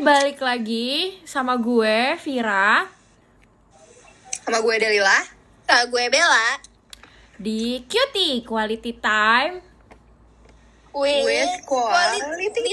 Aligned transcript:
balik 0.00 0.44
lagi 0.44 1.16
sama 1.24 1.56
gue 1.56 2.20
Vira. 2.20 2.84
Sama 4.44 4.60
gue 4.60 4.74
Delila. 4.76 5.18
Sama 5.64 5.84
gue 5.88 6.04
Bella. 6.12 6.60
Di 7.40 7.80
Cutie 7.88 8.44
Quality 8.44 8.92
Time. 9.00 9.54
With, 10.96 11.60
quality, 11.68 12.72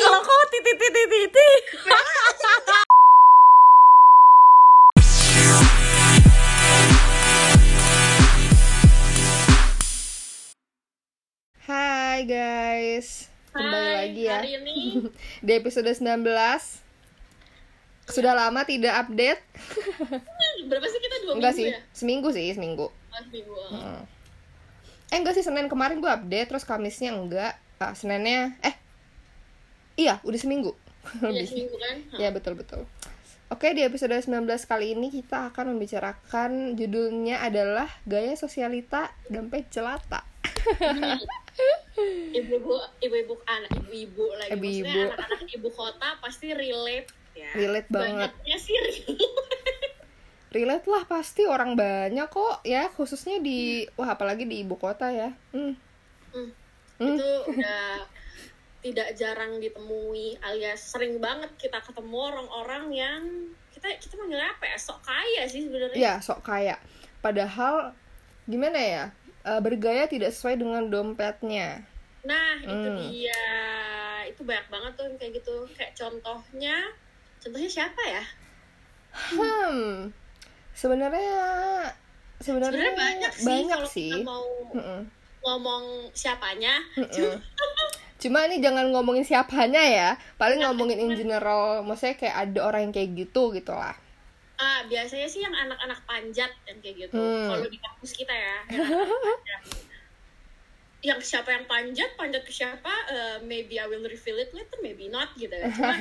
Kalau 0.00 0.20
kok 0.24 0.44
titit 0.48 0.76
titit 0.80 1.08
titit. 1.12 1.62
Hai 11.68 12.24
guys, 12.24 13.28
kembali 13.54 13.86
Hai, 13.86 13.96
lagi 14.02 14.22
ya. 14.26 14.34
Hari 14.42 14.50
ini. 14.58 14.76
Di 15.46 15.52
episode 15.54 15.86
19 15.86 16.26
Sudah 18.04 18.36
lama 18.36 18.60
tidak 18.68 19.06
update. 19.06 19.40
Berapa 20.68 20.86
sih 20.90 21.00
kita? 21.00 21.16
Dua 21.24 21.40
Enggak 21.40 21.56
minggu 21.56 21.64
sih, 21.64 21.66
ya? 21.72 21.80
seminggu 21.96 22.28
sih, 22.36 22.46
seminggu. 22.52 22.86
Oh, 22.92 23.20
seminggu. 23.24 23.54
Eh 25.08 25.16
enggak 25.16 25.38
sih, 25.38 25.44
Senin 25.46 25.72
kemarin 25.72 26.04
gue 26.04 26.10
update, 26.12 26.52
terus 26.52 26.68
Kamisnya 26.68 27.16
enggak. 27.16 27.56
Ah, 27.80 27.96
Seninnya, 27.96 28.60
eh 28.60 28.76
Iya, 29.96 30.20
udah 30.26 30.36
seminggu. 30.36 30.76
Iya 31.24 31.44
seminggu 31.48 31.76
kan? 31.80 31.96
Ya 32.20 32.28
betul-betul 32.32 32.84
Oke, 33.52 33.76
di 33.76 33.84
episode 33.84 34.16
19 34.16 34.48
kali 34.64 34.96
ini 34.96 35.12
kita 35.12 35.52
akan 35.52 35.76
membicarakan 35.76 36.74
judulnya 36.80 37.44
adalah 37.44 37.86
Gaya 38.08 38.34
Sosialita 38.34 39.12
Dompet 39.28 39.68
Celata 39.68 40.24
Ibu-ibu, 42.34 42.74
ibu-ibu 42.98 43.34
anak 43.46 43.70
ibu-ibu 43.84 44.26
lagi. 44.34 44.50
Ibu-ibu. 44.58 44.86
Maksudnya 44.86 45.14
anak-anak 45.14 45.50
ibu 45.54 45.68
kota 45.70 46.08
pasti 46.18 46.46
relate 46.50 47.10
ya. 47.38 47.50
Relate 47.54 47.88
banget. 47.90 48.30
Banyaknya 48.34 48.56
sih 48.58 48.76
relate. 48.78 49.28
relate 50.54 50.86
lah 50.86 51.02
pasti 51.10 51.42
orang 51.50 51.74
banyak 51.74 52.30
kok 52.30 52.62
ya 52.62 52.86
khususnya 52.94 53.42
di 53.42 53.82
wah 53.98 54.14
apalagi 54.14 54.46
di 54.46 54.62
ibu 54.62 54.78
kota 54.78 55.10
ya 55.10 55.34
hmm. 55.50 55.74
Hmm. 56.30 56.50
Hmm. 57.02 57.18
Itu 57.18 57.30
udah 57.50 58.06
tidak 58.86 59.08
jarang 59.18 59.58
ditemui 59.58 60.38
alias 60.46 60.94
sering 60.94 61.18
banget 61.18 61.50
kita 61.58 61.82
ketemu 61.82 62.16
orang-orang 62.20 62.84
yang 62.94 63.22
kita 63.74 63.98
kita 63.98 64.14
manggilnya 64.14 64.54
apa 64.54 64.64
ya 64.70 64.78
sok 64.78 65.02
kaya 65.02 65.42
sih 65.50 65.66
sebenarnya 65.66 65.98
ya 65.98 66.12
sok 66.22 66.46
kaya 66.46 66.78
padahal 67.18 67.96
gimana 68.46 68.78
ya 68.78 69.04
eh, 69.44 69.60
bergaya 69.60 70.04
tidak 70.04 70.32
sesuai 70.32 70.56
dengan 70.56 70.88
dompetnya. 70.88 71.84
Nah 72.24 72.56
itu 72.58 72.88
Hmm. 72.88 72.98
dia. 73.04 73.44
Itu 74.24 74.42
banyak 74.42 74.66
banget 74.66 74.92
tuh 74.96 75.04
yang 75.04 75.16
kayak 75.16 75.32
gitu. 75.38 75.54
Kayak 75.72 75.92
contohnya 75.94 76.76
contohnya 77.38 77.68
siapa 77.68 78.02
ya? 78.02 78.24
Hmm. 79.30 80.10
Sebenarnya 80.72 81.38
sebenarnya 82.42 82.72
sebenarnya 82.72 82.94
banyak 82.98 83.32
sih 83.32 83.46
banyak 83.46 83.78
kalau 83.78 83.88
sih. 83.88 84.10
kita 84.10 84.26
mau 84.26 84.44
Mm-mm. 84.74 85.00
ngomong 85.40 85.84
siapanya. 86.10 86.74
Mm-mm. 86.98 87.38
cuma 88.14 88.48
ini 88.48 88.56
jangan 88.58 88.88
ngomongin 88.90 89.22
siapanya 89.22 89.82
ya. 89.84 90.08
Paling 90.40 90.58
Iya, 90.58 90.72
ngomongin 90.72 90.98
in 90.98 91.12
general. 91.14 91.84
Maksudnya 91.84 92.16
kayak 92.16 92.36
ada 92.48 92.58
orang 92.64 92.88
yang 92.88 92.94
kayak 92.94 93.10
gitu 93.14 93.52
gitu 93.52 93.70
lah 93.70 93.94
ah 94.54 94.86
biasanya 94.86 95.26
sih 95.26 95.42
yang 95.42 95.54
anak-anak 95.54 95.98
panjat 96.06 96.50
yang 96.70 96.78
kayak 96.78 97.10
gitu. 97.10 97.18
Hmm. 97.18 97.50
kalau 97.50 97.66
di 97.66 97.78
kampus 97.82 98.12
kita 98.14 98.34
ya 98.34 98.58
yang 101.04 101.20
siapa 101.20 101.52
yang 101.52 101.68
panjat 101.68 102.16
panjat 102.16 102.42
ke 102.48 102.52
siapa 102.52 102.92
eh, 103.12 103.36
maybe 103.44 103.76
I 103.76 103.84
will 103.84 104.02
reveal 104.08 104.40
it 104.40 104.50
later 104.56 104.80
maybe 104.80 105.12
not 105.12 105.36
gitu 105.36 105.52
ya. 105.52 105.68
Cuma 105.68 105.94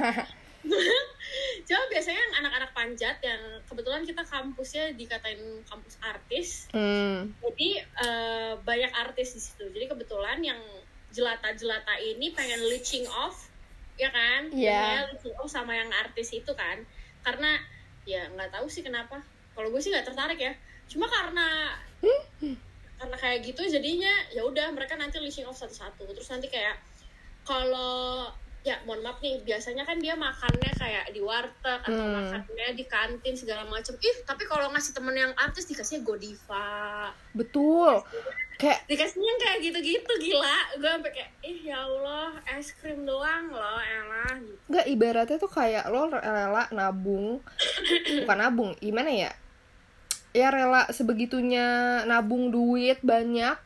cuma 1.68 1.84
biasanya 1.92 2.20
yang 2.24 2.36
anak-anak 2.40 2.72
panjat 2.72 3.20
yang 3.20 3.42
kebetulan 3.68 4.08
kita 4.08 4.24
kampusnya 4.24 4.96
dikatain 4.96 5.44
kampus 5.68 6.00
artis. 6.00 6.72
Hmm. 6.72 7.36
jadi 7.44 7.70
eh, 7.84 8.54
banyak 8.64 8.92
artis 8.96 9.36
di 9.36 9.42
situ. 9.44 9.68
Jadi 9.76 9.92
kebetulan 9.92 10.40
yang 10.40 10.62
jelata-jelata 11.12 12.00
ini 12.00 12.32
pengen 12.32 12.64
leeching 12.72 13.04
off 13.12 13.52
ya 14.00 14.08
kan? 14.10 14.50
Iya. 14.56 14.72
Pengennya 14.72 15.04
leeching 15.14 15.36
off 15.36 15.52
sama 15.52 15.76
yang 15.76 15.92
artis 15.92 16.32
itu 16.32 16.52
kan. 16.56 16.80
Karena 17.28 17.60
ya 18.04 18.28
nggak 18.32 18.52
tahu 18.52 18.68
sih 18.68 18.84
kenapa. 18.84 19.24
Kalau 19.54 19.70
gue 19.70 19.82
sih 19.82 19.92
nggak 19.94 20.08
tertarik 20.12 20.40
ya. 20.40 20.54
Cuma 20.90 21.08
karena 21.08 21.78
karena 23.00 23.18
kayak 23.20 23.44
gitu 23.44 23.68
jadinya 23.68 24.12
ya 24.32 24.48
udah 24.48 24.72
mereka 24.72 24.96
nanti 24.96 25.20
leeching 25.20 25.48
off 25.48 25.60
satu-satu. 25.60 26.08
Terus 26.12 26.30
nanti 26.32 26.48
kayak 26.52 26.80
kalau 27.44 28.32
ya 28.64 28.80
mohon 28.84 29.04
maaf 29.04 29.20
nih 29.20 29.44
biasanya 29.44 29.84
kan 29.84 30.00
dia 30.00 30.16
makannya 30.16 30.72
kayak 30.74 31.12
di 31.12 31.20
warteg 31.20 31.84
atau 31.84 31.92
Hmm. 31.94 32.16
makannya 32.16 32.68
di 32.74 32.86
kantin 32.86 33.36
segala 33.36 33.68
macam 33.68 33.92
ih 33.94 34.16
tapi 34.24 34.44
kalau 34.44 34.72
ngasih 34.72 34.92
temen 34.92 35.12
yang 35.14 35.36
artis 35.36 35.68
dikasihnya 35.68 36.00
godiva. 36.02 37.12
Betul. 37.32 38.00
Kayak 38.56 38.88
dikasihnya 38.88 39.34
kayak 39.38 39.58
gitu-gitu 39.62 40.14
gila. 40.18 40.58
Gue 40.78 40.90
sampai 40.90 41.12
kayak 41.12 41.32
ih 41.44 41.60
ya 41.66 41.84
allah 41.84 42.32
es 42.48 42.72
krim 42.74 43.04
doang 43.04 43.52
loh 43.52 43.80
elah 43.80 44.32
gitu. 44.40 44.56
Nggak 44.72 44.86
ibaratnya 44.88 45.38
tuh 45.38 45.52
kayak 45.52 45.84
lo 45.92 46.08
rela 46.08 46.64
nabung. 46.72 47.44
Bukan 48.24 48.38
nabung, 48.40 48.72
gimana 48.80 49.12
ya? 49.12 49.32
Ya 50.32 50.48
rela 50.50 50.88
sebegitunya 50.88 51.68
nabung 52.06 52.48
duit 52.48 53.04
banyak 53.04 53.60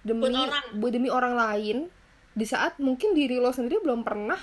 Demi 0.00 0.24
Buat 0.24 0.34
orang. 0.40 0.64
demi 0.88 1.08
orang 1.10 1.34
lain 1.36 1.76
Di 2.34 2.46
saat 2.48 2.76
mungkin 2.82 3.16
diri 3.16 3.36
lo 3.38 3.50
sendiri 3.54 3.80
belum 3.80 4.02
pernah 4.02 4.38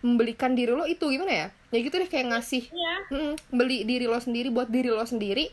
Membelikan 0.00 0.56
diri 0.56 0.72
lo 0.72 0.88
itu 0.88 1.12
gimana 1.12 1.28
ya? 1.28 1.48
Ya 1.76 1.78
gitu 1.84 2.00
deh 2.00 2.08
kayak 2.08 2.32
ngasih 2.32 2.72
iya. 2.72 2.94
mm, 3.12 3.34
Beli 3.52 3.84
diri 3.84 4.08
lo 4.08 4.16
sendiri 4.16 4.48
buat 4.48 4.72
diri 4.72 4.88
lo 4.88 5.04
sendiri 5.04 5.52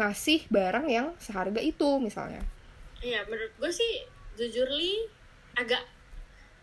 Ngasih 0.00 0.48
barang 0.48 0.86
yang 0.88 1.12
seharga 1.20 1.60
itu 1.60 2.00
misalnya. 2.00 2.40
Iya 3.00 3.24
menurut 3.28 3.52
gue 3.60 3.72
sih 3.72 4.04
jujur 4.36 4.68
li 4.72 5.08
agak 5.56 5.80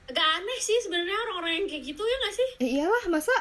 agak 0.09 0.27
aneh 0.37 0.59
sih 0.61 0.77
sebenarnya 0.85 1.17
orang-orang 1.29 1.53
yang 1.63 1.67
kayak 1.69 1.83
gitu 1.85 2.01
ya 2.01 2.15
gak 2.21 2.35
sih? 2.35 2.49
Ya 2.61 2.67
iyalah 2.81 3.05
masa 3.09 3.33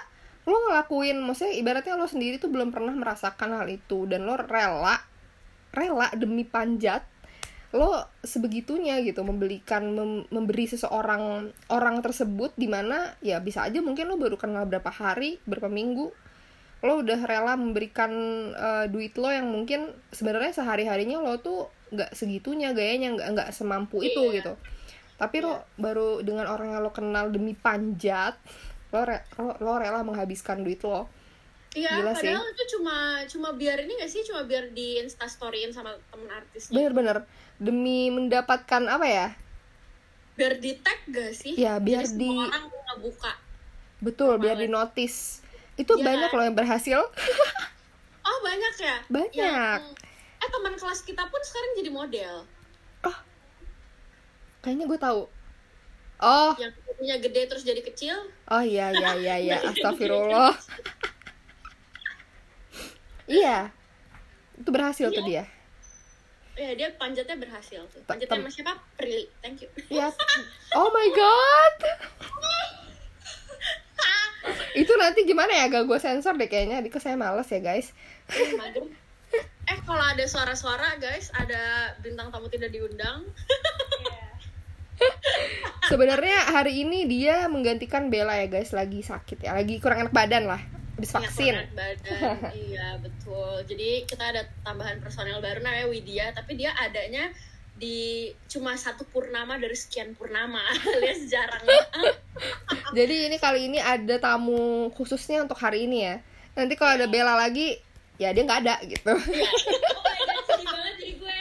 lo 0.43 0.59
ngelakuin 0.69 1.23
maksudnya 1.23 1.55
ibaratnya 1.55 1.95
lo 1.95 2.09
sendiri 2.11 2.43
tuh 2.43 2.51
belum 2.51 2.75
pernah 2.75 2.91
merasakan 2.93 3.63
hal 3.63 3.69
itu 3.71 4.11
dan 4.11 4.27
lo 4.27 4.35
rela 4.35 4.99
rela 5.71 6.09
demi 6.19 6.43
panjat 6.43 7.07
lo 7.73 8.05
sebegitunya 8.21 9.01
gitu 9.01 9.25
membelikan 9.25 9.81
mem- 9.97 10.29
memberi 10.29 10.69
seseorang 10.69 11.49
orang 11.73 12.05
tersebut 12.05 12.53
di 12.53 12.69
mana 12.69 13.17
ya 13.25 13.41
bisa 13.41 13.65
aja 13.65 13.81
mungkin 13.81 14.13
lo 14.13 14.21
baru 14.21 14.37
kenal 14.37 14.69
berapa 14.69 14.93
hari 14.93 15.41
berapa 15.49 15.73
minggu 15.73 16.13
lo 16.83 16.93
udah 17.01 17.21
rela 17.25 17.57
memberikan 17.57 18.13
eh, 18.53 18.87
duit 18.93 19.17
lo 19.17 19.33
yang 19.33 19.49
mungkin 19.49 19.89
sebenarnya 20.13 20.53
sehari 20.53 20.85
harinya 20.85 21.17
lo 21.19 21.41
tuh 21.41 21.73
nggak 21.93 22.13
segitunya 22.13 22.77
gayanya 22.77 23.17
nggak 23.17 23.29
nggak 23.33 23.49
semampu 23.53 24.01
itu 24.03 24.21
Iya. 24.21 24.37
gitu. 24.43 24.53
Tapi 25.17 25.41
lo 25.41 25.63
baru 25.79 26.21
dengan 26.21 26.51
orang 26.51 26.75
yang 26.75 26.83
lo 26.83 26.91
kenal 26.91 27.31
demi 27.31 27.55
panjat 27.55 28.37
lo 28.91 29.07
re- 29.07 29.25
lo, 29.39 29.57
lo 29.57 29.73
rela 29.79 30.03
menghabiskan 30.03 30.61
duit 30.61 30.83
lo 30.83 31.09
Iya, 31.73 31.89
Gila 31.99 32.13
sih. 32.13 32.29
padahal 32.29 32.47
itu 32.47 32.65
cuma 32.71 32.97
cuma 33.27 33.49
biar 33.53 33.81
ini 33.81 33.97
gak 33.97 34.07
sih? 34.07 34.21
Cuma 34.23 34.43
biar 34.43 34.69
di 34.71 35.01
instastoryin 35.01 35.73
sama 35.73 35.97
temen 36.07 36.29
artisnya. 36.29 36.75
bener-bener 36.75 37.25
demi 37.57 38.09
mendapatkan 38.09 38.83
apa 38.87 39.05
ya 39.05 39.29
Biar 40.33 40.57
di 40.57 40.77
tag 40.77 41.01
gak 41.07 41.33
sih? 41.33 41.53
Ya, 41.55 41.77
biar 41.79 42.05
Jadi 42.05 42.19
di- 42.19 42.29
semua 42.29 42.47
orang 42.47 42.65
nggak 42.69 42.99
buka. 43.01 43.33
betul 43.99 44.33
biar 44.37 44.57
Kemarin. 44.57 44.69
di 44.69 44.75
notice 44.75 45.19
itu 45.75 45.93
Iya. 45.95 46.05
banyak 46.05 46.31
loh 46.31 46.45
yang 46.45 46.55
berhasil 46.55 47.01
Oh 48.23 48.39
banyak 48.41 48.75
ya? 48.77 48.97
Banyak. 49.09 49.33
Yang- 49.33 49.97
eh 50.39 50.51
teman 50.51 50.75
kelas 50.75 51.01
kita 51.03 51.25
pun 51.25 51.41
sekarang 51.41 51.71
jadi 51.75 51.91
model. 51.91 52.35
kayaknya 54.59 54.87
gue 54.87 54.95
tahu 54.97 55.27
oh 56.21 56.53
Yang 56.55 56.71
punya 56.95 57.17
gede 57.19 57.43
terus 57.47 57.63
jadi 57.63 57.83
kecil. 57.83 58.15
oh 58.47 58.63
iya 58.63 58.91
iya 58.91 59.11
iya 59.17 59.35
iya 59.41 59.57
astagfirullah 59.69 60.55
iya 63.33 63.73
itu 64.61 64.69
berhasil 64.69 65.09
tuh 65.09 65.25
dia 65.25 65.49
Ya 66.53 66.77
dia 66.77 66.93
panjatnya 67.01 67.41
berhasil 67.41 67.81
tuh. 67.89 68.05
Panjatnya 68.05 68.45
sama 68.45 68.53
siapa? 68.53 68.77
Prilly. 69.01 69.25
Thank 69.41 69.65
you. 69.65 69.73
Iya. 69.89 70.13
Oh 70.77 70.93
my 70.93 71.09
god. 71.17 71.77
itu 74.85 74.93
nanti 75.01 75.25
gimana 75.25 75.49
ya 75.49 75.73
gak 75.73 75.89
gue 75.89 75.97
sensor 75.97 76.37
deh 76.37 76.53
kayaknya 76.53 76.85
Dika 76.85 77.01
saya 77.01 77.17
males 77.17 77.49
ya 77.49 77.57
guys 77.65 77.97
Eh, 78.29 78.53
mager. 78.61 78.85
Eh 79.65 79.79
kalau 79.89 80.05
ada 80.05 80.25
suara-suara 80.29 81.01
guys, 81.01 81.33
ada 81.33 81.97
bintang 82.05 82.29
tamu 82.29 82.53
tidak 82.53 82.69
diundang. 82.69 83.25
sebenarnya 85.91 86.53
hari 86.53 86.85
ini 86.87 87.05
dia 87.11 87.51
menggantikan 87.51 88.09
Bella 88.09 88.39
ya 88.39 88.47
guys 88.47 88.71
lagi 88.73 89.03
sakit 89.03 89.45
ya 89.45 89.53
lagi 89.53 89.83
kurang 89.83 90.07
enak 90.07 90.15
badan 90.15 90.47
lah 90.47 90.63
habis 91.03 91.19
vaksin 91.19 91.59
badan. 91.75 92.39
iya 92.71 92.95
betul. 93.03 93.67
Jadi 93.67 94.07
kita 94.07 94.23
ada 94.23 94.47
tambahan 94.63 95.03
personel 95.03 95.43
baru 95.43 95.59
namanya 95.59 95.91
Widya, 95.91 96.31
tapi 96.31 96.55
dia 96.55 96.71
adanya 96.79 97.27
di 97.75 98.31
cuma 98.47 98.79
satu 98.79 99.03
purnama 99.11 99.59
dari 99.59 99.75
sekian 99.75 100.15
purnama 100.15 100.63
alias 100.95 101.27
jarang 101.27 101.65
Jadi 102.99 103.27
ini 103.27 103.37
kali 103.43 103.67
ini 103.67 103.83
ada 103.83 104.23
tamu 104.23 104.95
khususnya 104.95 105.43
untuk 105.43 105.59
hari 105.59 105.91
ini 105.91 106.07
ya. 106.07 106.17
Nanti 106.55 106.79
kalau 106.79 106.95
ada 106.95 107.11
Bella 107.11 107.35
lagi, 107.35 107.83
ya 108.23 108.31
dia 108.31 108.47
nggak 108.47 108.61
ada 108.63 108.79
gitu. 108.87 109.11
oh 109.11 110.03
my 110.07 110.21
god 110.23 110.45
sedih 110.47 110.69
banget 110.71 110.95
jadi 111.03 111.13
gue 111.19 111.39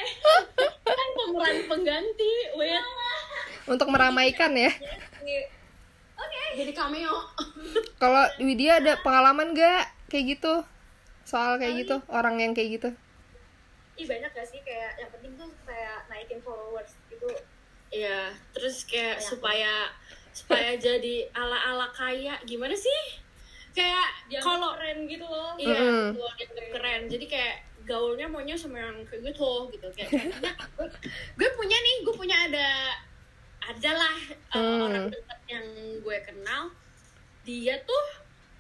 kan 0.90 1.10
pemeran 1.14 1.58
pengganti 1.70 2.34
wait 2.58 2.86
untuk 3.70 3.88
meramaikan 3.94 4.52
ya. 4.58 4.74
Jadi 6.58 6.72
cameo 6.76 7.16
Kalau 8.02 8.24
Widya 8.42 8.82
ada 8.82 8.98
pengalaman 9.06 9.54
nggak 9.54 10.10
kayak 10.12 10.38
gitu? 10.38 10.54
Soal 11.24 11.56
kayak 11.62 11.86
gitu, 11.86 12.02
orang 12.12 12.42
yang 12.42 12.52
kayak 12.52 12.82
gitu. 12.82 12.90
Ih 13.96 14.06
banyak 14.10 14.32
gak 14.34 14.48
sih 14.50 14.60
kayak 14.66 14.98
yang 14.98 15.10
penting 15.14 15.38
tuh 15.38 15.48
kayak 15.64 16.10
naikin 16.10 16.42
followers 16.42 16.98
itu 17.14 17.30
Iya, 17.92 18.32
terus 18.56 18.88
kayak 18.88 19.20
supaya 19.20 19.92
supaya 20.32 20.80
jadi 20.88 21.28
ala-ala 21.36 21.92
kaya 21.92 22.40
gimana 22.48 22.72
sih? 22.72 23.20
Kayak 23.76 24.08
dia 24.32 24.40
kalau 24.40 24.76
keren 24.80 25.08
gitu 25.08 25.28
loh. 25.28 25.56
iya, 25.60 26.12
betul, 26.12 26.28
dianggap 26.40 26.68
keren. 26.80 27.02
Jadi 27.12 27.26
kayak 27.28 27.56
gaulnya 27.84 28.28
maunya 28.32 28.56
sama 28.56 28.80
yang 28.80 29.04
kayak 29.04 29.32
gitu 29.32 29.68
gitu 29.76 29.88
kayak 29.92 30.08
kayaknya 30.08 30.54
gue, 30.56 30.88
gue 31.36 31.50
punya 31.60 31.78
nih, 31.78 31.96
gue 32.08 32.16
punya 32.16 32.38
ada 32.48 32.70
adalah 33.62 34.16
uh, 34.52 34.58
Hmm. 34.58 34.82
orang 34.90 35.06
dekat 35.10 35.40
yang 35.48 35.66
gue 36.02 36.18
kenal. 36.26 36.74
Dia 37.46 37.78
tuh 37.82 38.04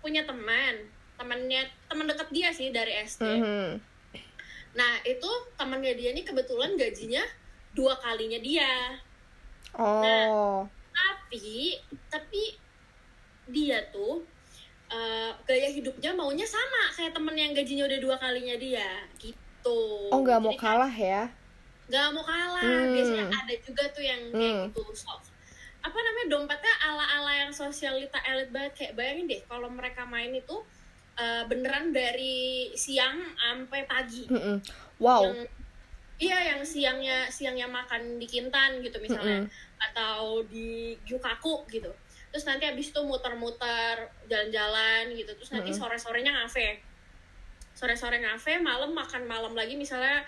punya 0.02 0.26
teman, 0.26 0.90
temannya 1.18 1.70
teman 1.86 2.06
dekat 2.10 2.30
dia 2.34 2.50
sih 2.50 2.70
dari 2.70 2.94
SD. 3.06 3.22
Mhm. 3.22 3.70
Nah, 4.72 4.94
itu 5.04 5.30
temannya 5.56 5.94
dia 5.94 6.10
nih 6.14 6.24
kebetulan 6.24 6.74
gajinya 6.80 7.22
dua 7.74 7.98
kalinya 8.00 8.40
dia. 8.40 8.98
Oh, 9.72 10.68
tapi 10.92 11.80
tapi 12.12 12.60
dia 13.48 13.80
tuh 13.92 14.24
eh, 14.92 15.32
gaya 15.48 15.72
hidupnya 15.72 16.12
maunya 16.12 16.44
sama 16.44 16.92
kayak 16.92 17.16
temen 17.16 17.32
yang 17.32 17.56
gajinya 17.56 17.88
udah 17.88 18.00
dua 18.04 18.16
kalinya 18.20 18.56
dia 18.60 19.08
gitu 19.16 19.80
oh 20.12 20.20
nggak 20.20 20.44
mau 20.44 20.52
Jadi 20.52 20.60
kalah 20.60 20.92
ya? 20.92 21.32
Nggak 21.92 22.08
mau 22.10 22.24
kalah 22.24 22.64
Hmm. 22.64 22.96
biasanya 22.96 23.26
ada 23.28 23.54
juga 23.60 23.84
tuh 23.92 24.00
yang 24.02 24.22
kayak 24.32 24.48
Hmm. 24.56 24.64
gitu 24.72 24.82
so, 24.96 25.12
apa 25.82 25.98
namanya 25.98 26.28
dompetnya 26.30 26.74
ala 26.82 27.04
ala 27.12 27.32
yang 27.38 27.52
sosialita 27.52 28.16
elit 28.24 28.48
banget 28.50 28.72
kayak 28.74 28.94
bayangin 28.96 29.28
deh 29.28 29.42
kalau 29.44 29.68
mereka 29.68 30.02
main 30.06 30.32
itu 30.32 30.56
eh, 31.14 31.44
beneran 31.44 31.92
dari 31.92 32.72
siang 32.74 33.20
sampai 33.36 33.84
pagi 33.84 34.24
Mhm. 34.26 34.58
Wow. 34.98 35.28
yang 35.28 35.38
iya 36.18 36.38
yang 36.54 36.62
siangnya 36.64 37.28
siangnya 37.28 37.68
makan 37.68 38.16
di 38.16 38.26
Kintan 38.26 38.80
gitu 38.80 38.96
misalnya 38.98 39.44
Mm-mm. 39.44 39.82
atau 39.82 40.40
di 40.48 40.96
Yukaku 41.04 41.68
gitu 41.68 41.92
terus 42.32 42.48
nanti 42.48 42.64
abis 42.64 42.96
itu 42.96 43.02
muter-muter 43.04 44.00
jalan-jalan 44.26 45.12
gitu 45.12 45.36
terus 45.36 45.52
nanti 45.52 45.76
sore-sorenya 45.76 46.32
ngafe 46.32 46.80
sore-sore 47.74 48.22
ngafe 48.22 48.62
malam 48.62 48.94
makan 48.94 49.26
malam 49.26 49.52
lagi 49.52 49.76
misalnya 49.76 50.24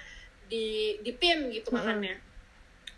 di 0.53 0.65
di 1.01 1.11
PIM 1.11 1.49
gitu 1.49 1.73
Mm-mm. 1.73 1.81
makannya 1.81 2.15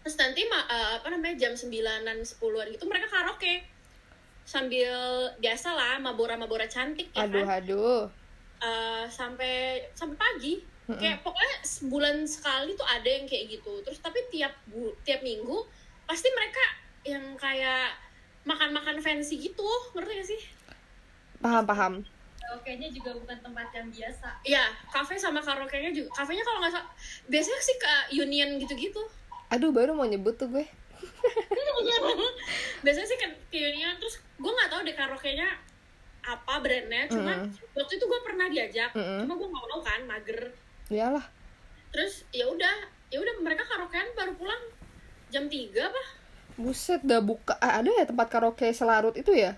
terus 0.03 0.19
nanti 0.19 0.43
ma- 0.45 0.67
eh, 0.67 0.99
apa 0.99 1.07
namanya 1.07 1.39
jam 1.39 1.53
9-an 1.55 2.19
10-an 2.19 2.67
gitu 2.69 2.83
mereka 2.85 3.07
karaoke 3.07 3.63
sambil 4.45 4.93
biasa 5.39 5.71
lah 5.71 5.97
mabora-mabora 5.97 6.67
cantik 6.67 7.09
ya 7.09 7.25
Aduh, 7.25 7.41
kan 7.41 7.63
aduh. 7.63 8.03
Eh, 8.57 9.05
sampai 9.09 9.53
sampai 9.91 10.15
pagi 10.15 10.53
Mm-mm. 10.85 10.99
kayak 10.99 11.23
pokoknya 11.23 11.55
sebulan 11.63 12.15
sekali 12.25 12.75
tuh 12.75 12.85
ada 12.85 13.07
yang 13.07 13.25
kayak 13.25 13.49
gitu 13.51 13.81
terus 13.81 13.97
tapi 13.97 14.21
tiap 14.29 14.53
bu 14.67 14.93
tiap 15.01 15.23
minggu 15.23 15.65
pasti 16.05 16.29
mereka 16.29 16.61
yang 17.03 17.33
kayak 17.35 17.95
makan-makan 18.43 19.01
fancy 19.01 19.39
gitu 19.39 19.65
ngerti 19.95 20.11
gak 20.13 20.27
sih 20.27 20.41
Paham, 21.35 21.63
paham. 21.63 21.93
Kayaknya 22.55 22.89
juga 22.89 23.11
bukan 23.13 23.37
tempat 23.41 23.67
yang 23.73 23.87
biasa. 23.89 24.27
Iya, 24.41 24.63
kafe 24.89 25.13
sama 25.15 25.37
karaoke-nya 25.37 25.91
juga. 25.91 26.09
Kafenya 26.13 26.41
kalau 26.41 26.57
nggak 26.61 26.73
salah, 26.73 26.89
biasanya 27.25 27.61
sih 27.61 27.75
ke 27.77 27.93
Union 28.15 28.49
gitu-gitu. 28.57 29.01
Aduh, 29.53 29.69
baru 29.69 29.93
mau 29.93 30.05
nyebut 30.05 30.33
tuh 30.33 30.49
gue. 30.49 30.65
biasanya 32.83 33.07
sih 33.07 33.17
ke, 33.17 33.27
ke 33.49 33.57
Union, 33.59 33.93
terus 33.97 34.17
gue 34.17 34.51
nggak 34.51 34.69
tahu 34.71 34.81
deh 34.81 34.95
karaoke-nya 34.95 35.47
apa 36.23 36.53
brandnya. 36.57 37.05
Cuma 37.05 37.33
Mm. 37.37 37.49
waktu 37.77 37.93
itu 37.97 38.05
gue 38.05 38.19
pernah 38.25 38.47
diajak, 38.49 38.91
Mm-mm. 38.93 39.19
cuma 39.25 39.33
gue 39.37 39.47
nggak 39.49 39.65
mau 39.69 39.81
kan, 39.81 40.01
mager. 40.05 40.39
Iyalah. 40.89 41.25
Terus 41.93 42.25
ya 42.29 42.45
udah, 42.49 42.75
ya 43.09 43.17
udah 43.21 43.33
mereka 43.41 43.63
karaokean 43.65 44.09
baru 44.17 44.33
pulang 44.33 44.63
jam 45.29 45.45
3 45.45 45.85
apa? 45.85 46.03
Buset, 46.55 47.03
udah 47.03 47.21
buka. 47.21 47.53
ah, 47.59 47.83
ada 47.83 47.91
ya 47.91 48.05
tempat 48.07 48.27
karaoke 48.31 48.71
selarut 48.71 49.13
itu 49.13 49.35
ya? 49.35 49.53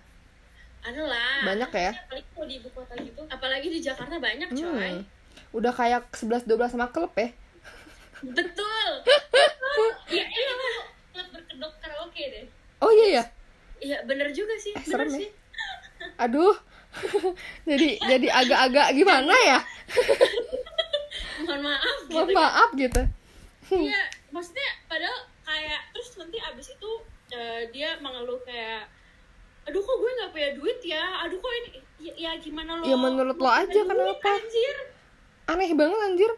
Ada 0.87 1.03
lah. 1.03 1.39
Banyak 1.43 1.71
ya? 1.75 1.91
Apalagi 1.91 2.27
kalau 2.31 2.47
di 2.47 2.55
ibu 2.63 2.69
kota 2.71 2.93
gitu. 2.95 3.21
Apalagi 3.27 3.67
di 3.67 3.79
Jakarta 3.83 4.15
banyak 4.15 4.49
coy. 4.55 4.91
Hmm. 4.95 5.03
Udah 5.51 5.71
kayak 5.75 6.07
11-12 6.15 6.47
sama 6.71 6.87
klub 6.95 7.11
ya? 7.19 7.29
Betul. 8.23 8.89
Iya, 10.07 10.25
iya. 10.25 10.53
Klub 11.13 11.27
berkedok 11.35 11.73
karaoke 11.83 12.23
deh. 12.33 12.45
Oh 12.81 12.89
iya 12.89 13.07
ya? 13.21 13.23
Iya, 13.77 13.97
bener 14.09 14.33
juga 14.33 14.57
sih. 14.57 14.73
Eh, 14.73 14.81
bener 14.81 14.89
serem 14.89 15.09
ya. 15.11 15.19
sih. 15.21 15.29
Aduh. 16.17 16.55
jadi 17.69 17.99
jadi 18.01 18.27
agak-agak 18.31 18.87
gimana 18.97 19.35
ya? 19.45 19.59
Mohon 21.45 21.61
maaf 21.69 21.97
gitu. 22.01 22.15
Mohon 22.15 22.29
maaf 22.33 22.69
gitu. 22.73 23.01
Iya, 23.67 24.01
maksudnya 24.33 24.69
padahal 24.89 25.19
kayak 25.45 25.81
terus 25.93 26.09
nanti 26.17 26.37
abis 26.41 26.67
itu 26.73 26.91
eh, 27.35 27.61
dia 27.69 27.99
mengeluh 28.01 28.41
kayak 28.47 28.89
aduh 29.67 29.79
kok 29.79 29.95
gue 29.97 30.11
nggak 30.13 30.31
punya 30.31 30.49
duit 30.53 30.79
ya 30.81 31.03
aduh 31.21 31.35
kok 31.35 31.51
ini 31.53 31.69
ya, 31.99 32.13
ya 32.15 32.31
gimana 32.37 32.71
lo 32.73 32.83
Ya, 32.83 32.95
menurut 32.95 33.35
lo 33.35 33.47
aja, 33.47 33.67
duit, 33.67 33.83
kenapa? 33.85 34.29
anjir 34.31 34.75
Aneh 35.45 35.71
banget 35.71 35.99
anjir. 36.01 36.31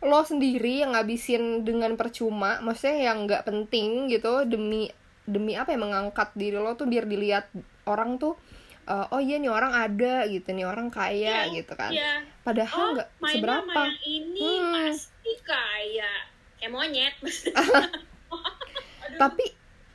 Lo 0.00 0.22
sendiri 0.22 0.78
yang 0.78 0.94
ngabisin 0.94 1.42
dengan 1.62 1.94
percuma, 1.94 2.58
maksudnya 2.58 3.10
yang 3.10 3.26
nggak 3.26 3.42
penting 3.42 4.06
gitu 4.06 4.42
demi 4.44 4.86
demi 5.24 5.52
apa 5.52 5.70
ya 5.70 5.78
mengangkat 5.78 6.30
diri 6.32 6.54
lo 6.54 6.72
tuh 6.72 6.86
biar 6.86 7.02
dilihat 7.04 7.50
orang 7.84 8.14
tuh 8.16 8.38
eh, 8.84 9.06
oh 9.10 9.18
iya 9.18 9.36
nih 9.36 9.50
orang 9.50 9.74
ada 9.74 10.22
gitu 10.24 10.48
nih 10.48 10.64
orang 10.64 10.88
kaya 10.88 11.44
Iya, 11.44 11.52
gitu 11.52 11.74
kan. 11.74 11.90
iya 11.90 12.22
Padahal 12.40 12.78
oh 12.80 12.90
nggak 12.94 13.08
mainnya 13.18 13.34
seberapa. 13.34 13.66
sama 13.68 13.82
yang 13.84 13.98
ini 14.04 14.40
Hmm. 14.56 14.72
pasti 14.72 15.32
kayak 15.42 16.18
kayak 16.56 16.70
monyet 16.70 17.14
tapi 19.20 19.44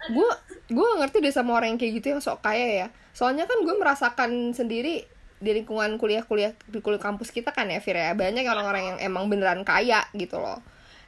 gue 0.05 0.29
gue 0.73 0.87
ngerti 0.99 1.21
deh 1.21 1.31
sama 1.31 1.55
orang 1.55 1.73
yang 1.75 1.79
kayak 1.79 1.93
gitu 2.01 2.07
yang 2.17 2.21
sok 2.21 2.41
kaya 2.41 2.85
ya. 2.85 2.87
Soalnya 3.13 3.45
kan 3.45 3.61
gue 3.61 3.75
merasakan 3.77 4.51
sendiri 4.51 5.05
di 5.43 5.51
lingkungan 5.53 5.99
kuliah-kuliah 5.99 6.55
di 6.65 6.79
kuliah 6.79 6.97
kampus 6.99 7.29
kita 7.29 7.53
kan 7.53 7.69
ya 7.69 7.79
Fir 7.79 7.95
ya. 7.95 8.11
Banyak 8.17 8.43
orang-orang 8.43 8.83
yang 8.95 8.97
emang 8.99 9.29
beneran 9.29 9.61
kaya 9.61 10.03
gitu 10.17 10.41
loh. 10.41 10.59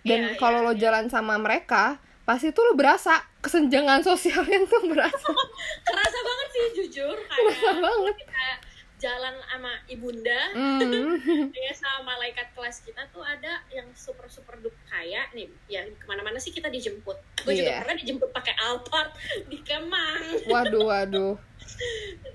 Dan 0.05 0.33
Iya, 0.33 0.37
kalau 0.37 0.61
iya, 0.61 0.67
lo 0.69 0.73
jalan 0.77 1.05
sama 1.09 1.35
mereka 1.41 1.97
pasti 2.25 2.49
tuh 2.49 2.65
lo 2.65 2.73
berasa 2.77 3.21
kesenjangan 3.41 4.01
sosialnya 4.07 4.65
tuh 4.69 4.85
berasa. 4.85 5.29
Kerasa 5.89 6.17
banget 6.21 6.47
sih 6.53 6.61
jujur 6.81 7.17
kayak 7.17 7.77
banget. 7.81 8.15
kita 8.21 8.45
jalan 8.95 9.35
sama 9.45 9.71
ibunda. 9.85 10.41
Hmm. 10.55 11.19
ya 11.67 11.73
sama 11.75 12.15
malaikat 12.15 12.47
kelas 12.55 12.79
kita 12.81 13.03
tuh 13.11 13.21
ada 13.21 13.59
yang 13.67 13.87
super 13.91 14.25
super 14.27 14.55
duper 14.57 14.79
kaya 14.87 15.27
nih. 15.31 15.51
Ya 15.67 15.83
ke 15.83 16.05
mana-mana 16.05 16.39
sih 16.39 16.49
kita 16.49 16.71
dijemput. 16.71 17.17
Gue 17.43 17.53
juga 17.53 17.75
Iya. 17.75 17.79
pernah 17.83 17.97
dijemput 17.99 18.29
pakai 18.31 18.55
Alphard 18.55 19.11
di 19.51 19.59
Kemang. 19.61 20.47
Waduh 20.47 20.83
waduh. 20.85 21.35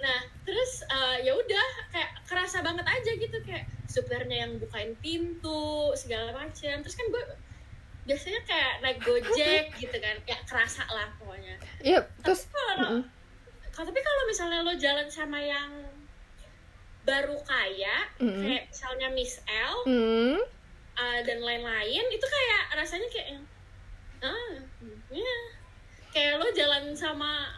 Nah 0.00 0.20
terus 0.42 0.80
eh, 0.82 1.16
ya 1.22 1.32
udah 1.32 1.66
kayak 1.88 2.10
kerasa 2.24 2.60
banget 2.60 2.84
aja 2.84 3.10
gitu. 3.14 3.36
Kayak 3.40 3.68
supirnya 3.84 4.44
yang 4.44 4.56
bukain 4.56 4.96
pintu 4.98 5.92
segala 5.94 6.32
macam 6.32 6.74
terus 6.80 6.94
kan 6.94 7.06
gue 7.08 7.24
biasanya 8.04 8.40
kayak 8.44 8.72
naik 8.80 8.98
gojek 9.00 9.64
gitu 9.76 9.96
kan. 9.96 10.16
Ya 10.24 10.36
kerasa 10.44 10.84
lah 10.88 11.08
pokoknya. 11.16 11.56
Iya 11.80 12.04
terus 12.20 12.44
tapi 12.44 12.52
kalau 12.54 13.00
kalau- 13.70 13.88
tapi 13.88 14.00
kalau 14.02 14.22
misalnya 14.26 14.60
lo 14.60 14.74
jalan 14.74 15.08
sama 15.08 15.38
yang 15.38 15.68
baru 17.02 17.36
kaya 17.42 17.96
Mm-mm. 18.18 18.40
kayak 18.40 18.64
misalnya 18.68 19.08
Miss 19.10 19.40
L 19.44 19.74
hmm. 19.88 20.36
uh, 20.94 21.20
dan 21.24 21.38
lain-lain 21.40 22.04
itu 22.08 22.26
kayak 22.26 22.62
rasanya 22.76 23.08
kayak 23.08 23.40
ah 24.20 24.52
ya 25.08 25.36
kayak 26.10 26.36
lo 26.36 26.46
jalan 26.52 26.92
sama 26.92 27.48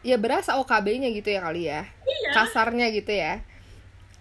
ya 0.00 0.16
berasa 0.16 0.58
OKB-nya 0.58 1.12
gitu 1.12 1.28
ya 1.28 1.40
kali 1.40 1.62
ya 1.68 1.86
iya 2.02 2.30
kasarnya 2.32 2.90
gitu 2.90 3.12
ya 3.12 3.38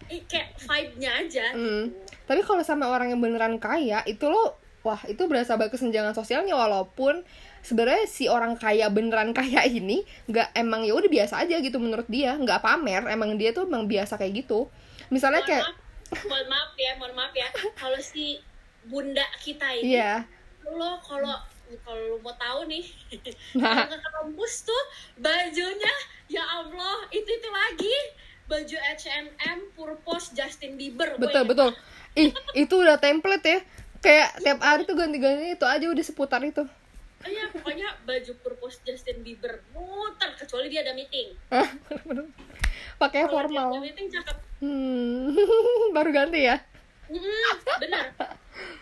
i- 0.09 0.25
kayak 0.25 0.57
vibe-nya 0.57 1.11
aja 1.17 1.45
Hmm. 1.53 1.89
gitu. 1.89 1.97
Tapi 2.25 2.41
kalau 2.45 2.61
sama 2.61 2.85
orang 2.85 3.09
yang 3.09 3.21
beneran 3.21 3.57
kaya, 3.57 4.05
itu 4.05 4.29
lo 4.29 4.53
wah, 4.81 5.01
itu 5.05 5.25
berasa 5.25 5.57
banget 5.57 5.77
kesenjangan 5.77 6.13
sosialnya 6.13 6.53
walaupun 6.53 7.25
sebenarnya 7.61 8.05
si 8.07 8.25
orang 8.31 8.55
kaya 8.55 8.87
beneran 8.87 9.31
kaya 9.37 9.65
ini 9.67 10.03
nggak 10.27 10.55
emang 10.55 10.85
ya 10.87 10.93
udah 10.95 11.09
biasa 11.11 11.43
aja 11.43 11.59
gitu 11.59 11.77
menurut 11.77 12.07
dia, 12.07 12.35
nggak 12.35 12.63
pamer, 12.63 13.03
emang 13.11 13.35
dia 13.35 13.51
tuh 13.51 13.67
emang 13.67 13.85
biasa 13.85 14.15
kayak 14.15 14.45
gitu. 14.45 14.67
Misalnya 15.11 15.43
mohon 15.43 15.49
kayak 15.49 15.65
maaf. 15.65 15.77
Mohon 16.25 16.47
maaf 16.49 16.71
ya 16.77 16.91
mohon 16.97 17.13
maaf 17.15 17.33
ya. 17.33 17.47
Kalau 17.77 17.99
si 18.01 18.39
bunda 18.87 19.25
kita 19.43 19.67
ini 19.75 19.99
iya, 19.99 20.23
lo 20.65 20.97
kalau 21.03 21.35
kalau 21.85 22.01
lu 22.01 22.17
mau 22.25 22.33
tahu 22.33 22.65
nih 22.65 22.81
Nah. 23.61 23.85
kalau 23.85 23.93
ke 23.93 24.09
kampus 24.09 24.53
tuh 24.65 24.83
bajunya 25.21 25.95
ya 26.31 26.41
Allah 26.41 27.05
itu 27.13 27.29
itu 27.29 27.49
lagi. 27.49 27.97
Baju 28.49 28.77
H&M 28.81 29.59
Purpose 29.77 30.33
Justin 30.33 30.73
Bieber 30.73 31.21
betul 31.21 31.45
betul. 31.45 31.69
Ih 32.17 32.33
itu 32.57 32.73
udah 32.73 32.97
template 32.97 33.45
ya. 33.45 33.59
Kayak 34.01 34.41
tiap 34.41 34.59
hari 34.65 34.89
tuh 34.89 34.97
ganti-ganti 34.97 35.53
itu 35.53 35.65
aja 35.69 35.85
udah 35.85 36.01
seputar 36.01 36.41
itu 36.41 36.65
Iya, 37.19 37.51
pokoknya 37.51 37.87
baju 38.07 38.31
purpose 38.39 38.79
Justin 38.87 39.19
Bieber 39.21 39.59
muter 39.75 40.31
kecuali 40.39 40.71
dia 40.71 40.87
ada 40.87 40.95
meeting. 40.95 41.35
Pakai 43.01 43.27
Kalau 43.27 43.43
dia 43.43 43.59
ada 43.59 43.67
formal 43.67 43.83
meeting 43.83 44.07
cakep. 44.07 44.37
hmm 44.59 45.35
baru 45.95 46.11
ganti 46.11 46.47
ya 46.47 46.57
Mm, 47.09 47.25
bener, 47.81 48.13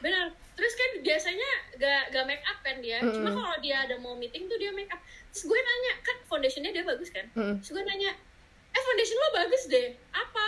bener. 0.04 0.26
Terus 0.52 0.74
kan 0.76 1.00
biasanya 1.00 1.50
gak, 1.80 2.12
gak 2.12 2.28
make 2.28 2.44
up 2.44 2.60
kan 2.60 2.84
dia. 2.84 3.00
Cuma 3.00 3.32
Mm-mm. 3.32 3.40
kalau 3.40 3.56
dia 3.64 3.88
ada 3.88 3.96
mau 4.04 4.20
meeting 4.20 4.52
tuh 4.52 4.60
dia 4.60 4.68
make 4.76 4.92
up. 4.92 5.00
Terus 5.32 5.48
gue 5.48 5.56
nanya, 5.56 5.94
kan 6.04 6.20
foundationnya 6.28 6.76
dia 6.76 6.84
bagus 6.84 7.08
kan? 7.08 7.24
Mm-mm. 7.40 7.64
Terus 7.64 7.72
gue 7.72 7.84
nanya, 7.88 8.12
eh 8.68 8.82
foundation 8.84 9.16
lo 9.16 9.30
bagus 9.32 9.64
deh. 9.72 9.96
Apa? 10.12 10.48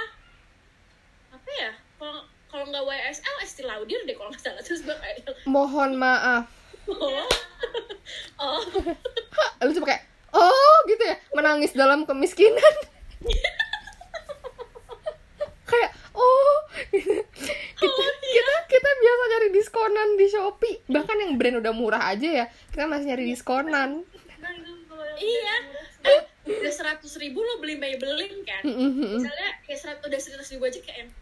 Apa 1.39 1.49
ya? 1.55 1.71
Kalau 1.95 2.27
kalau 2.51 2.67
nggak 2.67 2.83
YSL, 2.83 3.35
Estee 3.47 3.63
Lauder 3.63 4.01
deh 4.03 4.15
kalau 4.19 4.27
nggak 4.27 4.43
salah. 4.43 4.59
Terus 4.59 4.83
gue 4.83 4.95
kayak, 4.99 5.23
mohon 5.47 5.95
maaf 5.95 6.51
oh, 6.89 7.29
oh, 8.39 8.61
lu 9.67 9.71
cuma 9.75 9.87
kayak 9.91 10.03
oh 10.31 10.75
gitu 10.87 11.03
ya 11.03 11.15
menangis 11.35 11.71
dalam 11.75 12.07
kemiskinan. 12.07 12.75
Kayak 15.69 15.93
oh 16.17 16.55
gitu. 16.89 17.13
kita, 17.77 18.05
kita 18.17 18.55
kita 18.65 18.89
biasa 18.89 19.23
nyari 19.29 19.47
diskonan 19.53 20.09
di 20.17 20.25
shopee. 20.25 20.81
Bahkan 20.89 21.17
yang 21.21 21.31
brand 21.37 21.61
udah 21.61 21.73
murah 21.77 22.09
aja 22.09 22.25
ya 22.25 22.45
kita 22.73 22.89
masih 22.89 23.13
nyari 23.13 23.29
diskonan. 23.29 24.01
Kalau 24.09 25.05
yang 25.05 25.21
iya. 25.21 25.55
Eh, 25.99 26.21
udah 26.57 26.73
seratus 26.73 27.21
ribu 27.21 27.45
lo 27.45 27.61
beli 27.61 27.77
Maybelline 27.77 28.41
kan? 28.47 28.65
Misalnya 28.65 29.61
kayak 29.67 29.77
seratus 29.77 30.05
udah 30.09 30.19
seratus 30.19 30.49
ribu 30.57 30.63
aja 30.65 30.79
kayak 30.81 31.13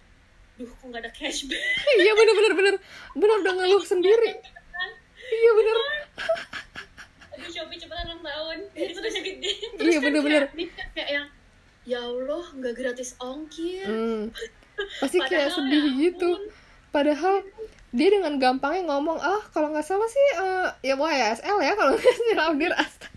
duh 0.57 0.69
kok 0.71 0.85
nggak 0.87 1.01
ada 1.03 1.11
cashback? 1.11 1.61
Iya 1.99 2.13
bener 2.15 2.33
bener 2.39 2.53
bener. 2.55 2.75
Bener 3.19 3.35
udah 3.43 3.53
ngeluh 3.57 3.83
sendiri. 3.83 4.31
Iya 5.27 5.51
bener 5.59 5.77
Aduh, 7.47 7.55
Shopee 7.55 7.77
cepetan 7.77 8.05
ulang 8.05 8.21
tahun. 8.21 8.57
Iya, 8.73 8.85
Itu 8.91 8.99
udah 8.99 9.11
gede. 9.15 9.51
iya 9.79 9.97
bener 9.97 10.21
bener 10.21 10.43
kayak, 10.45 10.67
kayak, 10.69 10.89
kayak 10.93 11.09
yang 11.09 11.27
ya 11.83 11.99
Allah 12.01 12.43
nggak 12.51 12.73
gratis 12.75 13.15
ongkir 13.17 13.87
Hmm. 13.87 14.23
pasti 15.01 15.17
kayak 15.17 15.49
sedih 15.49 15.83
ya 15.87 15.91
gitu 16.03 16.29
padahal 16.89 17.39
dia 17.89 18.09
dengan 18.11 18.35
gampangnya 18.35 18.91
ngomong 18.91 19.17
ah 19.17 19.39
kalau 19.49 19.71
nggak 19.71 19.81
salah 19.81 20.05
sih 20.05 20.27
eh, 20.37 20.67
ya 20.83 20.93
YSL 20.93 21.57
ya 21.57 21.73
kalau 21.73 21.95
nggak 21.95 22.03
salah 22.05 22.35
Laudir 22.45 22.73
astaga 22.75 23.16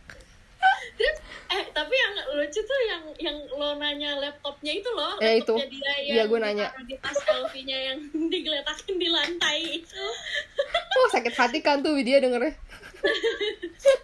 Terus, 1.00 1.16
eh 1.56 1.64
tapi 1.72 1.94
yang 1.96 2.12
lucu 2.36 2.60
tuh 2.60 2.80
yang 2.84 3.02
yang 3.16 3.36
lo 3.50 3.72
nanya 3.74 4.20
laptopnya 4.20 4.72
itu 4.74 4.90
loh 4.92 5.16
Ya, 5.16 5.32
itu. 5.34 5.56
dia 5.56 5.94
Iya, 5.98 6.12
yang 6.20 6.28
gua 6.28 6.40
nanya. 6.42 6.68
ditaruh 6.68 6.84
di 6.84 6.96
tas 7.00 7.16
LV-nya 7.16 7.78
yang 7.88 7.98
digeletakin 8.32 8.96
di 8.96 9.08
lantai 9.08 9.58
itu. 9.80 10.04
Oh 11.00 11.06
sakit 11.08 11.32
hati 11.32 11.58
kan 11.58 11.80
tuh 11.80 11.96
dia 11.98 12.20
dengernya? 12.20 12.52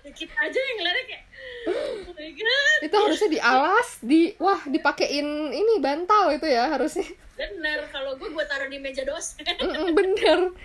Kita 0.09 0.33
aja 0.33 0.57
yang 0.57 0.77
ngeliatnya 0.81 1.05
kayak 1.05 1.25
oh 1.69 2.09
my 2.09 2.31
god. 2.33 2.79
Itu 2.81 2.97
harusnya 2.97 3.29
di 3.29 3.41
alas 3.43 3.89
di 4.01 4.21
wah 4.39 4.63
dipakein 4.65 5.29
ini 5.53 5.77
bantal 5.77 6.33
itu 6.33 6.47
ya 6.47 6.73
harusnya. 6.73 7.05
Bener 7.37 7.85
kalau 7.93 8.17
gue 8.17 8.33
gue 8.33 8.45
taruh 8.47 8.65
di 8.67 8.81
meja 8.81 9.05
dosen 9.05 9.45
bener. 9.93 10.57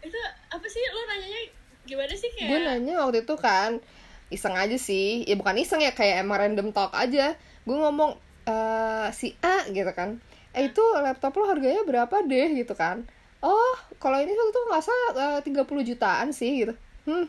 Itu 0.00 0.18
apa 0.46 0.66
sih 0.66 0.82
lo 0.86 1.02
nanyanya 1.04 1.40
gimana 1.82 2.14
sih 2.14 2.30
kayak 2.30 2.46
gue 2.46 2.60
nanya 2.62 2.94
waktu 3.00 3.18
itu 3.24 3.34
kan 3.34 3.80
iseng 4.30 4.54
aja 4.54 4.78
sih. 4.78 5.26
Ya 5.26 5.34
bukan 5.36 5.58
iseng 5.58 5.82
ya 5.82 5.92
kayak 5.92 6.22
emang 6.22 6.38
random 6.40 6.70
talk 6.70 6.94
aja. 6.94 7.34
Gue 7.66 7.76
ngomong 7.76 8.16
eh 8.46 9.08
si 9.12 9.36
A 9.42 9.66
gitu 9.68 9.90
kan. 9.92 10.18
Eh 10.50 10.70
itu 10.70 10.82
laptop 10.98 11.36
lo 11.38 11.46
harganya 11.46 11.82
berapa 11.84 12.22
deh? 12.24 12.56
gitu 12.56 12.74
kan. 12.74 13.04
Oh 13.40 13.74
kalau 13.98 14.18
ini 14.20 14.32
tuh 14.32 14.62
nggak 14.68 14.84
salah 14.84 15.10
eh, 15.38 15.40
30 15.44 15.66
jutaan 15.84 16.30
sih 16.30 16.64
gitu. 16.66 16.74
Hmm. 17.04 17.26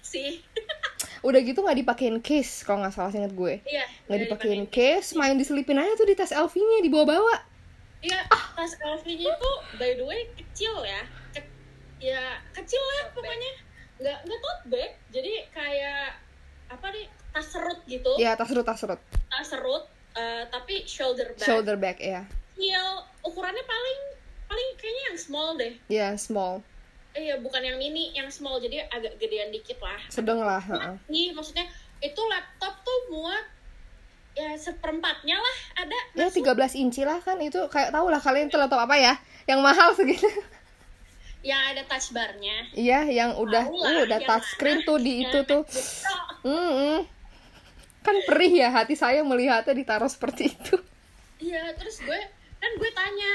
Sih. 0.00 0.40
Udah 1.26 1.40
gitu 1.44 1.60
nggak 1.60 1.84
dipakein 1.84 2.18
case 2.24 2.64
kalau 2.64 2.80
nggak 2.80 2.94
salah 2.96 3.12
inget 3.12 3.32
gue. 3.36 3.60
Iya 3.64 3.84
nggak 4.08 4.20
dipakein 4.24 4.64
case. 4.68 5.12
main 5.16 5.36
diselipin 5.36 5.76
aja 5.76 5.92
tuh 5.96 6.08
di 6.08 6.16
tas 6.16 6.32
LV-nya 6.32 6.80
dibawa-bawa 6.80 7.48
Iya, 8.00 8.24
tas 8.56 8.72
LV-nya 8.80 9.28
itu 9.28 9.50
by 9.76 9.92
the 9.92 10.04
way 10.08 10.24
kecil 10.32 10.72
ya. 10.80 11.04
Ke- 11.36 11.52
ya 12.00 12.40
kecil 12.56 12.80
lah 12.80 13.12
pokoknya. 13.12 13.52
Nggak 14.00 14.18
nggak 14.24 14.38
tote 14.40 14.62
bag. 14.66 14.90
Jadi 15.10 15.32
kayak 15.50 16.16
apa 16.66 16.86
nih 16.88 17.04
tas 17.30 17.46
serut 17.46 17.78
gitu. 17.84 18.12
ya 18.16 18.34
tas 18.34 18.46
serut 18.46 18.62
tas 18.62 18.74
serut 18.76 18.98
Tas 19.28 19.46
serut 19.46 19.84
eh, 20.12 20.42
tapi 20.48 20.82
shoulder 20.84 21.30
bag. 21.30 21.42
shoulder 21.42 21.76
bag 21.76 21.96
ya 21.96 22.22
Kecil. 22.52 22.86
Ukurannya 23.22 23.62
paling 23.62 24.00
paling 24.44 24.68
kayaknya 24.76 25.02
yang 25.08 25.18
small 25.18 25.50
deh. 25.54 25.72
ya 25.86 26.08
small 26.14 26.64
Eh, 27.10 27.26
Iya, 27.26 27.34
bukan 27.38 27.58
yang 27.58 27.74
mini, 27.74 28.10
yang 28.12 28.30
small. 28.30 28.58
Jadi 28.58 28.78
agak 28.80 29.18
gedean 29.18 29.50
dikit 29.50 29.78
lah. 29.80 29.98
sedang 30.06 30.38
lah 30.38 30.62
heeh. 30.62 30.94
Nih, 31.06 31.34
maksudnya 31.34 31.66
itu 31.98 32.20
laptop 32.24 32.78
tuh 32.80 32.98
muat 33.10 33.42
ya 34.30 34.54
seperempatnya 34.54 35.34
lah 35.34 35.56
ada 35.76 35.98
ya 36.14 36.30
masuk. 36.30 36.46
13 36.46 36.78
inci 36.78 37.02
lah 37.02 37.18
kan 37.18 37.34
itu 37.38 37.58
kayak 37.66 37.90
tau 37.90 38.06
lah 38.06 38.16
kalian 38.16 38.46
itu 38.46 38.54
laptop 38.54 38.78
apa 38.80 38.94
ya 38.94 39.14
yang 39.44 39.58
mahal 39.58 39.90
segitu 39.92 40.22
yang 41.40 41.60
ada 41.72 41.82
touch 41.88 42.12
barnya 42.12 42.68
iya 42.76 43.04
yang 43.08 43.36
udah 43.40 43.64
uh, 43.64 44.04
udah 44.04 44.20
yang 44.20 44.28
touchscreen 44.28 44.84
mana, 44.84 44.88
tuh 44.88 44.98
di 45.00 45.12
itu 45.24 45.38
tuh 45.48 45.62
Pro. 45.64 46.50
Mm-mm. 46.50 46.98
kan 48.00 48.16
perih 48.28 48.52
ya 48.64 48.68
hati 48.72 48.96
saya 48.96 49.20
melihatnya 49.24 49.72
ditaruh 49.76 50.08
seperti 50.08 50.52
itu 50.52 50.76
Iya, 51.40 51.72
terus 51.72 52.04
gue 52.04 52.20
kan 52.60 52.70
gue 52.76 52.90
tanya, 52.92 53.32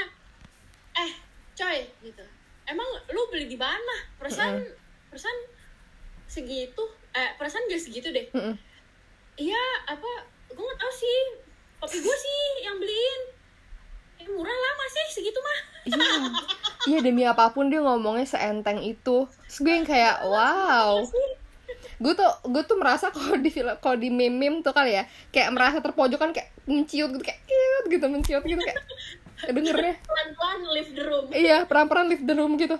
eh, 0.94 1.10
coy, 1.58 1.78
gitu. 2.06 2.22
Emang 2.70 2.86
lu 3.10 3.26
beli 3.34 3.50
di 3.50 3.58
mana? 3.58 3.98
Perasaan, 4.14 4.62
perasaan 5.10 5.38
segitu, 6.30 6.82
eh, 7.10 7.34
perasaan 7.34 7.66
gak 7.66 7.82
segitu 7.82 8.14
deh. 8.14 8.30
Iya, 9.36 9.64
apa? 9.90 10.10
Gue 10.54 10.62
nggak 10.62 10.78
tahu 10.78 10.92
sih. 10.94 11.18
Papi 11.82 11.98
gue 11.98 12.16
sih 12.16 12.40
yang 12.62 12.78
beliin. 12.78 13.22
Eh, 14.26 14.34
murah 14.34 14.50
lah 14.58 14.72
masih 14.74 15.02
segitu 15.14 15.38
mah. 15.38 15.58
iya. 15.86 16.06
Iya 16.86 16.98
demi 17.02 17.22
apa 17.22 17.50
pun 17.54 17.70
dia 17.70 17.78
ngomongnya 17.78 18.26
seenteng 18.26 18.82
itu. 18.82 19.30
Terus 19.46 19.58
gue 19.62 19.72
yang 19.72 19.86
kayak 19.86 20.26
wow. 20.26 21.06
gue 21.96 22.12
tuh 22.12 22.30
gue 22.50 22.62
tuh 22.66 22.76
merasa 22.76 23.08
kalau 23.08 23.40
di 23.40 23.48
film 23.48 23.72
kalau 23.80 23.96
di 23.96 24.12
meme 24.12 24.36
meme 24.36 24.58
tuh 24.60 24.76
kali 24.76 25.00
ya 25.00 25.08
kayak 25.32 25.48
merasa 25.56 25.80
terpojokan 25.80 26.28
kayak 26.28 26.52
menciut 26.68 27.08
gitu 27.08 27.24
kayak 27.24 27.40
cute 27.48 27.86
gitu 27.88 28.06
menciut 28.12 28.44
gitu 28.44 28.60
kayak 28.60 28.78
dengernya 29.48 29.94
Pelan-pelan 30.04 30.60
leave 30.76 30.92
the 30.92 31.02
room. 31.08 31.24
iya 31.32 31.64
peran-peran 31.64 32.06
leave 32.12 32.24
the 32.28 32.34
room 32.36 32.60
gitu. 32.60 32.76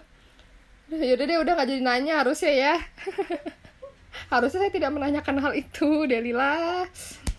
Yaudah 0.93 1.25
deh 1.27 1.39
udah 1.43 1.53
gak 1.59 1.69
jadi 1.71 1.83
nanya 1.83 2.15
harusnya 2.23 2.53
ya. 2.53 2.75
Harusnya 4.33 4.67
saya 4.67 4.73
tidak 4.73 4.91
menanyakan 4.97 5.39
hal 5.39 5.53
itu 5.53 6.09
Delila 6.09 6.87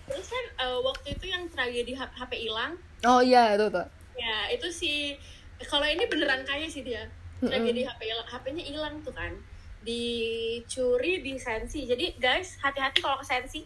Terus 0.08 0.28
kan 0.32 0.46
eh, 0.64 0.80
waktu 0.84 1.08
itu 1.20 1.26
yang 1.28 1.44
tragedi 1.52 1.94
HP 1.98 2.32
hilang, 2.48 2.80
oh 3.06 3.22
iya 3.22 3.54
itu 3.54 3.70
tuh 3.70 3.86
ya 4.18 4.50
itu 4.50 4.68
si 4.74 4.94
kalau 5.66 5.86
ini 5.90 6.06
beneran 6.06 6.46
kaya 6.46 6.70
sih 6.70 6.86
dia. 6.86 7.10
Tragedi 7.42 7.86
HP 7.86 8.02
hilang 8.06 8.30
HP-nya 8.30 8.64
hilang 8.66 8.96
tuh 9.02 9.14
kan. 9.14 9.34
Dicuri 9.82 11.26
di 11.26 11.34
sensi 11.42 11.88
jadi 11.90 12.14
guys 12.22 12.62
hati-hati 12.62 13.02
kalau 13.02 13.18
ke 13.18 13.26
sensi. 13.26 13.66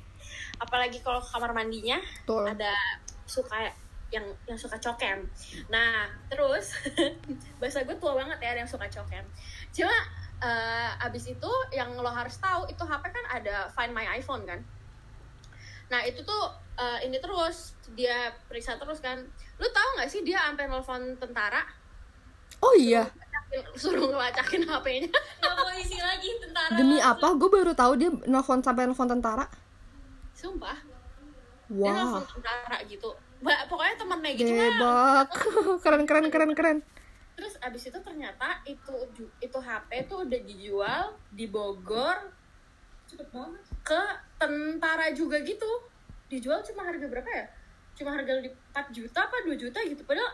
Apalagi 0.63 1.03
kalau 1.03 1.19
ke 1.19 1.27
kamar 1.27 1.51
mandinya 1.51 2.00
Betul. 2.23 2.47
ada 2.47 2.71
suka 3.27 3.67
yang 4.11 4.23
yang 4.47 4.55
suka 4.55 4.79
cokem. 4.79 5.27
Nah 5.67 6.07
terus 6.31 6.75
bahasa 7.59 7.83
gue 7.83 7.95
tua 8.00 8.15
banget 8.15 8.39
ya 8.39 8.55
ada 8.55 8.59
yang 8.63 8.71
suka 8.71 8.88
cokem. 8.88 9.23
Cuma 9.75 9.95
eh, 10.39 11.05
abis 11.07 11.31
itu 11.31 11.51
yang 11.75 11.91
lo 12.00 12.11
harus 12.11 12.39
tahu 12.39 12.67
itu 12.71 12.83
HP 12.83 13.03
kan 13.03 13.25
ada 13.27 13.67
Find 13.71 13.91
My 13.91 14.07
iPhone 14.15 14.47
kan? 14.47 14.63
Nah 15.91 16.07
itu 16.07 16.23
tuh 16.23 16.43
eh, 16.81 17.05
ini 17.05 17.17
terus 17.17 17.77
dia 17.93 18.17
periksa 18.45 18.75
terus 18.75 18.97
kan. 18.97 19.21
Lu 19.55 19.67
tahu 19.67 19.89
nggak 19.95 20.09
sih 20.09 20.21
dia 20.21 20.41
sampai 20.41 20.65
nelfon 20.65 21.13
tentara? 21.15 21.61
Oh 22.59 22.73
iya. 22.73 23.05
Suruh 23.75 24.07
ngelacakin 24.07 24.63
HP-nya 24.63 25.11
Nggak 25.11 25.55
polisi 25.59 26.00
lagi 26.00 26.29
tentara. 26.39 26.71
demi 26.73 26.97
apa? 26.97 27.35
Gue 27.35 27.50
baru 27.51 27.75
tahu 27.75 27.93
dia 27.95 28.09
nelfon 28.25 28.59
sampai 28.59 28.88
nelfon 28.88 29.05
tentara. 29.05 29.45
Sumpah. 30.31 30.77
Dia 31.67 31.91
nelfon 31.91 32.21
wow 32.21 32.31
tentara 32.31 32.77
gitu. 32.85 33.09
Ba- 33.41 33.65
pokoknya 33.65 33.95
temennya 33.97 34.31
gitu 34.35 34.51
Debak. 34.51 35.27
keren 35.83 36.03
keren 36.05 36.27
keren 36.29 36.51
keren. 36.53 36.77
Terus 37.33 37.57
abis 37.59 37.89
itu 37.89 38.00
ternyata 38.00 38.61
itu 38.63 38.93
itu 39.41 39.57
HP 39.57 40.05
tuh 40.05 40.23
udah 40.23 40.41
dijual 40.41 41.03
di 41.29 41.50
Bogor 41.50 42.29
cepet 43.09 43.27
banget. 43.33 43.63
ke 43.81 44.01
tentara 44.38 45.09
juga 45.11 45.41
gitu 45.41 45.67
dijual 46.31 46.63
cuma 46.63 46.88
harga 46.88 47.03
berapa 47.03 47.27
ya? 47.27 47.45
Cuma 47.93 48.15
harga 48.15 48.39
li- 48.39 48.55
4 48.71 48.88
juta 48.89 49.19
apa 49.21 49.35
2 49.43 49.51
juta 49.53 49.83
gitu. 49.83 50.01
Padahal 50.01 50.31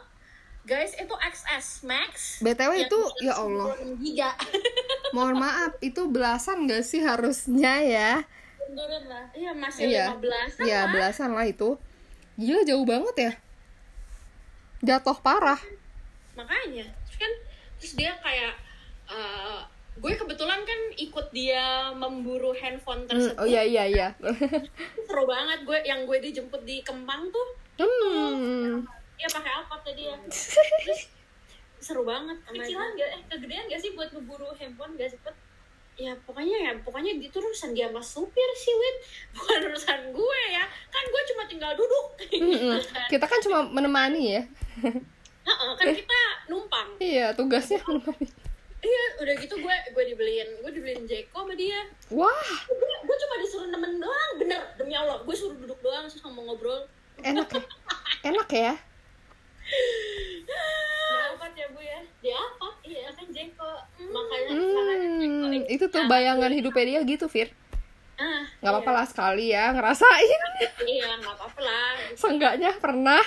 guys 0.61 0.93
itu 0.93 1.09
XS 1.09 1.67
Max 1.83 2.37
btw 2.39 2.71
itu 2.77 2.99
ya 3.19 3.33
Allah. 3.35 3.73
96 3.81 3.97
giga. 3.99 4.29
Mohon 5.17 5.35
maaf 5.41 5.73
itu 5.79 6.05
belasan 6.05 6.69
gak 6.69 6.83
sih 6.83 7.01
harusnya 7.01 7.81
ya? 7.81 8.11
Turun 8.67 9.03
lah. 9.07 9.25
Iya 9.33 9.51
masih 9.51 9.81
Iya. 9.89 10.05
15 10.13 10.61
Iya 10.61 10.81
belasan 10.87 11.33
lah 11.33 11.43
itu. 11.43 11.79
Gila 12.37 12.61
jauh 12.61 12.85
banget 12.85 13.15
ya. 13.17 13.31
Jatuh 14.85 15.17
parah. 15.17 15.57
Makanya 16.37 16.85
terus 16.85 17.17
kan 17.17 17.31
terus 17.81 17.93
dia 17.97 18.13
kayak 18.21 18.53
eh, 19.09 19.59
gue 19.97 20.13
kebetulan 20.13 20.61
kan 20.61 20.79
ikut 20.93 21.27
dia 21.33 21.89
memburu 21.93 22.53
handphone 22.53 23.05
Hmm, 23.05 23.09
tersebut. 23.09 23.37
Oh 23.41 23.47
iya 23.49 23.65
iya 23.65 23.83
iya. 23.89 24.07
Seru 25.07 25.25
banget 25.25 25.65
gue 25.65 25.77
yang 25.83 26.05
gue 26.05 26.17
dijemput 26.21 26.61
di 26.63 26.85
Kemang 26.85 27.33
tuh. 27.33 27.47
Hmm. 27.81 28.85
Iya 29.17 29.27
pakai 29.33 29.51
Alphard 29.57 29.81
tadi 29.81 30.05
ya 30.05 30.15
terus 30.21 31.09
seru 31.77 32.05
banget. 32.05 32.37
Oh 32.49 32.53
kecilan 32.53 32.89
gak 32.93 33.09
eh 33.13 33.21
kegedean 33.29 33.65
gak 33.69 33.81
sih 33.81 33.93
buat 33.93 34.09
ngeburu 34.13 34.49
handphone? 34.57 34.93
Gak 34.97 35.13
cepet 35.13 35.35
ya 35.97 36.13
pokoknya 36.29 36.57
ya 36.61 36.71
pokoknya 36.85 37.17
itu 37.17 37.33
urusan 37.33 37.73
dia 37.73 37.89
sama 37.89 37.97
supir 38.05 38.49
sih 38.53 38.69
Win 38.69 38.95
bukan 39.37 39.59
urusan 39.73 39.99
gue 40.13 40.39
ya. 40.53 40.65
Kan 40.93 41.03
gue 41.09 41.21
cuma 41.33 41.43
tinggal 41.49 41.73
duduk. 41.73 42.07
Mm-mm. 42.37 42.77
Kita 43.13 43.25
kan 43.25 43.39
cuma 43.41 43.65
menemani 43.65 44.37
ya. 44.37 44.43
Heeh, 45.47 45.71
kan 45.79 45.85
kita 45.89 46.21
numpang. 46.51 46.89
Iya 47.01 47.33
tugasnya 47.33 47.81
menemani 47.85 48.46
iya 48.87 49.03
udah 49.19 49.33
gitu 49.43 49.55
gue 49.59 49.75
gue 49.91 50.03
dibeliin 50.15 50.49
gue 50.63 50.71
dibeliin 50.71 51.03
Jeko 51.03 51.43
sama 51.43 51.53
dia. 51.59 51.79
Wah. 52.15 52.51
Gue, 52.71 52.93
gue 53.03 53.17
cuma 53.27 53.35
disuruh 53.43 53.67
nemen 53.67 53.99
doang 53.99 54.31
bener 54.39 54.61
demi 54.79 54.95
Allah. 54.95 55.19
Gue 55.27 55.35
suruh 55.35 55.55
duduk 55.59 55.79
doang 55.83 56.07
terus 56.07 56.23
ngomong 56.23 56.53
ngobrol. 56.53 56.87
Enak 57.19 57.49
ya? 57.51 57.63
Enak 58.23 58.49
ya? 58.53 58.73
Apa 61.35 61.45
ya 61.51 61.67
bu 61.73 61.81
ya? 61.83 61.99
Dia 62.23 62.37
apa 62.39 62.67
iya 62.87 63.09
kan 63.11 63.27
Jeko. 63.27 63.71
Makanya 63.99 64.49
makanya 64.55 65.07
Jeko 65.19 65.45
hmm, 65.51 65.65
itu 65.67 65.85
tuh 65.91 66.03
bayangan 66.07 66.51
hidupnya 66.53 66.85
dia 66.85 67.01
gitu 67.03 67.25
Fir. 67.27 67.51
Ah 68.17 68.49
Gak 68.65 68.71
apa-apa 68.73 68.91
lah 68.93 69.05
sekali 69.05 69.53
ya 69.53 69.69
ngerasain. 69.75 70.41
Iya 70.87 71.21
nggak 71.21 71.35
apa-apa 71.37 71.59
lah. 71.61 71.93
Seenggaknya 72.17 72.71
pernah. 72.81 73.21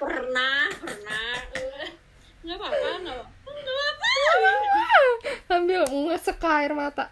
Pernah 0.00 0.72
pernah. 0.80 1.36
Nggak 2.42 2.56
apa-apa 2.56 2.88
nggak 3.02 3.16
apa-apa 3.16 3.31
Sambil 5.48 5.82
ngesek 5.84 6.42
air 6.42 6.72
mata. 6.72 7.06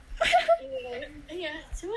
Iya 1.30 1.54
cuma 1.72 1.96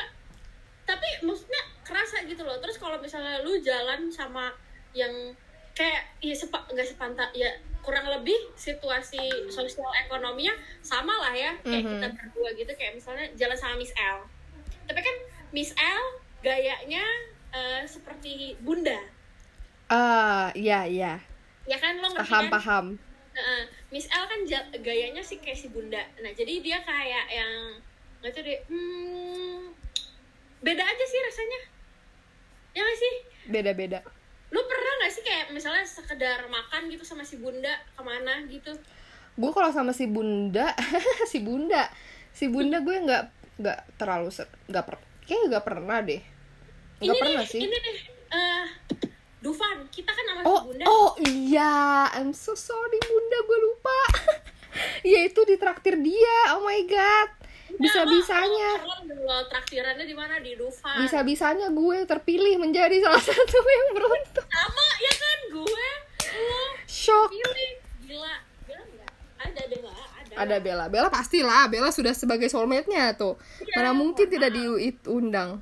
tapi 0.83 1.07
maksudnya 1.23 1.61
kerasa 1.81 2.23
gitu 2.23 2.43
loh. 2.43 2.59
Terus 2.59 2.77
kalau 2.77 2.99
misalnya 2.99 3.41
lu 3.41 3.57
jalan 3.59 4.11
sama 4.11 4.51
yang 4.93 5.11
kayak 5.73 6.05
ya 6.21 6.35
sepa 6.35 6.61
nggak 6.69 6.85
sepantas 6.85 7.33
ya 7.33 7.49
kurang 7.83 8.07
lebih 8.07 8.35
situasi 8.55 9.19
sosial 9.51 9.89
ekonominya 10.05 10.53
sama 10.79 11.11
lah 11.19 11.33
ya 11.35 11.51
kayak 11.59 11.83
Mhm. 11.83 11.91
kita 11.99 12.07
berdua 12.15 12.49
gitu. 12.55 12.71
Kayak 12.77 12.93
misalnya 12.95 13.25
jalan 13.35 13.57
sama 13.57 13.75
Miss 13.75 13.91
L. 13.95 14.23
Tapi 14.85 14.99
kan 14.99 15.15
Miss 15.51 15.71
L 15.75 16.03
gayanya 16.39 17.03
eh, 17.53 17.81
seperti 17.85 18.55
bunda. 18.59 18.97
Ah 19.87 20.49
iya 20.53 20.83
iya. 20.83 21.13
Ya 21.63 21.77
kan 21.79 21.95
lo 21.97 22.11
ngerti 22.11 22.27
Paham 22.27 22.43
kan 22.43 22.53
paham 22.53 22.85
Heeh. 23.33 23.63
Miss 23.89 24.09
L 24.09 24.25
kan 24.25 24.39
gayanya 24.81 25.21
sih 25.21 25.41
kayak 25.41 25.57
si 25.57 25.67
bunda. 25.69 26.01
Nah 26.21 26.31
jadi 26.33 26.61
dia 26.61 26.77
kayak 26.81 27.25
yang 27.29 27.53
nggak 28.21 28.31
tahu 28.33 28.43
deh. 28.45 28.59
Hmm, 28.69 29.73
beda 30.61 30.83
aja 30.83 31.05
sih 31.05 31.19
rasanya. 31.19 31.59
Ya 32.73 32.81
nggak 32.81 32.99
sih? 32.99 33.13
Beda-beda 33.49 33.99
Lu 34.53 34.61
pernah 34.69 34.91
nggak 35.01 35.11
sih 35.11 35.23
kayak 35.25 35.45
misalnya 35.49 35.81
sekedar 35.81 36.45
makan 36.45 36.85
gitu 36.87 37.01
sama 37.01 37.25
si 37.25 37.41
bunda 37.41 37.73
ke 37.97 38.01
mana 38.05 38.45
gitu? 38.47 38.69
gue 39.33 39.49
kalau 39.49 39.73
sama 39.73 39.97
si 39.97 40.05
bunda 40.05 40.77
si 41.31 41.41
bunda 41.41 41.89
si 42.29 42.45
bunda 42.53 42.85
gue 42.85 42.93
nggak 43.01 43.23
nggak 43.57 43.79
terlalu 43.97 44.29
nggak 44.69 44.83
per 44.85 44.95
kayaknya 45.25 45.45
nggak 45.49 45.65
pernah 45.65 45.97
deh 46.05 46.21
nggak 47.01 47.17
pernah 47.17 47.41
nih, 47.41 47.49
sih 47.49 47.61
Ini 47.65 47.77
nih. 47.81 47.97
eh 48.29 48.65
Dufan, 49.43 49.75
kita 49.91 50.07
kan 50.07 50.23
sama 50.23 50.39
oh 50.47 50.71
bunda. 50.71 50.83
oh 50.87 51.11
iya. 51.19 52.07
I'm 52.15 52.31
so 52.31 52.55
sorry 52.55 52.99
bunda 53.03 53.37
gue 53.43 53.59
lupa. 53.59 53.99
Ya 55.05 55.29
itu 55.29 55.37
di 55.45 55.53
traktir 55.61 56.01
dia. 56.01 56.57
Oh 56.57 56.65
my 56.65 56.81
god. 56.89 57.29
Bisa 57.77 58.09
bisanya 58.09 58.81
traktirannya 59.45 60.01
di 60.01 60.17
mana? 60.17 60.41
Di 60.41 60.57
Dufan? 60.57 60.97
bisa 61.05 61.21
bisanya 61.21 61.69
gue 61.69 61.97
terpilih 62.09 62.57
menjadi 62.57 62.97
salah 63.05 63.21
satu 63.29 63.59
yang 63.61 63.87
beruntung. 63.93 64.47
Sama 64.49 64.87
ya 64.97 65.13
kan? 65.13 65.39
Gue. 65.53 65.89
Lo 66.33 66.63
shock. 66.89 67.29
pilih 67.29 67.71
gila. 68.01 68.35
Gila 68.65 68.81
nggak? 68.81 69.11
Ada 69.45 69.61
nggak? 69.69 69.93
Ada. 69.93 70.33
ada 70.41 70.55
Bella. 70.57 70.85
Bella 70.89 71.09
pastilah. 71.13 71.69
Bella 71.69 71.93
sudah 71.93 72.17
sebagai 72.17 72.49
soulmate-nya 72.49 73.13
tuh. 73.13 73.37
Mana 73.77 73.93
mungkin 73.93 74.25
tidak 74.25 74.57
diundang 74.57 75.61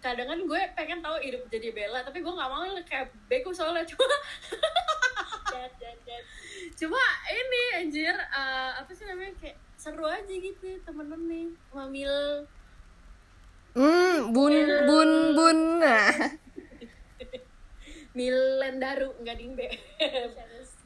kadang 0.00 0.32
kan 0.32 0.40
gue 0.40 0.60
pengen 0.76 1.00
tahu 1.04 1.16
hidup 1.20 1.44
jadi 1.52 1.76
Bella 1.76 2.00
tapi 2.00 2.24
gue 2.24 2.32
nggak 2.32 2.50
mau 2.50 2.64
kayak 2.88 3.12
bego 3.28 3.52
soalnya 3.52 3.84
cuma 3.84 4.08
Dad, 5.50 5.72
dad, 5.76 5.98
dad. 6.08 6.24
cuma 6.76 7.02
ini 7.28 7.62
anjir 7.84 8.16
eh, 8.16 8.70
apa 8.80 8.90
sih 8.96 9.04
namanya 9.04 9.36
kayak 9.36 9.56
seru 9.76 10.08
aja 10.08 10.32
gitu 10.32 10.80
temenan 10.84 11.20
nih 11.28 11.48
mamil 11.72 12.44
hmm 13.76 14.32
bun 14.32 14.54
bun 14.88 15.10
bun 15.36 15.58
nah. 15.80 16.10
Milendaru 18.16 19.14
nggak 19.22 19.36
dingbe 19.38 19.70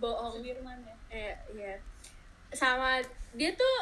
bohong. 0.05 0.37
Sudirman 0.37 0.79
ya? 0.85 0.97
Eh 1.09 1.35
iya. 1.57 1.75
Sama 2.53 3.01
dia 3.33 3.57
tuh 3.57 3.77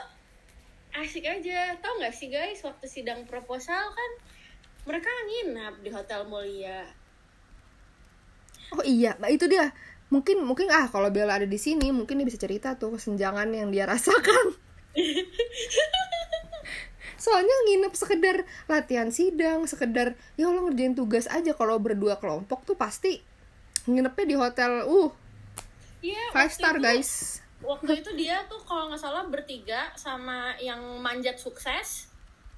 asik 0.94 1.26
aja. 1.26 1.74
Tau 1.82 1.98
nggak 1.98 2.14
sih 2.14 2.30
guys 2.30 2.62
waktu 2.62 2.86
sidang 2.86 3.26
proposal 3.26 3.90
kan 3.90 4.10
mereka 4.82 5.08
nginap 5.24 5.74
di 5.78 5.90
hotel 5.90 6.24
mulia 6.24 6.82
Oh 8.72 8.80
iya, 8.80 9.12
nah 9.20 9.28
itu 9.28 9.44
dia. 9.46 9.68
Mungkin 10.08 10.40
mungkin 10.42 10.64
ah 10.68 10.88
kalau 10.88 11.12
Bella 11.12 11.36
ada 11.36 11.44
di 11.44 11.56
sini, 11.56 11.92
mungkin 11.92 12.16
dia 12.16 12.24
bisa 12.24 12.40
cerita 12.40 12.72
tuh 12.72 12.96
kesenjangan 12.96 13.44
yang 13.48 13.68
dia 13.68 13.84
rasakan. 13.84 14.56
Soalnya 17.18 17.52
nginep 17.68 17.92
sekedar 17.92 18.36
latihan 18.66 19.08
sidang, 19.08 19.62
sekedar 19.64 20.16
ya 20.34 20.48
Allah 20.48 20.64
ngerjain 20.64 20.92
tugas 20.92 21.28
aja 21.28 21.52
kalau 21.52 21.78
berdua 21.78 22.16
kelompok 22.16 22.64
tuh 22.64 22.74
pasti 22.74 23.20
nginepnya 23.84 24.24
di 24.24 24.36
hotel 24.36 24.72
uh 24.82 25.10
Iya, 26.00 26.32
five 26.32 26.50
star 26.50 26.74
itu- 26.76 26.82
guys. 26.82 27.38
waktu 27.60 28.00
itu 28.00 28.10
dia 28.20 28.42
tuh 28.48 28.58
kalau 28.62 28.88
nggak 28.88 28.98
salah 28.98 29.22
bertiga 29.24 29.92
sama 29.94 30.56
yang 30.58 30.80
manjat 30.98 31.36
sukses 31.36 32.08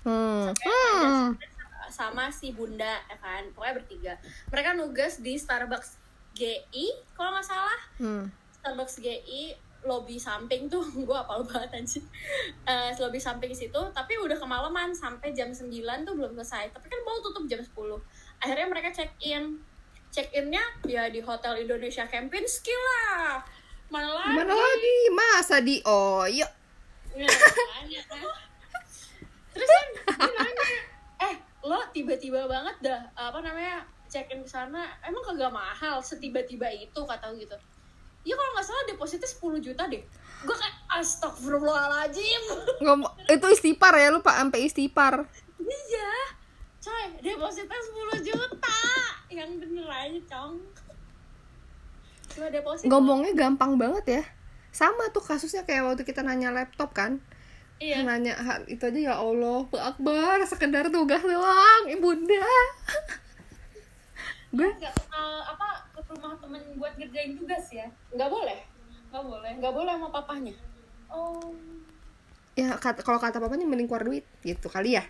Hmm. 0.01 0.47
Sampai 0.47 0.65
Hmm. 0.65 1.33
manjat 1.33 1.49
sukses 1.49 1.54
sama 1.95 2.35
si 2.35 2.51
bunda 2.51 2.99
ya 3.07 3.17
kan? 3.23 3.47
Pokoknya 3.55 3.75
bertiga. 3.79 4.13
Mereka 4.51 4.75
nugas 4.75 5.23
di 5.23 5.39
Starbucks 5.39 6.03
GI 6.35 7.15
kalau 7.15 7.31
nggak 7.39 7.47
salah. 7.47 7.81
Hmm. 8.03 8.27
Starbucks 8.59 8.99
GI 8.99 9.55
lobby 9.87 10.19
samping 10.19 10.67
tuh. 10.67 10.83
Gue 11.07 11.15
apal 11.15 11.47
banget 11.47 11.79
anjir 11.79 12.03
Eh, 12.67 12.91
lobby 12.99 13.23
samping 13.23 13.55
situ. 13.55 13.79
Tapi 13.95 14.19
udah 14.19 14.35
kemalaman 14.35 14.91
sampai 14.91 15.31
jam 15.31 15.55
9 15.55 15.71
tuh 16.03 16.15
belum 16.19 16.35
selesai. 16.35 16.75
Tapi 16.75 16.87
kan 16.91 17.01
mau 17.07 17.23
tutup 17.23 17.47
jam 17.47 17.63
10 17.63 17.71
akhirnya 18.45 18.67
mereka 18.69 18.93
check 18.93 19.17
in 19.25 19.57
check 20.13 20.29
innya 20.31 20.63
ya 20.87 21.09
di 21.09 21.19
hotel 21.25 21.59
Indonesia 21.59 22.07
Kempinski 22.07 22.71
lah. 22.71 23.43
Mana 23.91 24.15
lagi? 24.15 24.37
Mana 24.37 24.55
lagi? 24.55 24.97
Masa 25.11 25.57
di 25.65 25.81
makanya 27.15 28.01
kan. 28.11 28.23
Terus 29.55 29.71
kan 29.71 29.87
dia 29.95 30.31
nanya, 30.35 30.67
eh 31.31 31.35
lo 31.65 31.81
tiba-tiba 31.97 32.45
banget 32.45 32.77
dah 32.85 33.01
apa 33.17 33.41
namanya 33.41 33.89
check 34.13 34.29
in 34.29 34.45
ke 34.45 34.51
sana 34.53 34.85
emang 35.01 35.25
kagak 35.25 35.49
mahal 35.49 36.05
setiba-tiba 36.05 36.69
itu 36.71 37.01
kata 37.01 37.33
gitu. 37.41 37.57
Ya 38.25 38.33
kalau 38.37 38.51
nggak 38.57 38.67
salah 38.69 38.85
depositnya 38.89 39.29
10 39.29 39.65
juta 39.65 39.83
deh. 39.89 40.01
Gue 40.45 40.57
kayak 40.57 40.77
astagfirullahaladzim. 41.01 42.43
Ngomong 42.85 43.13
itu 43.29 43.47
istighfar 43.53 43.97
ya 43.97 44.09
lupa 44.13 44.33
sampai 44.37 44.65
istighfar. 44.69 45.29
iya. 45.61 46.13
Coy, 46.85 47.05
depositnya 47.25 47.81
10 48.21 48.29
juta. 48.29 48.81
Yang 49.33 49.51
bener 49.65 49.89
aja, 49.89 50.21
Cong. 50.37 50.61
Cuma 52.35 52.47
deposit. 52.53 52.85
Ngomongnya 52.89 53.33
gampang 53.33 53.81
banget 53.81 54.05
ya. 54.21 54.23
Sama 54.75 55.09
tuh 55.15 55.25
kasusnya 55.25 55.65
kayak 55.65 55.87
waktu 55.89 56.03
kita 56.05 56.21
nanya 56.21 56.53
laptop 56.53 56.93
kan. 56.93 57.25
Iya. 57.83 58.07
nanya 58.07 58.39
hal 58.39 58.63
itu 58.71 58.87
aja 58.87 59.01
ya 59.13 59.15
Allah 59.19 59.67
Akbar 59.67 60.39
sekedar 60.47 60.87
tugas 60.95 61.21
doang 61.21 61.91
ibunda 61.91 62.39
gue 64.55 64.71
nggak 64.79 64.95
kenal 64.95 65.43
apa 65.43 65.83
ke 65.91 66.01
rumah 66.07 66.39
temen 66.39 66.63
buat 66.79 66.95
ngerjain 66.95 67.35
tugas 67.35 67.67
ya? 67.75 67.87
Nggak 68.15 68.31
boleh. 68.31 68.61
nggak 69.11 69.25
boleh. 69.27 69.51
Nggak 69.59 69.75
boleh 69.75 69.93
sama 69.99 70.09
papahnya. 70.11 70.55
oh. 71.11 71.55
Ya 72.55 72.79
kata 72.79 73.03
kalau 73.03 73.19
kata 73.19 73.43
papanya 73.43 73.67
mending 73.67 73.91
keluar 73.91 74.07
duit 74.07 74.23
gitu 74.47 74.71
kali 74.71 74.95
ya. 74.95 75.03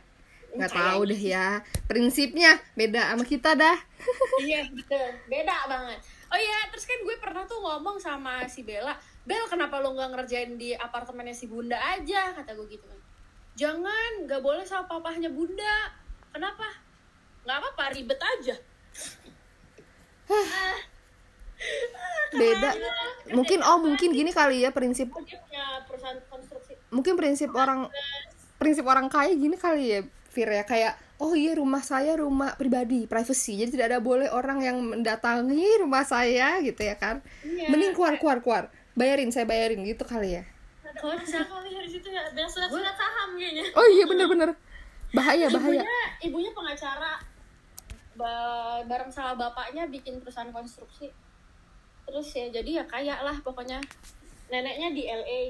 Nggak 0.57 0.73
tahu 0.73 1.01
deh 1.13 1.21
ya. 1.21 1.61
Prinsipnya 1.85 2.57
beda 2.73 3.13
sama 3.13 3.25
kita 3.29 3.53
dah. 3.53 3.77
Iya 4.45 4.65
betul. 4.73 5.09
Beda 5.29 5.69
banget. 5.69 6.01
Oh 6.33 6.41
iya 6.41 6.65
terus 6.73 6.89
kan 6.89 6.97
gue 7.05 7.17
pernah 7.21 7.45
tuh 7.45 7.61
ngomong 7.61 8.01
sama 8.01 8.49
si 8.49 8.65
Bella 8.65 8.97
Bel 9.25 9.45
kenapa 9.49 9.81
lo 9.81 9.97
nggak 9.97 10.11
ngerjain 10.13 10.61
di 10.61 10.77
apartemennya 10.77 11.33
si 11.33 11.49
Bunda 11.49 11.81
aja? 11.81 12.37
Kata 12.37 12.53
gue 12.53 12.69
gitu 12.69 12.85
kan. 12.85 13.01
Jangan 13.57 14.29
nggak 14.29 14.43
boleh 14.45 14.65
sama 14.69 14.85
papahnya 14.85 15.33
Bunda. 15.33 15.89
Kenapa? 16.29 16.69
Nggak 17.49 17.57
apa-apa 17.57 17.85
ribet 17.97 18.21
aja. 18.21 18.57
Beda. 22.35 22.71
Mungkin 23.33 23.65
oh 23.65 23.79
mungkin 23.81 24.13
gini 24.13 24.29
kali 24.35 24.69
ya 24.69 24.71
prinsip 24.75 25.09
mungkin 26.93 27.15
prinsip 27.19 27.51
orang 27.57 27.91
prinsip 28.61 28.85
orang 28.87 29.11
kaya 29.11 29.33
gini 29.35 29.57
kali 29.57 29.85
ya 29.89 30.01
Fir 30.29 30.51
ya. 30.53 30.69
Kayak 30.69 31.01
oh 31.23 31.33
iya 31.33 31.57
rumah 31.57 31.81
saya 31.81 32.21
rumah 32.21 32.59
pribadi 32.61 33.07
privacy. 33.09 33.57
Jadi 33.57 33.79
tidak 33.79 33.87
ada 33.95 34.01
boleh 34.05 34.29
orang 34.29 34.61
yang 34.61 34.77
mendatangi 34.83 35.81
rumah 35.81 36.05
saya 36.05 36.61
gitu 36.61 36.85
ya 36.85 36.99
kan. 37.01 37.25
Iya. 37.41 37.73
mending 37.73 37.97
keluar 37.97 38.21
keluar 38.21 38.45
keluar 38.45 38.65
bayarin 38.95 39.31
saya 39.31 39.47
bayarin 39.47 39.83
gitu 39.83 40.07
kali 40.07 40.39
ya? 40.41 40.43
Kalau 40.95 41.19
bisa 41.19 41.43
kali 41.43 41.75
dari 41.75 41.91
situ 41.91 42.09
ya 42.09 42.23
biar 42.31 42.47
surat 42.47 42.71
surat 42.71 42.95
saham 42.95 43.35
kayaknya. 43.35 43.67
Oh 43.75 43.87
iya 43.91 44.05
bener 44.07 44.27
bener 44.31 44.51
bahaya 45.15 45.47
bahaya. 45.51 45.83
ibunya 45.83 46.01
ibunya 46.23 46.51
pengacara. 46.55 47.19
Ba- 48.15 48.87
bareng 48.87 49.11
sama 49.11 49.35
bapaknya 49.35 49.91
bikin 49.91 50.23
perusahaan 50.23 50.55
konstruksi. 50.55 51.11
Terus 52.07 52.29
ya 52.31 52.47
jadi 52.55 52.71
ya 52.83 52.85
kaya 52.87 53.19
lah 53.27 53.35
pokoknya. 53.43 53.83
Neneknya 54.51 54.95
di 54.95 55.03
LA 55.11 55.41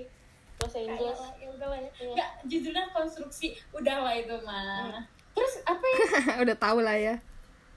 Los 0.64 0.72
Angeles. 0.72 1.20
ya 1.20 1.44
ya. 1.44 1.90
Iya. 2.00 2.12
nggak 2.16 2.30
judulnya 2.48 2.85
konstruksi. 2.96 3.52
Udah 3.76 4.00
lah 4.00 4.14
itu 4.16 4.33
mah. 4.48 5.04
Terus 5.37 5.61
apa 5.68 5.85
ya? 5.85 5.98
Udah 6.48 6.57
tahu 6.57 6.80
lah 6.80 6.96
ya. 6.96 7.14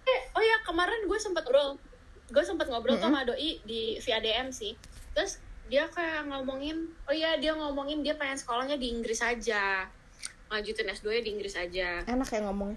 Eh, 0.08 0.20
oh 0.32 0.44
ya 0.44 0.56
kemarin 0.64 1.04
gue 1.04 1.20
sempat 1.20 1.44
ngobrol. 1.44 1.76
Gue 2.32 2.44
sempat 2.44 2.72
ngobrol 2.72 2.96
tuh 2.96 3.12
sama 3.12 3.28
doi 3.28 3.60
di 3.68 4.00
via 4.00 4.24
DM 4.24 4.48
sih. 4.56 4.72
Terus 5.12 5.44
dia 5.68 5.86
kayak 5.92 6.28
ngomongin 6.32 6.88
oh 7.08 7.14
iya 7.16 7.36
dia 7.36 7.52
ngomongin 7.56 8.04
dia 8.04 8.16
pengen 8.16 8.40
sekolahnya 8.40 8.80
di 8.80 8.92
Inggris 8.92 9.20
aja. 9.20 9.88
Lanjutin 10.48 10.88
S2 10.92 11.08
-nya 11.12 11.22
di 11.24 11.32
Inggris 11.36 11.56
aja. 11.60 12.08
Enak 12.08 12.30
ya 12.32 12.40
ngomong. 12.48 12.72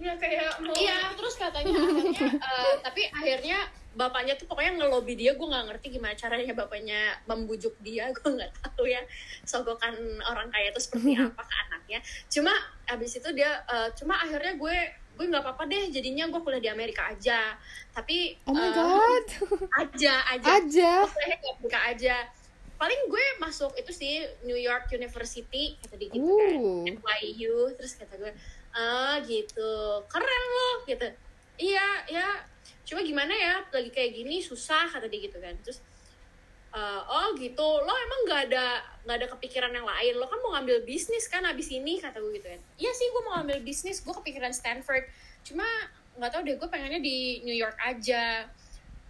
Ya 0.00 0.16
kayak 0.16 0.64
mau 0.64 0.72
Iya, 0.72 1.12
terus 1.12 1.36
katanya 1.36 1.76
akhirnya, 1.76 2.32
eh, 2.48 2.74
tapi 2.80 3.02
akhirnya 3.12 3.58
bapaknya 3.92 4.32
tuh 4.40 4.48
pokoknya 4.48 4.80
ngelobi 4.80 5.12
dia, 5.12 5.36
gue 5.36 5.44
nggak 5.44 5.66
ngerti 5.68 5.86
gimana 5.92 6.16
caranya 6.16 6.56
bapaknya 6.56 7.00
membujuk 7.28 7.76
dia, 7.84 8.08
gue 8.08 8.28
nggak 8.32 8.64
tahu 8.64 8.88
ya 8.88 9.04
sogokan 9.44 9.92
orang 10.24 10.48
kaya 10.48 10.72
itu 10.72 10.80
seperti 10.80 11.16
apa 11.20 11.42
ke 11.44 11.54
anaknya. 11.68 11.98
Cuma 12.32 12.52
abis 12.88 13.20
itu 13.20 13.28
dia, 13.36 13.60
eh, 13.68 13.88
cuma 13.96 14.16
akhirnya 14.24 14.56
gue 14.56 14.76
gue 15.20 15.28
nggak 15.28 15.44
apa-apa 15.44 15.68
deh, 15.68 15.92
jadinya 15.92 16.32
gue 16.32 16.40
kuliah 16.40 16.64
di 16.64 16.72
Amerika 16.72 17.12
aja. 17.12 17.52
Tapi 17.92 18.40
oh 18.48 18.56
my 18.56 18.64
eh, 18.64 18.72
god. 18.72 19.26
aja 19.84 20.14
aja, 20.32 20.48
aja. 20.56 20.92
Di 21.04 21.48
Amerika 21.60 21.80
aja. 21.92 22.16
Paling 22.80 23.12
gue 23.12 23.24
masuk 23.36 23.76
itu 23.76 23.92
sih 23.92 24.24
New 24.48 24.56
York 24.56 24.88
University 24.96 25.76
kata 25.84 26.00
dia 26.00 26.08
gitu 26.08 26.24
kan. 26.24 26.56
uh 26.56 26.80
NYU 26.88 27.76
terus 27.76 27.92
kata 28.00 28.16
gue 28.16 28.32
ah 28.72 29.20
gitu. 29.28 29.72
Keren 30.08 30.44
loh 30.56 30.76
gitu. 30.88 31.04
Iya 31.60 31.88
ya. 32.08 32.28
Cuma 32.88 33.04
gimana 33.04 33.36
ya 33.36 33.60
lagi 33.68 33.92
kayak 33.92 34.16
gini 34.16 34.40
susah 34.40 34.88
kata 34.88 35.04
dia 35.12 35.28
gitu 35.28 35.36
kan. 35.36 35.52
Terus 35.60 35.84
eh, 36.74 37.02
oh 37.04 37.34
gitu. 37.38 37.66
Lo 37.82 37.92
emang 37.92 38.20
nggak 38.26 38.40
ada 38.50 38.64
nggak 39.06 39.16
ada 39.16 39.28
kepikiran 39.36 39.72
yang 39.74 39.86
lain? 39.86 40.14
Lo 40.18 40.26
kan 40.30 40.38
mau 40.42 40.54
ngambil 40.58 40.86
bisnis 40.86 41.26
kan 41.26 41.42
abis 41.46 41.70
ini 41.74 41.98
kata 41.98 42.18
gue 42.22 42.32
gitu 42.38 42.48
kan. 42.48 42.60
Iya 42.78 42.90
sih 42.94 43.06
gue 43.10 43.22
mau 43.26 43.40
ngambil 43.40 43.58
bisnis. 43.64 44.02
Gue 44.02 44.14
kepikiran 44.14 44.54
Stanford. 44.54 45.06
Cuma 45.46 45.66
nggak 46.18 46.30
tahu 46.30 46.42
deh 46.46 46.56
gue 46.58 46.68
pengennya 46.68 47.00
di 47.02 47.42
New 47.46 47.56
York 47.56 47.76
aja. 47.80 48.46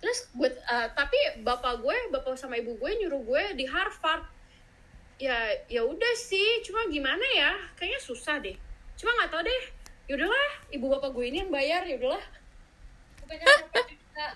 Terus 0.01 0.29
gue 0.33 0.49
eh, 0.49 0.89
tapi 0.97 1.19
bapak 1.45 1.85
gue 1.85 1.97
bapak 2.13 2.37
sama 2.41 2.57
ibu 2.57 2.77
gue 2.77 2.91
nyuruh 3.05 3.23
gue 3.25 3.43
di 3.57 3.65
Harvard. 3.69 4.25
Ya 5.21 5.53
ya 5.69 5.85
udah 5.85 6.15
sih. 6.17 6.65
Cuma 6.65 6.89
gimana 6.89 7.25
ya? 7.37 7.53
Kayaknya 7.77 8.01
susah 8.01 8.41
deh. 8.41 8.57
Cuma 8.97 9.13
nggak 9.21 9.31
tahu 9.33 9.43
deh. 9.45 9.63
Yaudahlah 10.11 10.51
ibu 10.75 10.87
bapak 10.91 11.15
gue 11.15 11.25
ini 11.31 11.39
yang 11.47 11.53
bayar 11.55 11.87
ya 11.87 11.95
yaudahlah 11.95 12.25
bukannya 13.31 13.47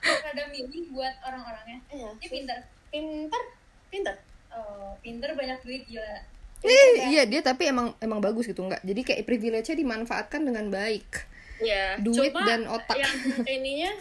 kita 0.06 0.28
ada 0.30 0.44
mini 0.54 0.86
buat 0.94 1.14
orang-orangnya? 1.26 1.82
Iya 1.90 2.08
dia 2.22 2.28
pinter 2.30 2.58
pinter. 2.94 3.42
Pinter? 3.90 4.14
Oh 4.54 4.94
pinter 5.02 5.34
banyak 5.34 5.58
duit 5.66 5.82
gila. 5.84 6.16
Eh, 6.64 7.12
iya 7.12 7.28
dia 7.28 7.44
tapi 7.44 7.68
emang 7.68 7.92
emang 8.00 8.24
bagus 8.24 8.48
gitu 8.48 8.64
nggak 8.64 8.80
jadi 8.80 9.00
kayak 9.04 9.28
privilege-nya 9.28 9.76
dimanfaatkan 9.76 10.40
dengan 10.46 10.72
baik. 10.72 11.28
Ya 11.60 12.00
Duit 12.00 12.32
cuma 12.32 12.48
dan 12.48 12.64
otak. 12.64 12.96
yang 12.96 13.16
ininya 13.60 13.92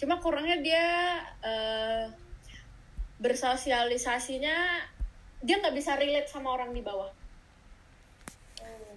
cuma 0.00 0.16
kurangnya 0.22 0.56
dia 0.64 0.84
eh, 1.44 2.04
bersosialisasinya 3.20 4.56
dia 5.44 5.54
nggak 5.60 5.76
bisa 5.76 6.00
relate 6.00 6.32
sama 6.32 6.56
orang 6.56 6.72
di 6.72 6.80
bawah. 6.80 7.12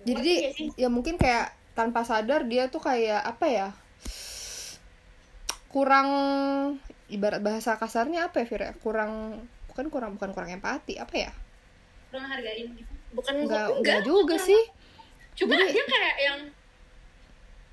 Jadi 0.08 0.15
Ngerti 0.15 0.63
dia 0.77 0.88
ya 0.88 0.89
mungkin 0.89 1.19
kayak 1.19 1.51
tanpa 1.75 2.08
sadar 2.08 2.47
dia 2.47 2.71
tuh 2.71 2.80
kayak 2.80 3.21
apa 3.21 3.45
ya 3.49 3.67
kurang 5.71 6.08
ibarat 7.12 7.43
bahasa 7.43 7.76
kasarnya 7.76 8.32
apa 8.32 8.41
ya 8.41 8.45
Fir 8.47 8.62
ya? 8.63 8.71
kurang 8.80 9.43
bukan 9.67 9.86
kurang 9.91 10.12
bukan 10.15 10.32
kurang 10.32 10.50
empati 10.52 10.95
apa 10.95 11.15
ya? 11.15 11.32
Kurang 12.10 12.28
hargain 12.28 12.71
gitu. 12.74 12.91
Bukan 13.12 13.34
enggak 13.43 13.67
enggak 13.76 14.00
juga 14.04 14.36
sih. 14.39 14.62
Cuma 15.36 15.56
Jadi- 15.56 15.76
dia 15.76 15.86
kayak 15.86 16.15
yang 16.19 16.39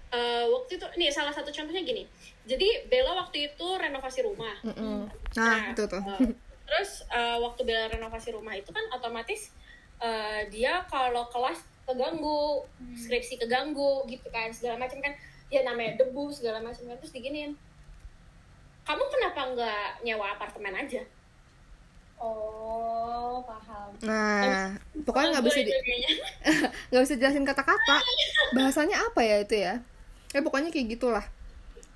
eh, 0.08 0.44
waktu 0.48 0.80
itu 0.80 0.86
nih 0.96 1.10
salah 1.12 1.30
satu 1.30 1.50
contohnya 1.50 1.82
gini. 1.84 2.06
Jadi 2.48 2.88
Bella 2.88 3.12
waktu 3.14 3.52
itu 3.52 3.66
renovasi 3.76 4.24
rumah. 4.24 4.56
Mm-mm. 4.64 5.04
nah 5.36 5.70
itu 5.70 5.84
tuh. 5.84 6.00
eh, 6.00 6.32
terus 6.64 7.04
eh, 7.08 7.36
waktu 7.38 7.60
Bella 7.62 7.92
renovasi 7.92 8.32
rumah 8.32 8.56
itu 8.56 8.72
kan 8.72 8.84
otomatis 8.90 9.52
eh, 10.00 10.48
dia 10.48 10.82
kalau 10.88 11.28
kelas 11.28 11.60
keganggu 11.84 12.64
skripsi 12.96 13.40
keganggu 13.40 14.04
gitu 14.08 14.28
kan 14.32 14.48
segala 14.50 14.80
macam 14.80 14.98
kan. 14.98 15.12
Ya 15.48 15.64
namanya 15.64 15.96
debu 15.96 16.28
segala 16.28 16.60
macam 16.60 16.84
kan 16.84 16.96
terus 17.00 17.12
diginiin 17.12 17.56
kamu 18.88 19.04
kenapa 19.06 19.40
nggak 19.52 19.86
nyewa 20.00 20.26
apartemen 20.32 20.72
aja? 20.72 21.04
Oh 22.18 23.44
paham. 23.44 23.88
Nah 24.02 24.74
pokoknya 25.04 25.38
nggak 25.38 25.44
bisa 25.44 25.58
nggak 26.90 27.02
bisa 27.04 27.14
jelasin 27.14 27.44
kata-kata. 27.44 27.96
Bahasanya 28.50 28.96
apa 29.04 29.20
ya 29.20 29.36
itu 29.38 29.54
ya? 29.54 29.78
Eh 30.32 30.40
pokoknya 30.40 30.68
kayak 30.68 30.88
gitulah. 30.90 31.22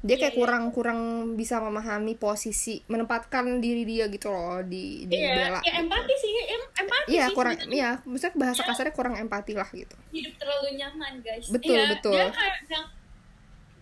Dia 0.02 0.18
kayak 0.18 0.34
Iya, 0.34 0.34
iya. 0.34 0.40
kurang 0.42 0.64
kurang 0.70 1.00
bisa 1.32 1.58
memahami 1.58 2.14
posisi 2.14 2.82
menempatkan 2.86 3.58
diri 3.58 3.82
dia 3.82 4.10
gitu 4.10 4.28
loh 4.28 4.58
di 4.60 5.06
di 5.06 5.14
Iya, 5.14 5.30
Bella 5.32 5.60
ya 5.62 5.72
empati 5.78 6.14
sih, 6.18 6.30
em- 6.42 6.70
empati 6.76 7.06
iya 7.08 7.24
sih. 7.30 7.34
kurang 7.38 7.54
iya 7.70 7.90
maksudnya 8.02 8.34
bahasa 8.34 8.62
kasarnya 8.62 8.90
kurang 8.90 9.14
empati 9.14 9.54
lah 9.54 9.70
gitu. 9.70 9.94
Hidup 10.10 10.34
terlalu 10.36 10.74
nyaman 10.74 11.22
guys. 11.22 11.46
Betul 11.48 11.78
Iya, 11.78 11.86
betul. 11.94 12.18
Dia 12.18 12.34
kayak 12.34 12.82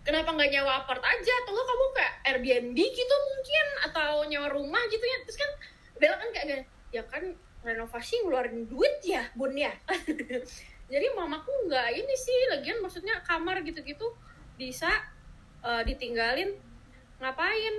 kenapa 0.01 0.33
nggak 0.33 0.49
nyewa 0.51 0.85
apart 0.85 1.03
aja? 1.03 1.33
Atau 1.43 1.51
nggak 1.53 1.67
kamu 1.67 1.85
kayak 1.95 2.13
Airbnb 2.27 2.77
gitu 2.77 3.15
mungkin? 3.29 3.65
Atau 3.89 4.11
nyewa 4.27 4.47
rumah 4.49 4.83
gitu 4.89 5.03
ya? 5.03 5.17
Terus 5.25 5.37
kan 5.39 5.51
Bella 6.01 6.17
kan 6.17 6.29
kayak 6.33 6.45
gini, 6.49 6.63
ya 6.89 7.05
kan 7.05 7.23
renovasi 7.61 8.25
ngeluarin 8.25 8.65
duit 8.65 9.05
ya, 9.05 9.21
bun 9.37 9.53
ya. 9.53 9.69
Jadi 10.93 11.07
mamaku 11.13 11.69
nggak 11.69 11.93
ini 11.93 12.15
sih, 12.17 12.37
lagian 12.49 12.81
maksudnya 12.81 13.21
kamar 13.21 13.61
gitu-gitu 13.61 14.09
bisa 14.57 14.89
eh, 15.61 15.81
ditinggalin 15.85 16.57
ngapain 17.21 17.75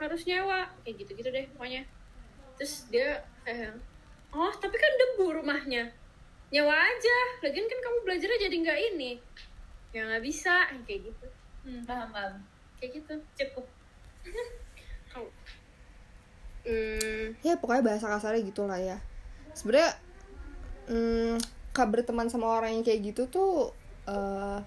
harus 0.00 0.24
nyewa 0.24 0.70
kayak 0.82 0.96
gitu-gitu 1.04 1.28
deh 1.28 1.46
pokoknya 1.52 1.82
terus 2.56 2.88
dia 2.88 3.20
kayak 3.44 3.76
oh 4.32 4.52
tapi 4.56 4.76
kan 4.78 4.92
debu 4.96 5.42
rumahnya 5.42 5.92
nyewa 6.48 6.72
aja 6.72 7.18
lagian 7.44 7.68
kan 7.68 7.78
kamu 7.84 7.98
belajarnya 8.06 8.38
jadi 8.48 8.56
nggak 8.64 8.80
ini 8.94 9.10
ya 9.92 10.08
nggak 10.08 10.24
bisa 10.24 10.72
kayak 10.86 11.12
gitu 11.12 11.26
hmm, 11.68 11.84
paham 11.84 12.08
paham. 12.08 12.34
Kayak 12.80 12.90
gitu 12.96 13.12
cukup. 13.36 13.66
Kalau- 15.12 15.34
hmm, 16.64 17.36
ya 17.44 17.60
pokoknya 17.60 17.84
bahasa 17.84 18.08
kasarnya 18.08 18.40
gitulah 18.48 18.80
ya. 18.80 18.96
Sebenarnya 19.52 19.92
hmm, 20.88 21.36
kak 21.76 21.88
berteman 21.92 22.32
sama 22.32 22.48
orang 22.48 22.80
yang 22.80 22.84
kayak 22.84 23.12
gitu 23.12 23.28
tuh 23.28 23.76
eh, 24.08 24.58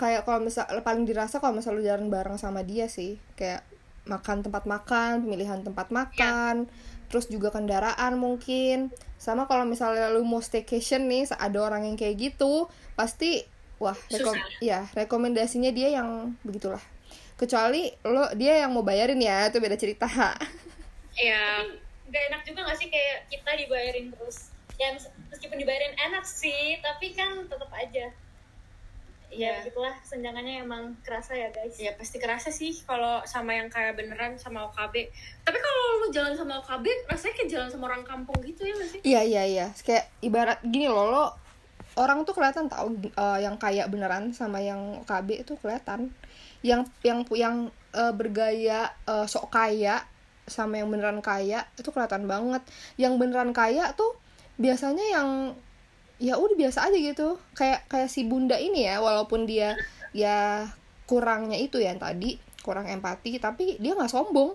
kayak 0.00 0.24
kalau 0.24 0.40
misal 0.40 0.64
paling 0.80 1.04
dirasa 1.04 1.42
kalau 1.42 1.58
misal 1.58 1.76
lu 1.76 1.84
jalan 1.84 2.08
bareng 2.08 2.40
sama 2.40 2.64
dia 2.64 2.88
sih. 2.88 3.20
Kayak 3.36 3.68
makan 4.08 4.40
tempat 4.40 4.64
makan 4.64 5.28
pemilihan 5.28 5.60
tempat 5.60 5.92
makan 5.92 6.64
terus 7.08 7.28
juga 7.28 7.48
kendaraan 7.52 8.16
mungkin. 8.20 8.92
Sama 9.16 9.48
kalau 9.48 9.64
misalnya 9.64 10.12
lu 10.12 10.24
mau 10.24 10.40
staycation 10.44 11.08
nih 11.08 11.28
ada 11.36 11.58
orang 11.60 11.88
yang 11.88 11.96
kayak 11.96 12.16
gitu 12.32 12.68
pasti 12.94 13.48
wah 13.78 13.94
rekom 14.10 14.34
Susah. 14.34 14.58
ya 14.60 14.86
rekomendasinya 14.92 15.70
dia 15.70 15.88
yang 15.94 16.34
begitulah. 16.42 16.82
Kecuali 17.38 17.86
lo 18.02 18.26
dia 18.34 18.66
yang 18.66 18.74
mau 18.74 18.82
bayarin 18.82 19.18
ya 19.18 19.46
itu 19.46 19.58
beda 19.58 19.78
cerita. 19.78 20.06
Ya 21.18 21.66
nggak 22.06 22.22
enak 22.30 22.42
juga 22.46 22.62
nggak 22.62 22.78
sih 22.78 22.88
kayak 22.94 23.26
kita 23.26 23.50
dibayarin 23.58 24.14
terus? 24.14 24.54
Ya 24.78 24.94
mes- 24.94 25.10
meskipun 25.34 25.58
dibayarin 25.58 25.90
enak 25.98 26.22
sih 26.22 26.78
tapi 26.78 27.10
kan 27.10 27.42
tetap 27.50 27.66
aja. 27.74 28.06
Ya 29.28 29.60
ya 29.60 29.66
gitulah 29.66 29.92
senjangannya 30.06 30.62
emang 30.62 30.94
kerasa 31.02 31.34
ya 31.34 31.50
guys. 31.50 31.74
Ya 31.74 31.98
pasti 31.98 32.22
kerasa 32.22 32.54
sih 32.54 32.70
kalau 32.86 33.18
sama 33.26 33.50
yang 33.50 33.66
kayak 33.66 33.98
beneran 33.98 34.38
sama 34.38 34.70
OKB 34.70 35.10
tapi 35.42 35.58
kalau 35.58 36.06
lu 36.06 36.08
jalan 36.14 36.38
sama 36.38 36.62
OKB 36.62 36.86
rasanya 37.10 37.34
kayak 37.34 37.50
jalan 37.50 37.68
sama 37.68 37.84
orang 37.90 38.06
kampung 38.06 38.38
gitu 38.46 38.62
ya 38.62 38.72
nggak 38.78 38.88
sih? 38.88 39.00
Iya 39.02 39.20
iya 39.26 39.42
iya, 39.42 39.66
kayak 39.82 40.06
ibarat 40.22 40.62
gini 40.62 40.86
loh 40.86 41.10
lo 41.10 41.24
orang 41.98 42.22
tuh 42.22 42.32
kelihatan 42.38 42.70
tahu 42.70 42.94
eh, 43.02 43.38
yang 43.42 43.58
kayak 43.58 43.90
beneran 43.90 44.30
sama 44.30 44.62
yang 44.62 45.02
KB 45.02 45.42
itu 45.42 45.58
kelihatan. 45.58 46.14
Yang 46.62 46.86
yang 47.02 47.26
yang 47.34 47.56
eh, 47.92 48.14
bergaya 48.14 48.94
eh, 49.04 49.26
sok 49.26 49.50
kaya 49.50 50.06
sama 50.48 50.80
yang 50.80 50.88
beneran 50.88 51.20
kaya 51.20 51.66
itu 51.74 51.90
kelihatan 51.90 52.30
banget. 52.30 52.62
Yang 52.94 53.18
beneran 53.18 53.50
kaya 53.50 53.92
tuh 53.98 54.14
biasanya 54.56 55.04
yang 55.10 55.28
ya 56.22 56.38
udah 56.38 56.54
biasa 56.54 56.88
aja 56.88 56.96
gitu. 56.96 57.36
Kayak 57.58 57.84
kayak 57.90 58.08
si 58.08 58.22
Bunda 58.22 58.54
ini 58.54 58.86
ya, 58.86 59.02
walaupun 59.02 59.44
dia 59.44 59.74
ya 60.14 60.70
kurangnya 61.10 61.58
itu 61.58 61.82
ya 61.82 61.92
yang 61.92 62.00
tadi 62.00 62.38
kurang 62.62 62.86
empati, 62.86 63.42
tapi 63.42 63.76
dia 63.82 63.98
nggak 63.98 64.10
sombong. 64.10 64.54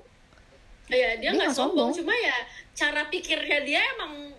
Iya 0.91 1.19
dia 1.19 1.31
nggak 1.31 1.55
sombong. 1.55 1.91
sombong. 1.95 2.03
cuma 2.03 2.11
ya 2.11 2.37
cara 2.75 3.07
pikirnya 3.07 3.59
dia 3.63 3.81
emang 3.95 4.35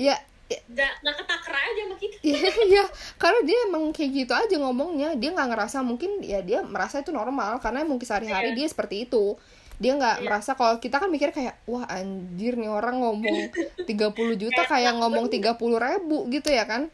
Ya 0.00 0.16
nggak 0.50 0.92
nggak 1.00 1.16
ketakra 1.18 1.58
aja 1.58 1.80
sama 1.84 1.96
kita 1.96 2.16
Iya, 2.20 2.50
iya, 2.66 2.84
karena 3.16 3.40
dia 3.42 3.58
emang 3.66 3.84
kayak 3.90 4.10
gitu 4.12 4.32
aja 4.32 4.54
ngomongnya. 4.56 5.14
Dia 5.14 5.30
nggak 5.30 5.48
ngerasa 5.50 5.78
mungkin 5.80 6.18
ya 6.20 6.40
dia 6.40 6.60
merasa 6.60 6.98
itu 6.98 7.10
normal 7.10 7.58
karena 7.58 7.82
mungkin 7.82 8.02
sehari-hari 8.02 8.52
Iya. 8.52 8.56
dia 8.58 8.66
seperti 8.66 9.06
itu. 9.06 9.38
Dia 9.76 9.96
nggak 9.96 10.16
Iya. 10.20 10.24
merasa 10.26 10.50
kalau 10.52 10.76
kita 10.76 10.98
kan 10.98 11.08
mikir 11.08 11.30
kayak 11.30 11.56
wah 11.64 11.86
anjir 11.86 12.58
nih 12.58 12.68
orang 12.68 13.00
ngomong 13.00 13.38
30 13.88 14.12
juta 14.36 14.62
kayak 14.64 14.98
ngomong 14.98 15.26
30 15.26 15.54
ribu 15.78 16.26
gitu 16.28 16.50
ya 16.50 16.66
kan. 16.66 16.90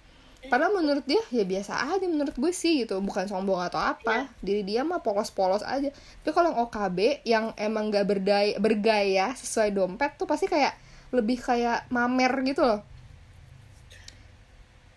Padahal 0.47 0.79
menurut 0.79 1.03
dia 1.03 1.19
ya 1.35 1.43
biasa 1.43 1.91
aja 1.91 2.07
menurut 2.07 2.31
gue 2.33 2.53
sih 2.55 2.87
gitu, 2.87 3.03
bukan 3.03 3.27
sombong 3.27 3.59
atau 3.67 3.83
apa. 3.83 4.31
Diri 4.39 4.63
dia 4.63 4.87
mah 4.87 5.03
polos-polos 5.03 5.67
aja. 5.67 5.91
Tapi 5.91 6.31
kalau 6.31 6.55
yang 6.55 6.59
OKB 6.63 6.99
yang 7.27 7.45
emang 7.59 7.91
gak 7.91 8.07
berdaya, 8.07 8.55
bergaya 8.57 9.35
sesuai 9.35 9.75
dompet 9.75 10.15
tuh 10.15 10.31
pasti 10.31 10.47
kayak 10.47 10.71
lebih 11.11 11.43
kayak 11.43 11.91
mamer 11.91 12.31
gitu 12.47 12.63
loh. 12.63 12.79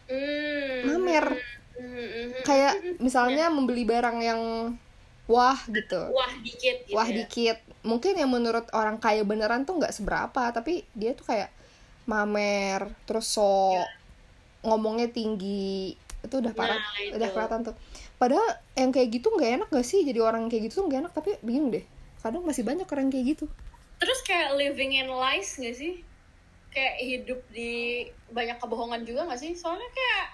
Hmm. 0.09 0.89
Mamer. 0.89 1.25
Hmm, 1.79 1.95
hmm, 1.95 2.29
kayak 2.43 2.99
misalnya 2.99 3.47
membeli 3.47 3.87
barang 3.87 4.17
yang 4.19 4.41
wah 5.29 5.55
gitu. 5.69 6.09
Wah 6.11 6.33
dikit 6.41 6.83
gitu 6.89 6.97
wah 6.97 7.07
ya. 7.07 7.23
dikit. 7.23 7.57
Mungkin 7.85 8.17
yang 8.17 8.33
menurut 8.33 8.67
orang 8.75 8.97
kaya 8.99 9.23
beneran 9.23 9.63
tuh 9.63 9.79
nggak 9.79 9.93
seberapa 9.93 10.51
tapi 10.51 10.83
dia 10.97 11.15
tuh 11.15 11.29
kayak 11.29 11.53
mamer 12.09 12.89
terus 13.05 13.29
so 13.29 13.77
ngomongnya 14.65 15.07
tinggi. 15.13 15.95
Itu 16.19 16.43
udah 16.43 16.51
parah 16.51 16.75
Nah, 16.75 16.99
itu. 16.99 17.15
udah 17.15 17.29
kelihatan 17.31 17.59
tuh. 17.71 17.75
Padahal 18.19 18.49
yang 18.75 18.91
kayak 18.91 19.07
gitu 19.15 19.31
nggak 19.31 19.51
enak 19.63 19.67
gak 19.71 19.87
sih? 19.87 20.03
Jadi 20.03 20.19
orang 20.19 20.51
kayak 20.51 20.67
gitu 20.67 20.83
tuh 20.83 20.85
nggak 20.91 20.99
enak 21.07 21.13
tapi 21.15 21.39
bingung 21.39 21.71
deh. 21.71 21.85
Kadang 22.19 22.43
masih 22.43 22.67
banyak 22.67 22.83
orang 22.91 23.07
kayak 23.07 23.37
gitu. 23.39 23.45
Terus 24.03 24.19
kayak 24.27 24.59
living 24.59 24.99
in 24.99 25.07
lies 25.07 25.55
gak 25.55 25.75
sih 25.77 26.03
kayak 26.69 26.95
hidup 27.01 27.39
di 27.49 28.05
banyak 28.29 28.57
kebohongan 28.61 29.01
juga 29.05 29.25
gak 29.29 29.41
sih? 29.41 29.53
Soalnya 29.57 29.89
kayak 29.89 30.25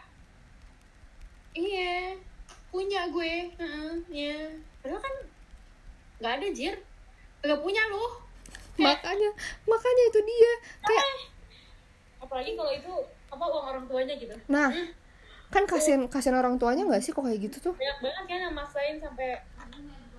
iya 1.55 2.15
punya 2.69 3.07
gue 3.07 3.55
heeh, 3.55 3.91
iya. 4.11 4.39
Padahal 4.83 4.99
kan 4.99 5.15
nggak 6.19 6.33
ada 6.41 6.47
jir. 6.51 6.75
Nggak 7.43 7.61
punya 7.63 7.83
loh 7.91 8.25
makanya 8.75 9.31
makanya 9.63 10.03
itu 10.11 10.19
dia. 10.19 10.53
Kayak 10.83 11.05
apalagi 12.19 12.51
kalau 12.59 12.71
itu 12.75 12.93
apa 13.31 13.43
uang 13.47 13.65
orang 13.71 13.85
tuanya 13.87 14.13
gitu. 14.19 14.35
Nah 14.51 14.69
kan 15.53 15.63
kasihan 15.69 16.03
kasihan 16.11 16.35
orang 16.41 16.59
tuanya 16.59 16.83
nggak 16.83 16.99
sih 16.99 17.15
kok 17.15 17.23
kayak 17.23 17.39
gitu 17.39 17.71
tuh? 17.71 17.73
Banyak 17.79 17.97
banget 18.03 18.23
kan 18.27 18.39
yang 18.49 18.55
maksain 18.55 18.97
sampai 18.99 19.39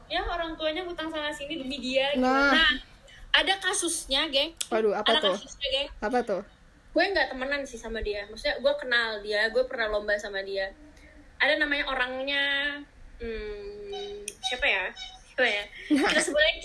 ya 0.07 0.23
orang 0.23 0.55
tuanya 0.55 0.87
ngutang 0.87 1.11
sana 1.11 1.35
sini 1.35 1.59
demi 1.59 1.83
dia 1.83 2.15
gitu. 2.15 2.23
nah. 2.23 2.55
Nah 2.55 2.96
ada 3.37 3.55
kasusnya 3.61 4.33
geng. 4.33 4.57
Waduh 4.73 4.97
apa 4.97 5.09
ada 5.13 5.21
tuh? 5.21 5.35
kasusnya 5.37 5.69
geng. 5.69 5.89
Apa 6.01 6.19
tuh? 6.25 6.43
Gue 6.97 7.05
nggak 7.13 7.37
temenan 7.37 7.63
sih 7.69 7.77
sama 7.77 8.01
dia. 8.01 8.25
Maksudnya 8.33 8.57
gue 8.65 8.75
kenal 8.81 9.21
dia 9.21 9.53
gue 9.53 9.65
pernah 9.69 9.93
lomba 9.93 10.17
sama 10.17 10.41
dia. 10.41 10.73
Ada 11.37 11.61
namanya 11.61 11.85
orangnya 11.93 12.45
hmm, 13.21 14.25
siapa 14.41 14.65
ya? 14.65 14.85
Siapa 15.37 15.45
ya? 15.45 15.65
Kita 15.93 16.21
sebut 16.25 16.41
aja 16.41 16.65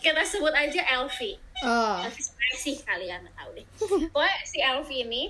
kita 0.00 0.22
sebut 0.24 0.54
aja 0.56 0.80
Elvi. 0.96 1.36
Oh. 1.60 2.00
Elvi 2.08 2.22
sih 2.56 2.80
kalian 2.80 3.28
nggak 3.28 3.36
tahu 3.36 3.50
deh. 3.52 3.66
Pokoknya 4.08 4.36
si 4.48 4.58
Elvi 4.64 5.04
ini 5.04 5.22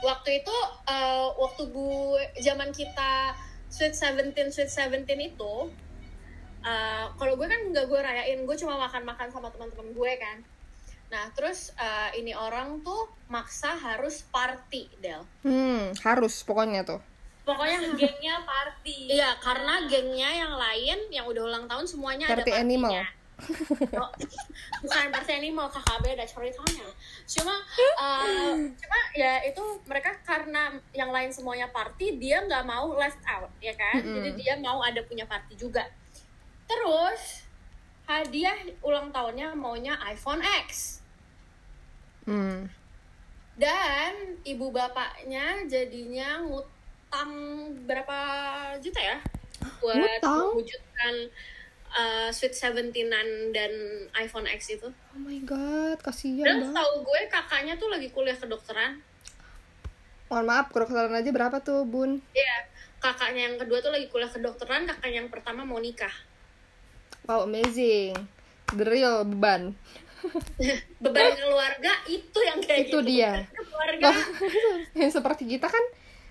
waktu 0.00 0.40
itu 0.40 0.56
eh, 0.88 1.28
waktu 1.36 1.62
gue 1.68 2.22
zaman 2.40 2.72
kita 2.72 3.36
Sweet 3.68 3.92
Seventeen 3.92 4.48
Sweet 4.48 4.72
Seventeen 4.72 5.20
itu 5.20 5.68
eh, 6.64 7.06
kalau 7.14 7.34
gue 7.38 7.46
kan 7.46 7.60
nggak 7.70 7.86
gue 7.86 8.00
rayain 8.00 8.40
gue 8.42 8.56
cuma 8.58 8.78
makan-makan 8.78 9.28
sama 9.30 9.48
teman-teman 9.52 9.88
gue 9.94 10.12
kan. 10.18 10.38
Nah 11.08 11.24
terus 11.32 11.72
eh, 11.76 12.20
ini 12.20 12.32
orang 12.36 12.80
tuh 12.84 13.08
maksa 13.30 13.76
harus 13.76 14.24
party 14.28 14.88
Del. 15.00 15.22
Hmm, 15.44 15.94
harus 16.04 16.40
pokoknya 16.42 16.82
tuh. 16.84 17.00
pokoknya 17.48 17.80
gengnya 17.96 18.44
party. 18.44 19.08
Iya 19.16 19.40
karena 19.40 19.88
gengnya 19.88 20.30
yang 20.36 20.52
lain 20.52 20.98
yang 21.08 21.24
udah 21.24 21.42
ulang 21.48 21.64
tahun 21.64 21.88
semuanya 21.88 22.28
Party 22.28 22.52
ada 22.52 22.60
animal. 22.60 22.92
partinya 22.92 23.18
Oh, 23.94 24.10
bukan 24.82 25.14
party 25.14 25.32
animal 25.38 25.70
kakak 25.70 26.02
beda 26.02 26.26
ceritanya. 26.26 26.90
Cuma 27.22 27.54
eh, 27.78 28.54
cuma 28.74 28.98
ya 29.14 29.46
itu 29.46 29.62
mereka 29.86 30.10
karena 30.26 30.74
yang 30.90 31.14
lain 31.14 31.30
semuanya 31.30 31.70
party 31.70 32.18
dia 32.18 32.42
nggak 32.42 32.66
mau 32.66 32.90
left 32.98 33.22
out 33.30 33.50
ya 33.62 33.70
kan? 33.78 34.02
Mm-mm. 34.02 34.14
jadi 34.18 34.30
dia 34.34 34.54
mau 34.58 34.82
ada 34.82 34.98
punya 35.06 35.22
party 35.22 35.54
juga 35.54 35.86
terus 36.68 37.48
hadiah 38.04 38.56
ulang 38.84 39.08
tahunnya 39.10 39.56
maunya 39.56 39.96
iPhone 40.04 40.44
X 40.68 41.00
Hmm. 42.28 42.68
dan 43.56 44.36
ibu 44.44 44.68
bapaknya 44.68 45.64
jadinya 45.64 46.44
ngutang 46.44 47.32
berapa 47.88 48.20
juta 48.84 49.00
ya 49.00 49.16
buat 49.80 49.96
Ngutang? 49.96 50.52
mewujudkan 50.52 51.14
uh, 51.88 52.28
Sweet 52.28 52.52
Seventeenan 52.52 53.50
dan 53.56 53.72
iPhone 54.20 54.44
X 54.44 54.76
itu. 54.76 54.88
Oh 54.92 55.20
my 55.20 55.40
god, 55.42 55.98
kasihan 56.04 56.44
Dan 56.60 56.70
tahu 56.76 56.92
gue 57.02 57.20
kakaknya 57.32 57.80
tuh 57.80 57.88
lagi 57.88 58.12
kuliah 58.12 58.36
kedokteran. 58.36 59.00
Mohon 60.28 60.44
maaf, 60.44 60.66
kedokteran 60.68 61.16
aja 61.16 61.30
berapa 61.32 61.56
tuh, 61.64 61.88
Bun? 61.88 62.20
Iya, 62.36 62.56
kakaknya 63.00 63.48
yang 63.48 63.56
kedua 63.56 63.80
tuh 63.80 63.88
lagi 63.88 64.12
kuliah 64.12 64.28
kedokteran, 64.28 64.84
kakaknya 64.84 65.24
yang 65.24 65.32
pertama 65.32 65.64
mau 65.64 65.80
nikah. 65.80 66.12
Wow, 67.28 67.44
amazing. 67.44 68.16
The 68.70 68.84
real 68.84 69.20
beban. 69.22 69.76
Beban 71.04 71.30
keluarga 71.36 71.92
itu 72.08 72.38
yang 72.40 72.58
kayak 72.58 72.88
Itu 72.88 72.98
gitu. 72.98 73.06
dia. 73.06 73.44
Beban 73.44 73.68
Keluarga. 73.68 74.10
yang 75.00 75.10
seperti 75.12 75.44
kita 75.46 75.68
kan 75.68 75.84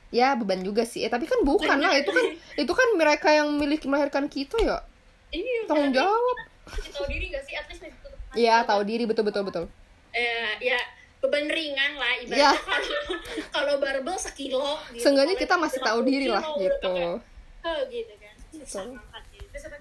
ya 0.09 0.33
beban 0.33 0.59
juga 0.59 0.83
sih. 0.83 1.05
Eh, 1.05 1.09
tapi 1.09 1.23
kan 1.23 1.39
bukan 1.41 1.77
lah, 1.77 1.93
itu 1.93 2.09
kan 2.09 2.25
itu 2.57 2.73
kan 2.73 2.87
mereka 2.95 3.29
yang 3.29 3.53
milih 3.53 3.77
melahirkan 3.85 4.25
kita 4.25 4.57
ya. 4.57 4.81
Ini 5.29 5.69
Tanggung 5.69 5.93
jawab. 5.93 6.37
tahu 6.67 7.05
diri 7.07 7.29
gak 7.29 7.45
sih 7.45 7.53
at 7.53 7.69
least 7.69 7.79
masih 7.79 7.95
tutup 8.01 8.17
mata. 8.19 8.35
Iya, 8.35 8.55
tahu 8.65 8.81
diri 8.83 9.03
betul 9.05 9.23
betul 9.23 9.43
betul. 9.45 9.65
eh, 10.11 10.49
ya 10.59 10.79
beban 11.19 11.45
ringan 11.45 11.93
lah 11.93 12.13
Iya. 12.17 12.25
ibaratnya 12.57 12.57
kalau 12.73 12.91
kalau 13.53 13.73
barbel 13.77 14.17
sekilo 14.17 14.81
gitu. 14.91 15.05
Seenggaknya 15.05 15.37
kita 15.37 15.55
masih 15.55 15.77
tahu 15.79 16.01
50 16.01 16.09
diri 16.09 16.27
lah 16.27 16.43
gitu. 16.57 17.21
"Heh," 17.61 17.79
gitu 17.87 18.13
kan 18.17 18.33
susah 18.49 18.81
Betul. 18.83 18.97
banget 18.97 19.23
gitu. 19.31 19.55
Sampai. 19.61 19.79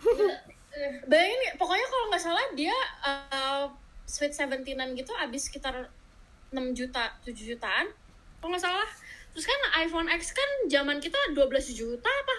bayangin 1.06 1.40
ya, 1.42 1.52
pokoknya 1.56 1.86
kalau 1.86 2.04
nggak 2.08 2.22
salah 2.22 2.46
dia 2.52 2.76
uh, 3.02 3.66
sweet 4.04 4.32
seventeenan 4.32 4.94
gitu 4.94 5.10
abis 5.14 5.46
sekitar 5.46 5.90
6 6.48 6.56
juta 6.72 7.14
7 7.22 7.30
jutaan 7.34 7.86
kalau 8.38 8.50
nggak 8.50 8.64
salah 8.64 8.88
terus 9.30 9.44
kan 9.44 9.60
iPhone 9.78 10.08
X 10.08 10.30
kan 10.30 10.48
zaman 10.66 10.98
kita 10.98 11.14
12 11.30 11.46
juta 11.72 12.10
apa 12.10 12.36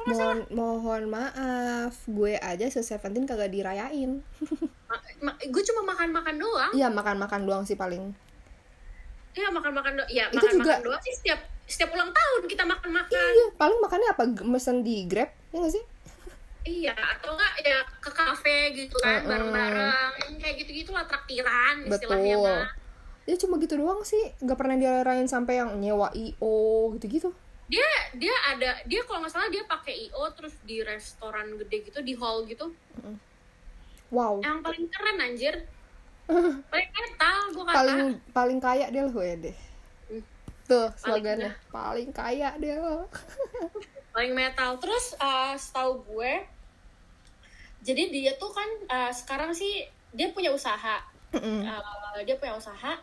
nggak 0.00 0.14
salah 0.14 0.36
Mohon 0.38 0.54
mohon 0.54 1.02
maaf, 1.10 1.94
gue 2.06 2.34
aja 2.36 2.66
se 2.66 2.80
Seventeen 2.80 3.26
kagak 3.26 3.50
dirayain. 3.50 4.22
Ma- 4.86 5.02
ma- 5.20 5.34
gue 5.36 5.62
cuma 5.64 5.82
makan-makan 5.84 6.38
doang 6.38 6.70
Iya, 6.70 6.86
makan-makan 6.88 7.42
doang 7.42 7.62
sih 7.62 7.74
paling. 7.74 8.14
iya 9.34 9.50
makan-makan 9.50 9.92
doang 9.94 10.08
ya 10.08 10.26
Itu 10.28 10.38
makan-makan 10.38 10.62
juga- 10.62 10.80
doang 10.80 11.02
sih 11.02 11.12
setiap 11.12 11.40
setiap 11.64 11.90
ulang 11.92 12.08
tahun 12.08 12.42
kita 12.46 12.62
makan-makan 12.64 13.10
Iya, 13.10 13.46
paling 13.54 13.78
makannya 13.78 14.08
apa? 14.08 14.22
Mesen 14.44 14.80
di 14.80 15.04
Grab, 15.04 15.34
ya 15.50 15.58
gak 15.60 15.72
sih? 15.72 15.84
Iya 16.62 16.94
atau 16.94 17.34
enggak 17.34 17.54
ya 17.60 17.78
ke 17.98 18.10
kafe 18.10 18.56
gitu 18.72 18.96
kan 18.98 19.22
bareng-bareng 19.22 20.10
Yang 20.26 20.36
kayak 20.38 20.54
gitu-gitu 20.58 20.90
lah 20.90 21.04
traktiran 21.04 21.74
istilahnya 21.84 22.36
Betul. 22.36 22.46
mah 22.48 22.68
Ya 23.28 23.36
cuma 23.36 23.60
gitu 23.60 23.76
doang 23.76 24.00
sih, 24.02 24.32
nggak 24.40 24.56
pernah 24.56 24.72
dirayain 24.72 25.28
sampai 25.28 25.60
yang 25.60 25.76
nyewa 25.76 26.08
IO 26.16 26.56
gitu-gitu. 26.96 27.28
dia 27.68 27.84
dia 28.16 28.32
ada 28.48 28.80
dia 28.88 29.04
kalau 29.04 29.20
nggak 29.20 29.28
salah 29.28 29.52
dia 29.52 29.60
pakai 29.68 30.08
io 30.08 30.24
terus 30.32 30.56
di 30.64 30.80
restoran 30.80 31.60
gede 31.60 31.84
gitu 31.84 32.00
di 32.00 32.16
hall 32.16 32.48
gitu. 32.48 32.72
Wow. 34.08 34.40
yang 34.40 34.64
paling 34.64 34.88
keren 34.88 35.20
anjir. 35.20 35.60
Paling 36.72 36.88
metal 36.88 37.38
gue 37.52 37.64
kata 37.64 37.76
Paling 37.76 38.00
paling 38.32 38.58
kaya 38.58 38.88
dia 38.88 39.04
loh 39.04 39.20
ya 39.20 39.36
deh. 39.38 39.56
tuh 40.64 40.88
slogannya. 40.96 41.52
paling 41.68 42.08
kaya 42.08 42.56
deh 42.56 42.76
lo 42.76 43.04
paling 44.18 44.34
metal. 44.34 44.74
Terus 44.82 45.14
uh, 45.22 45.54
setahu 45.54 46.02
gue 46.02 46.42
jadi 47.86 48.10
dia 48.10 48.32
tuh 48.34 48.50
kan 48.50 48.66
uh, 48.90 49.12
sekarang 49.14 49.54
sih 49.54 49.86
dia 50.10 50.34
punya 50.34 50.50
usaha. 50.50 50.98
Uh, 51.30 52.18
dia 52.26 52.34
punya 52.34 52.58
usaha. 52.58 52.98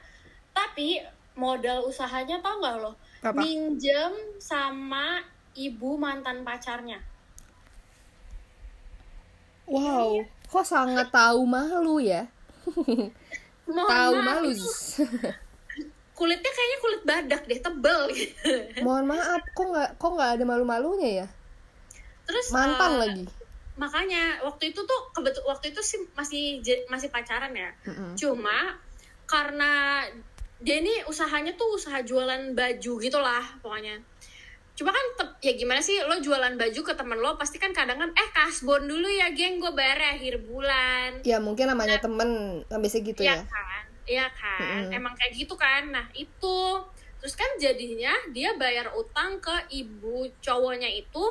Tapi 0.52 1.00
modal 1.40 1.88
usahanya 1.88 2.44
tau 2.44 2.60
nggak 2.60 2.76
lo? 2.84 2.92
Apa? 3.24 3.40
minjem 3.40 4.12
sama 4.44 5.24
ibu 5.56 5.96
mantan 5.96 6.44
pacarnya. 6.44 7.00
Wow 9.66 10.36
kok 10.56 10.66
sangat 10.66 11.10
tahu 11.12 11.44
malu 11.44 12.00
ya? 12.00 12.30
Tahu 13.66 14.16
malu 14.22 14.54
kulitnya 16.16 16.48
kayaknya 16.48 16.78
kulit 16.80 17.02
badak 17.04 17.42
deh 17.44 17.60
tebel 17.60 18.00
gitu. 18.16 18.52
Mohon 18.82 19.06
maaf 19.14 19.44
kok 19.52 19.68
nggak 19.68 19.90
kok 20.00 20.12
nggak 20.16 20.30
ada 20.40 20.44
malu 20.48 20.64
malunya 20.64 21.10
ya? 21.24 21.28
Terus 22.26 22.50
mantan 22.56 22.92
uh, 22.98 23.00
lagi. 23.04 23.26
makanya 23.76 24.40
waktu 24.48 24.72
itu 24.72 24.88
tuh 24.88 25.02
kebetul 25.12 25.44
waktu 25.52 25.76
itu 25.76 25.84
sih 25.84 26.00
masih 26.16 26.64
masih 26.88 27.12
pacaran 27.12 27.52
ya. 27.52 27.76
Mm-mm. 27.84 28.16
cuma 28.16 28.80
karena 29.28 30.00
dia 30.64 30.80
ini 30.80 31.04
usahanya 31.12 31.60
tuh 31.60 31.76
usaha 31.76 32.00
jualan 32.00 32.56
baju 32.56 32.92
gitulah 33.04 33.44
pokoknya. 33.60 34.00
Cuma 34.80 34.96
kan 34.96 35.36
ya 35.44 35.56
gimana 35.60 35.84
sih 35.84 36.00
lo 36.08 36.16
jualan 36.24 36.56
baju 36.56 36.82
ke 36.88 36.94
temen 36.96 37.20
lo 37.20 37.36
pasti 37.36 37.60
kan 37.60 37.76
kadang 37.76 38.00
kan 38.00 38.12
eh 38.16 38.30
kasbon 38.32 38.88
dulu 38.88 39.08
ya 39.12 39.36
geng 39.36 39.60
gue 39.60 39.72
bayar 39.76 40.16
akhir 40.16 40.48
bulan. 40.48 41.20
Ya 41.28 41.44
mungkin 41.44 41.68
namanya 41.68 42.00
temen 42.00 42.64
kan 42.72 42.80
biasa 42.80 43.04
gitu 43.04 43.28
Iya 43.28 43.44
ya. 43.44 43.44
kan 43.44 43.85
iya 44.06 44.30
kan? 44.32 44.90
Mm-mm. 44.90 44.98
emang 44.98 45.14
kayak 45.18 45.34
gitu 45.34 45.54
kan? 45.58 45.90
Nah 45.90 46.06
itu. 46.14 46.60
Terus 47.20 47.34
kan 47.34 47.50
jadinya 47.58 48.14
dia 48.30 48.54
bayar 48.54 48.94
utang 48.94 49.42
ke 49.42 49.54
ibu 49.74 50.30
cowoknya 50.42 50.90
itu 50.90 51.24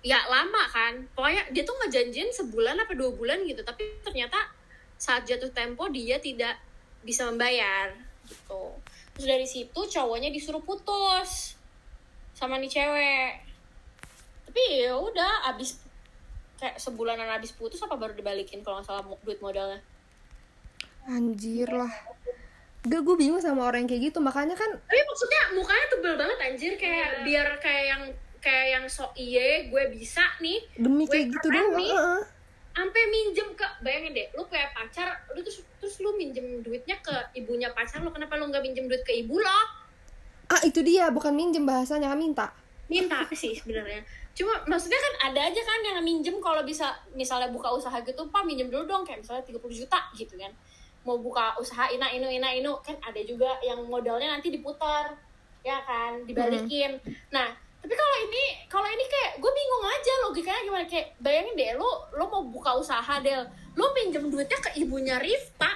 ya 0.00 0.24
lama 0.28 0.64
kan? 0.72 1.04
Pokoknya 1.12 1.52
dia 1.52 1.62
tuh 1.68 1.76
ngejanjiin 1.84 2.32
sebulan 2.32 2.80
apa 2.80 2.96
dua 2.96 3.12
bulan 3.12 3.44
gitu 3.44 3.60
tapi 3.60 4.00
ternyata 4.00 4.36
saat 4.96 5.28
jatuh 5.28 5.52
tempo 5.52 5.84
dia 5.92 6.16
tidak 6.16 6.56
bisa 7.04 7.28
membayar 7.28 7.92
gitu. 8.24 8.72
Terus 9.14 9.26
dari 9.28 9.46
situ 9.46 9.80
cowoknya 9.84 10.32
disuruh 10.32 10.64
putus 10.64 11.60
sama 12.32 12.56
nih 12.56 12.72
cewek. 12.72 13.32
Tapi 14.48 14.62
ya 14.80 14.96
udah 14.96 15.52
abis 15.52 15.76
kayak 16.56 16.80
sebulanan 16.80 17.28
abis 17.36 17.52
putus 17.52 17.82
apa 17.84 17.98
baru 18.00 18.16
dibalikin 18.16 18.64
kalau 18.64 18.80
nggak 18.80 18.88
salah 18.88 19.04
duit 19.20 19.42
modalnya 19.44 19.82
anjir 21.08 21.68
lah. 21.68 21.90
Gak 22.84 23.00
gue 23.00 23.16
bingung 23.16 23.40
sama 23.40 23.64
orang 23.64 23.84
yang 23.84 23.90
kayak 23.90 24.12
gitu. 24.12 24.18
Makanya 24.20 24.56
kan 24.56 24.70
tapi 24.76 25.00
maksudnya 25.04 25.40
mukanya 25.56 25.86
tebel 25.88 26.14
banget 26.20 26.38
anjir. 26.44 26.72
Kayak 26.76 27.24
biar 27.24 27.48
kayak 27.60 27.84
yang 27.88 28.02
kayak 28.44 28.66
yang 28.76 28.84
sok 28.88 29.16
iye 29.16 29.72
gue 29.72 29.82
bisa 29.92 30.24
nih. 30.40 30.60
Demi 30.76 31.08
kayak 31.08 31.32
gitu 31.32 31.46
doang 31.48 31.80
nih. 31.80 31.92
heeh. 31.92 32.22
sampai 32.74 33.06
minjem 33.06 33.54
ke 33.54 33.62
bayangin 33.86 34.18
deh 34.18 34.26
lu 34.34 34.42
punya 34.50 34.66
pacar 34.74 35.06
lu 35.30 35.38
terus 35.46 35.62
terus 35.78 35.94
lu 36.02 36.10
minjem 36.18 36.58
duitnya 36.58 36.98
ke 36.98 37.14
ibunya 37.38 37.70
pacar 37.70 38.02
lu 38.02 38.10
kenapa 38.10 38.34
lu 38.34 38.50
nggak 38.50 38.66
minjem 38.66 38.90
duit 38.90 39.06
ke 39.06 39.14
ibu 39.14 39.38
lo? 39.38 39.60
Ah 40.50 40.58
itu 40.66 40.82
dia 40.82 41.06
bukan 41.14 41.32
minjem 41.32 41.62
bahasanya 41.62 42.10
minta. 42.18 42.50
Minta 42.90 43.22
sih 43.30 43.54
sebenarnya. 43.54 44.02
Cuma 44.34 44.58
maksudnya 44.66 44.98
kan 44.98 45.30
ada 45.30 45.40
aja 45.46 45.60
kan 45.62 45.80
yang 45.86 46.02
minjem 46.02 46.42
kalau 46.42 46.66
bisa 46.66 46.90
misalnya 47.14 47.48
buka 47.54 47.70
usaha 47.70 47.94
gitu 48.02 48.26
pak 48.28 48.42
minjem 48.42 48.66
dulu 48.66 48.82
dong 48.84 49.02
kayak 49.06 49.22
misalnya 49.22 49.46
30 49.46 49.62
juta 49.70 49.98
gitu 50.18 50.34
kan 50.34 50.50
mau 51.04 51.20
buka 51.20 51.54
usaha 51.60 51.92
ina 51.92 52.08
inu 52.10 52.26
ina 52.26 52.48
inu 52.56 52.80
kan 52.80 52.96
ada 53.04 53.20
juga 53.22 53.60
yang 53.60 53.84
modalnya 53.84 54.32
nanti 54.32 54.48
diputar 54.48 55.12
ya 55.60 55.80
kan 55.84 56.24
dibalikin. 56.24 56.96
Nah 57.32 57.48
tapi 57.84 57.92
kalau 57.92 58.16
ini 58.24 58.44
kalau 58.72 58.88
ini 58.88 59.04
kayak 59.04 59.44
gue 59.44 59.52
bingung 59.52 59.84
aja 59.84 60.12
logikanya 60.24 60.62
gimana. 60.64 60.84
Kayak 60.88 61.06
bayangin 61.20 61.54
deh 61.54 61.70
lo 61.76 62.08
lo 62.16 62.24
mau 62.32 62.42
buka 62.48 62.72
usaha 62.80 63.20
del. 63.20 63.44
Lo 63.76 63.92
minjem 63.92 64.32
duitnya 64.32 64.56
ke 64.56 64.80
ibunya 64.80 65.20
Rifta 65.20 65.68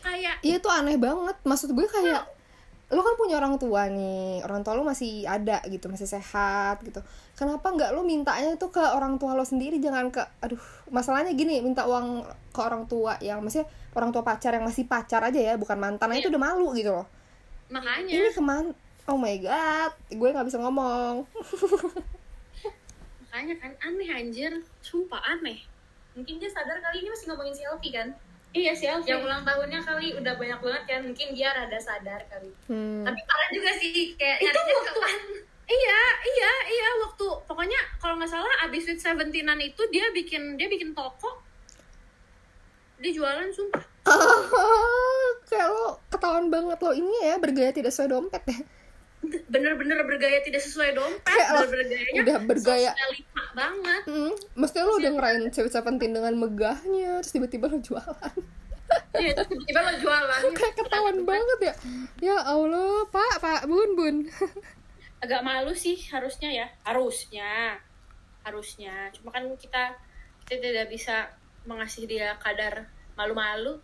kayak 0.00 0.40
Iya 0.40 0.56
tuh 0.64 0.72
aneh 0.72 0.96
banget. 0.96 1.36
Maksud 1.44 1.76
gue 1.76 1.84
kayak 1.84 2.24
lo 2.90 3.00
kan 3.06 3.14
punya 3.14 3.38
orang 3.38 3.54
tua 3.54 3.86
nih, 3.86 4.42
orang 4.42 4.66
tua 4.66 4.74
lo 4.74 4.82
masih 4.82 5.22
ada 5.22 5.62
gitu, 5.70 5.86
masih 5.86 6.10
sehat 6.10 6.82
gitu. 6.82 6.98
Kenapa 7.40 7.72
nggak 7.72 7.96
lo 7.96 8.04
mintanya 8.04 8.52
itu 8.52 8.68
ke 8.68 8.84
orang 8.84 9.16
tua 9.16 9.32
lo 9.32 9.48
sendiri, 9.48 9.80
jangan 9.80 10.12
ke, 10.12 10.20
aduh, 10.44 10.60
masalahnya 10.92 11.32
gini, 11.32 11.64
minta 11.64 11.88
uang 11.88 12.20
ke 12.52 12.60
orang 12.60 12.84
tua 12.84 13.16
yang 13.24 13.40
maksudnya 13.40 13.64
orang 13.96 14.12
tua 14.12 14.20
pacar 14.20 14.52
yang 14.52 14.68
masih 14.68 14.84
pacar 14.84 15.24
aja 15.24 15.40
ya, 15.40 15.56
bukan 15.56 15.80
mantan, 15.80 16.12
nah 16.12 16.20
itu 16.20 16.28
udah 16.28 16.36
malu 16.36 16.76
gitu 16.76 16.92
loh. 16.92 17.08
makanya 17.72 18.12
Ini 18.12 18.28
keman, 18.36 18.76
oh 19.08 19.16
my 19.16 19.40
god, 19.40 19.92
gue 20.12 20.28
nggak 20.28 20.46
bisa 20.52 20.60
ngomong. 20.60 21.24
makanya 23.30 23.54
kan 23.62 23.72
aneh 23.86 24.10
anjir 24.10 24.52
sumpah 24.82 25.22
aneh 25.22 25.62
mungkin 26.18 26.42
dia 26.42 26.50
sadar 26.50 26.82
kali 26.82 27.06
ini 27.06 27.08
masih 27.14 27.30
ngomongin 27.30 27.54
si 27.54 27.62
Elvi 27.62 27.94
kan 27.94 28.10
iya 28.50 28.74
sih 28.74 28.90
Alfi. 28.90 29.06
yang 29.06 29.22
ulang 29.22 29.46
tahunnya 29.46 29.78
kali 29.86 30.18
udah 30.18 30.34
banyak 30.34 30.58
banget 30.58 30.82
kan 30.90 31.00
mungkin 31.06 31.28
dia 31.38 31.54
rada 31.54 31.78
sadar 31.78 32.26
kali 32.26 32.50
Hmm. 32.66 33.06
tapi 33.06 33.20
parah 33.22 33.48
juga 33.54 33.70
sih 33.78 34.18
kayak 34.18 34.42
itu 34.42 34.50
waktu 34.50 35.00
iya 35.70 36.02
iya 36.26 36.52
iya 36.66 36.88
waktu 37.06 37.26
pokoknya 37.46 37.80
kalau 38.02 38.18
nggak 38.18 38.30
salah 38.30 38.50
abis 38.66 38.90
Sweet 38.90 39.00
Seventeenan 39.00 39.60
itu 39.62 39.82
dia 39.94 40.10
bikin 40.10 40.58
dia 40.58 40.66
bikin 40.66 40.92
toko. 40.92 41.38
Dia 43.00 43.16
jualan 43.16 43.48
sumpah. 43.54 43.80
Kayak 45.48 45.68
lo 45.72 46.02
ketahuan 46.12 46.52
banget 46.52 46.78
lo 46.82 46.92
ini 46.92 47.16
ya 47.24 47.40
bergaya 47.40 47.70
tidak 47.72 47.94
sesuai 47.94 48.10
dompet 48.12 48.44
ya. 48.50 48.60
bener-bener 49.52 50.00
bergaya 50.08 50.40
tidak 50.40 50.64
sesuai 50.64 50.96
dompet. 50.96 51.28
Kayak 51.28 51.48
lo 51.52 51.64
bergayanya 51.68 52.20
udah 52.24 52.36
bergaya. 52.44 52.90
banget. 53.50 54.02
Hmm, 54.08 54.32
mestinya 54.56 54.84
lo 54.88 54.94
udah 54.96 55.12
ngerain 55.12 55.42
cewek 55.52 55.72
seventeen 55.72 56.14
dengan 56.14 56.34
megahnya, 56.38 57.20
terus 57.20 57.32
tiba-tiba 57.34 57.68
lo 57.68 57.78
jualan. 57.82 58.36
iya 59.16 59.32
tiba-tiba 59.44 59.80
lo 59.80 59.92
jualan. 60.00 60.40
Kayak 60.58 60.74
ketahuan 60.80 61.18
banget 61.28 61.58
ya. 61.62 61.74
Ya 62.20 62.36
allah 62.40 63.04
pak 63.12 63.44
pak 63.44 63.60
bun 63.68 63.90
bun 63.96 64.16
agak 65.20 65.40
malu 65.40 65.72
sih 65.72 65.96
harusnya 66.08 66.50
ya. 66.50 66.66
Harusnya. 66.82 67.76
Harusnya. 68.42 69.12
Cuma 69.12 69.30
kan 69.30 69.44
kita 69.56 69.96
kita 70.44 70.60
tidak 70.60 70.88
bisa 70.88 71.28
mengasih 71.64 72.08
dia 72.08 72.34
kadar 72.40 72.88
malu-malu. 73.14 73.76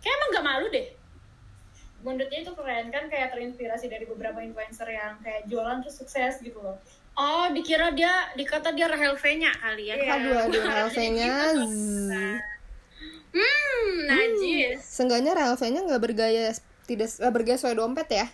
Kayak 0.00 0.14
emang 0.16 0.28
nggak 0.32 0.46
malu 0.46 0.66
deh. 0.70 0.88
Menurutnya 2.00 2.40
itu 2.40 2.52
keren 2.56 2.88
kan 2.88 3.12
kayak 3.12 3.36
terinspirasi 3.36 3.92
dari 3.92 4.08
beberapa 4.08 4.40
influencer 4.40 4.88
yang 4.88 5.20
kayak 5.20 5.44
jualan 5.46 5.84
terus 5.84 6.00
sukses 6.00 6.40
gitu 6.40 6.56
loh. 6.56 6.78
Oh, 7.12 7.50
dikira 7.52 7.92
dia, 7.92 8.32
dikata 8.32 8.72
dia 8.72 8.88
Rahel 8.88 9.12
V-nya 9.18 9.52
kali 9.52 9.92
ya. 9.92 9.98
Iya. 9.98 10.10
aduh 10.16 10.36
aduh 10.48 10.62
Ralph-nya 10.64 11.32
Hmm, 13.30 14.10
najis. 14.10 14.82
seenggaknya 14.82 15.36
Ralph-nya 15.36 15.86
nggak 15.86 16.02
bergaya 16.02 16.50
tidak 16.82 17.10
bergaya 17.30 17.54
sesuai 17.54 17.78
dompet 17.78 18.08
ya 18.10 18.26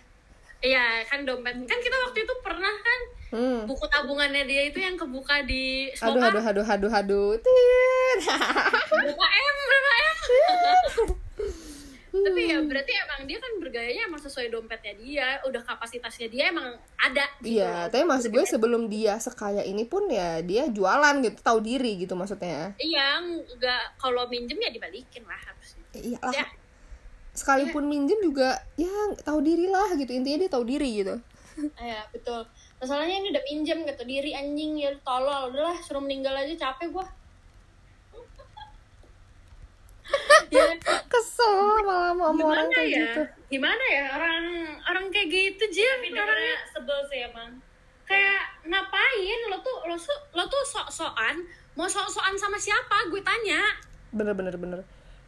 Iya, 0.61 1.05
kan 1.05 1.21
dompet. 1.23 1.53
Kan 1.69 1.79
kita 1.79 1.97
waktu 2.07 2.25
itu 2.25 2.33
pernah 2.41 2.73
kan 2.73 2.99
hmm. 3.31 3.59
buku 3.67 3.85
tabungannya 3.91 4.43
dia 4.47 4.61
itu 4.69 4.79
yang 4.79 4.95
kebuka 4.95 5.43
di 5.43 5.91
aduh 5.99 6.21
aduh 6.21 6.43
aduh 6.43 6.65
aduh 6.65 6.91
aduh 6.91 7.29
Tit. 7.39 8.19
Berapa 8.97 9.25
M, 9.27 9.55
berapa 9.67 9.91
M. 9.93 10.17
Tapi 12.17 12.49
ya 12.49 12.57
berarti 12.65 12.91
emang 12.97 13.21
dia 13.29 13.37
kan 13.37 13.51
bergayanya 13.61 14.03
emang 14.09 14.17
sesuai 14.17 14.49
dompetnya 14.49 14.93
dia, 14.97 15.27
udah 15.45 15.61
kapasitasnya 15.61 16.27
dia 16.33 16.49
emang 16.49 16.73
ada. 16.97 17.29
gitu 17.45 17.61
Iya, 17.61 17.93
tapi 17.93 18.03
maksud 18.09 18.33
gue 18.33 18.41
sebelum 18.41 18.89
dia 18.89 19.21
sekaya 19.21 19.61
ini 19.61 19.85
pun 19.85 20.09
ya 20.09 20.41
dia 20.41 20.65
jualan 20.65 21.21
gitu, 21.21 21.37
tahu 21.45 21.61
diri 21.61 21.93
gitu 22.01 22.17
maksudnya. 22.17 22.73
Iya, 22.81 23.21
nggak 23.21 24.01
kalau 24.01 24.25
minjem 24.33 24.57
ya 24.57 24.73
dibalikin 24.73 25.23
lah 25.29 25.37
harusnya. 25.37 25.85
Iya 25.93 26.19
lah. 26.25 26.33
Ya. 26.33 26.45
Sekalipun 27.37 27.85
minjem 27.85 28.17
juga 28.25 28.57
ya 28.73 28.89
tahu 29.21 29.45
diri 29.45 29.69
lah 29.69 29.93
gitu. 29.93 30.09
Intinya 30.09 30.41
dia 30.41 30.49
tahu 30.49 30.65
diri 30.65 30.89
gitu. 31.05 31.15
Iya, 31.77 32.01
betul. 32.09 32.41
Masalahnya 32.81 33.21
ini 33.21 33.27
udah 33.33 33.43
pinjam 33.45 33.77
gitu 33.85 34.03
diri 34.05 34.33
anjing 34.33 34.77
ya 34.77 34.93
tolol 35.05 35.53
udahlah 35.53 35.77
suruh 35.81 36.01
meninggal 36.01 36.33
aja 36.33 36.53
capek 36.57 36.89
gua. 36.93 37.05
ya 40.47 40.63
Kesel 41.11 41.83
malah 41.83 42.15
sama 42.15 42.43
orang 42.47 42.69
kayak 42.73 42.89
ya? 42.89 42.97
gitu. 43.01 43.21
Gimana 43.57 43.83
ya 43.91 44.05
orang 44.15 44.45
orang 44.87 45.05
kayak 45.13 45.27
gitu 45.29 45.63
Jim 45.69 45.99
orangnya 46.15 46.57
sebel 46.71 46.99
sih 47.11 47.27
emang 47.27 47.59
kayak 48.07 48.41
ngapain 48.63 49.39
lo 49.51 49.59
tuh 49.59 49.77
lo 49.83 49.95
tuh 49.99 50.19
lo 50.31 50.47
tuh 50.47 50.63
sok-sokan 50.63 51.43
mau 51.75 51.91
sok-sokan 51.91 52.39
sama 52.39 52.55
siapa 52.55 53.11
gue 53.11 53.19
tanya 53.19 53.59
Bener 54.15 54.31
bener 54.31 54.55
bener. 54.55 54.79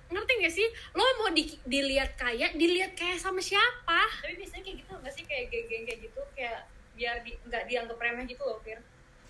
Ngerti 0.10 0.34
gak 0.42 0.54
sih? 0.54 0.68
Lo 0.98 1.06
mau 1.22 1.30
di- 1.30 1.62
dilihat 1.66 2.18
kaya 2.18 2.50
dilihat 2.58 2.98
kayak 2.98 3.22
sama 3.22 3.40
siapa? 3.40 4.02
Tapi 4.26 4.34
biasanya 4.42 4.64
kayak 4.66 4.78
gitu 4.82 4.92
nggak 4.98 5.14
sih? 5.14 5.24
Kayak 5.30 5.46
geng-geng 5.54 5.84
kayak 5.86 6.00
gitu 6.10 6.22
kayak 6.34 6.60
biar 6.98 7.16
di, 7.24 7.32
nggak 7.48 7.64
dianggap 7.70 7.98
remeh 8.02 8.26
gitu 8.28 8.44
loh 8.44 8.58
Fir. 8.66 8.80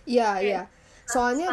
Iya 0.08 0.30
iya. 0.42 0.62
Soalnya 1.10 1.50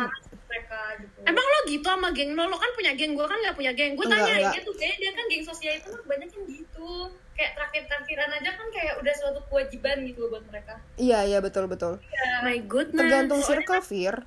mereka 0.46 0.80
gitu. 1.00 1.18
Emang 1.24 1.44
lo 1.44 1.58
gitu 1.68 1.86
sama 1.88 2.08
geng 2.12 2.36
lo? 2.36 2.44
Lo 2.46 2.56
kan 2.60 2.70
punya 2.76 2.92
geng, 2.92 3.16
gue 3.16 3.26
kan 3.26 3.38
gak 3.40 3.56
punya 3.56 3.72
geng. 3.72 3.96
Gue 3.96 4.06
tanya 4.06 4.28
enggak. 4.28 4.52
dia 4.52 4.62
tuh 4.62 4.74
kayak 4.76 4.96
dia 5.00 5.10
kan 5.16 5.24
geng 5.26 5.44
sosial 5.44 5.74
itu 5.74 5.88
mah 5.90 6.02
banyak 6.04 6.28
yang 6.28 6.44
gitu. 6.46 6.90
Kayak 7.36 7.50
traktir 7.56 7.82
traktiran 7.88 8.30
aja 8.32 8.50
kan 8.56 8.68
kayak 8.72 8.94
udah 9.00 9.14
suatu 9.16 9.40
kewajiban 9.48 9.96
gitu 10.08 10.24
loh 10.24 10.28
buat 10.36 10.44
mereka. 10.48 10.80
Iya 10.96 11.18
iya 11.24 11.38
betul 11.40 11.68
betul. 11.68 12.00
My 12.44 12.60
goodness. 12.64 13.00
tergantung 13.00 13.40
circle 13.44 13.82
Fir 13.82 14.24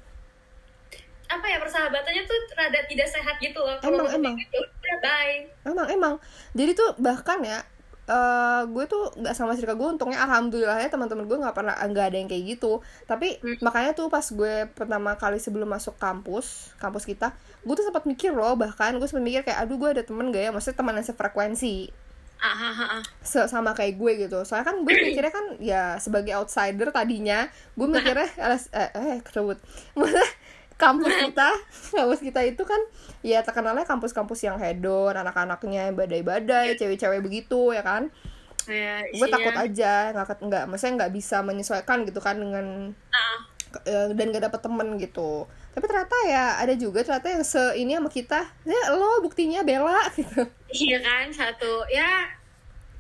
apa 1.30 1.46
ya 1.46 1.62
persahabatannya 1.62 2.24
tuh 2.26 2.38
rada 2.58 2.82
tidak 2.90 3.06
sehat 3.06 3.38
gitu 3.38 3.62
loh. 3.62 3.78
Emang, 3.86 4.02
lo 4.02 4.10
emang. 4.10 4.34
udah 4.34 4.98
bye. 5.00 5.38
Emang 5.62 5.88
emang. 5.88 6.14
Jadi 6.58 6.72
tuh 6.74 6.98
bahkan 6.98 7.38
ya 7.46 7.62
eh 8.10 8.62
gue 8.66 8.86
tuh 8.90 9.14
nggak 9.22 9.38
sama 9.38 9.54
circle 9.54 9.78
gue 9.78 9.90
untungnya 9.94 10.18
alhamdulillah 10.26 10.82
ya 10.82 10.90
teman-teman 10.90 11.30
gue 11.30 11.38
nggak 11.38 11.54
pernah 11.54 11.78
nggak 11.78 12.06
ada 12.10 12.18
yang 12.18 12.26
kayak 12.26 12.58
gitu. 12.58 12.82
Tapi 13.06 13.38
makanya 13.62 13.94
tuh 13.94 14.10
pas 14.10 14.26
gue 14.26 14.66
pertama 14.74 15.14
kali 15.14 15.38
sebelum 15.38 15.70
masuk 15.70 15.94
kampus 16.02 16.74
kampus 16.82 17.06
kita 17.06 17.38
gue 17.62 17.76
tuh 17.78 17.86
sempat 17.86 18.10
mikir 18.10 18.34
loh 18.34 18.58
bahkan 18.58 18.98
gue 18.98 19.06
sempat 19.06 19.22
mikir 19.22 19.46
kayak 19.46 19.62
aduh 19.62 19.78
gue 19.78 19.90
ada 19.94 20.02
temen 20.02 20.34
gak 20.34 20.42
ya? 20.42 20.50
Maksudnya 20.50 20.78
teman 20.82 20.98
yang 20.98 21.06
sefrekuensi. 21.06 21.78
Ah, 22.40 22.56
ah, 22.56 22.72
ah, 22.72 22.90
ah. 22.98 23.02
se- 23.20 23.52
sama 23.52 23.76
kayak 23.76 24.00
gue 24.00 24.26
gitu. 24.26 24.42
Soalnya 24.48 24.72
kan 24.72 24.80
gue 24.82 24.94
mikirnya 24.96 25.30
kan 25.30 25.46
ya 25.60 25.84
sebagai 26.00 26.34
outsider 26.40 26.88
tadinya 26.90 27.46
gue 27.76 27.84
mikirnya 27.86 28.32
alas- 28.40 28.72
eh, 28.80 28.90
eh 28.96 29.18
kesebut 29.22 29.60
Maksudnya, 29.94 30.30
kampus 30.80 31.12
kita 31.12 31.50
kampus 31.92 32.20
kita 32.24 32.42
itu 32.48 32.64
kan 32.64 32.80
ya 33.20 33.44
terkenalnya 33.44 33.84
kampus-kampus 33.84 34.48
yang 34.48 34.56
hedon 34.56 35.12
anak-anaknya 35.12 35.92
badai-badai 35.92 36.80
cewek-cewek 36.80 37.20
begitu 37.20 37.76
ya 37.76 37.84
kan? 37.84 38.08
Ya, 38.70 39.02
gue 39.02 39.28
takut 39.28 39.56
aja 39.56 40.14
nggak 40.14 40.46
nggak 40.46 40.64
maksudnya 40.70 40.94
nggak 41.04 41.14
bisa 41.14 41.42
menyesuaikan 41.42 42.06
gitu 42.06 42.22
kan 42.22 42.38
dengan 42.38 42.94
eh, 43.86 44.08
dan 44.14 44.26
gak 44.30 44.46
dapet 44.46 44.62
temen 44.62 44.88
gitu. 45.02 45.50
Tapi 45.74 45.86
ternyata 45.90 46.16
ya 46.30 46.46
ada 46.62 46.74
juga 46.78 47.02
ternyata 47.02 47.28
yang 47.34 47.44
se 47.44 47.62
ini 47.76 47.98
sama 47.98 48.10
kita 48.14 48.46
ya 48.64 48.94
lo 48.94 49.26
buktinya 49.26 49.66
bela 49.66 49.98
gitu. 50.18 50.46
Iya 50.70 50.98
kan 51.02 51.34
satu 51.34 51.84
ya 51.90 52.30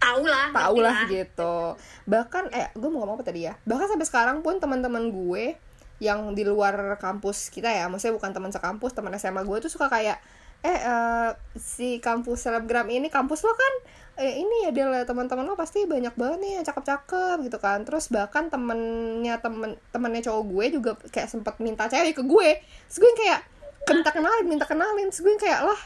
tau 0.01 0.25
lah 0.25 0.49
tau 0.51 0.75
lah 0.81 1.05
gitu. 1.05 1.77
Bahkan 2.09 2.49
eh 2.49 2.73
gue 2.73 2.89
mau 2.89 3.05
ngomong 3.05 3.21
apa 3.21 3.29
tadi 3.29 3.45
ya? 3.45 3.53
Bahkan 3.61 3.93
sampai 3.93 4.07
sekarang 4.09 4.37
pun 4.41 4.57
teman-teman 4.57 5.13
gue 5.13 5.68
yang 5.99 6.35
di 6.35 6.47
luar 6.47 6.95
kampus 6.99 7.51
kita 7.51 7.67
ya. 7.71 7.87
Maksudnya 7.91 8.15
bukan 8.15 8.31
teman 8.31 8.51
sekampus 8.51 8.91
teman 8.95 9.13
SMA 9.19 9.43
gue 9.43 9.57
tuh 9.63 9.71
suka 9.71 9.91
kayak 9.91 10.19
eh 10.59 10.75
eh, 10.75 11.29
si 11.55 12.03
kampus 12.03 12.43
selebgram 12.43 12.91
ini 12.91 13.07
kampus 13.07 13.47
lo 13.47 13.55
kan 13.55 13.73
eh, 14.19 14.43
ini 14.43 14.67
ya 14.67 14.75
dia 14.75 15.07
teman-teman 15.07 15.47
lo 15.47 15.55
pasti 15.55 15.87
banyak 15.87 16.11
banget 16.19 16.39
nih 16.43 16.51
yang 16.59 16.65
cakep-cakep 16.67 17.37
gitu 17.47 17.57
kan. 17.59 17.83
Terus 17.87 18.11
bahkan 18.11 18.51
temennya 18.51 19.39
temen 19.39 19.79
temennya 19.91 20.31
cowok 20.31 20.43
gue 20.47 20.65
juga 20.79 20.91
kayak 21.11 21.31
sempet 21.31 21.55
minta 21.63 21.87
cewek 21.87 22.15
ke 22.15 22.23
gue. 22.23 22.49
Terus 22.87 22.97
gue 22.99 23.11
kayak 23.15 23.41
minta 23.89 24.11
kenalin 24.11 24.45
minta 24.45 24.65
kenalin 24.67 25.07
terus 25.09 25.23
gue 25.23 25.35
kayak 25.39 25.65
lah 25.65 25.81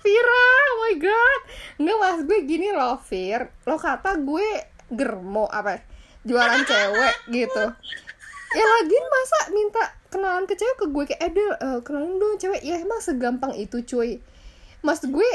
Vira, 0.00 0.44
oh 0.72 0.76
my 0.80 0.94
god. 0.96 1.40
Nggak 1.76 1.96
mas, 2.00 2.20
gue 2.24 2.38
gini 2.48 2.72
loh 2.72 2.96
Vir 3.04 3.52
Lo 3.68 3.76
kata 3.76 4.16
gue 4.16 4.48
germo 4.90 5.46
apa 5.48 5.78
ya, 5.78 5.80
Jualan 6.26 6.62
cewek 6.66 7.14
gitu. 7.32 7.64
Ya 8.50 8.64
lagian 8.66 9.06
masa 9.06 9.38
minta 9.54 9.82
kenalan 10.10 10.44
ke 10.44 10.58
cewek 10.58 10.76
ke 10.82 10.86
gue 10.90 11.04
Kayak 11.06 11.22
eh 11.22 11.30
Del, 11.30 11.50
eh, 11.54 11.78
kenalin 11.86 12.18
dong 12.18 12.36
cewek. 12.36 12.60
Ya 12.66 12.82
emang 12.82 12.98
segampang 12.98 13.54
itu 13.54 13.80
cuy. 13.86 14.18
Mas 14.82 15.00
gue, 15.06 15.30